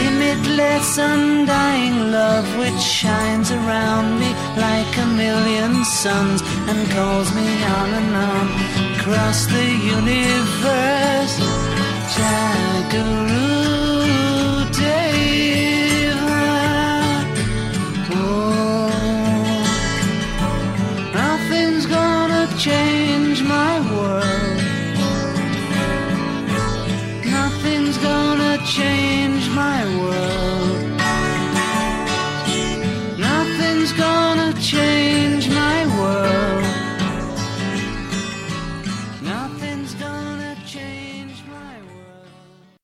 Limitless, 0.00 0.98
undying 0.98 1.96
love 2.18 2.46
which 2.58 2.82
shines 3.00 3.50
around 3.50 4.06
me 4.20 4.30
like 4.66 4.92
a 5.04 5.06
million 5.22 5.72
suns 5.86 6.40
and 6.68 6.78
calls 6.90 7.28
me 7.38 7.48
on 7.78 7.88
and 8.00 8.12
on 8.30 8.46
across 8.92 9.38
the 9.56 9.66
universe. 9.96 11.36
Deva. 12.14 13.26
Oh, 18.12 18.88
nothing's 21.14 21.86
gonna 21.86 22.44
change 22.58 22.95
change 34.66 35.05